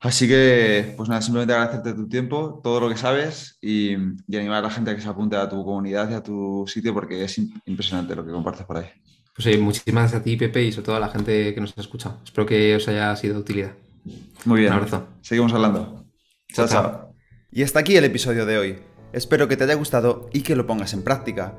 Así 0.00 0.26
que, 0.26 0.94
pues 0.96 1.10
nada, 1.10 1.20
simplemente 1.20 1.52
agradecerte 1.52 1.92
tu 1.92 2.08
tiempo, 2.08 2.60
todo 2.64 2.80
lo 2.80 2.88
que 2.88 2.96
sabes 2.96 3.58
y, 3.60 3.94
animar 3.94 4.58
a 4.58 4.62
la 4.62 4.70
gente 4.70 4.90
a 4.90 4.96
que 4.96 5.02
se 5.02 5.08
apunte 5.08 5.36
a 5.36 5.48
tu 5.48 5.62
comunidad 5.62 6.10
y 6.10 6.14
a 6.14 6.22
tu 6.22 6.64
sitio 6.66 6.94
porque 6.94 7.22
es 7.22 7.38
impresionante 7.66 8.16
lo 8.16 8.24
que 8.24 8.32
compartes 8.32 8.64
por 8.64 8.78
ahí. 8.78 8.86
Pues 9.36 9.44
sí, 9.44 9.58
muchísimas 9.58 10.04
gracias 10.04 10.20
a 10.20 10.24
ti, 10.24 10.36
Pepe, 10.36 10.64
y 10.64 10.72
sobre 10.72 10.86
todo 10.86 10.96
a 10.96 11.00
la 11.00 11.08
gente 11.08 11.54
que 11.54 11.60
nos 11.60 11.76
ha 11.76 11.82
escuchado. 11.82 12.18
Espero 12.24 12.46
que 12.46 12.76
os 12.76 12.88
haya 12.88 13.14
sido 13.16 13.34
de 13.34 13.40
utilidad. 13.40 13.72
Muy 14.46 14.60
bien. 14.60 14.72
Un 14.72 14.78
abrazo. 14.78 15.06
Seguimos 15.20 15.52
hablando. 15.52 16.06
chao. 16.52 16.66
chao. 16.66 17.14
Y 17.52 17.62
hasta 17.62 17.80
aquí 17.80 17.96
el 17.96 18.04
episodio 18.04 18.46
de 18.46 18.58
hoy. 18.58 18.78
Espero 19.12 19.48
que 19.48 19.56
te 19.56 19.64
haya 19.64 19.74
gustado 19.74 20.30
y 20.32 20.40
que 20.40 20.56
lo 20.56 20.66
pongas 20.66 20.94
en 20.94 21.02
práctica. 21.02 21.58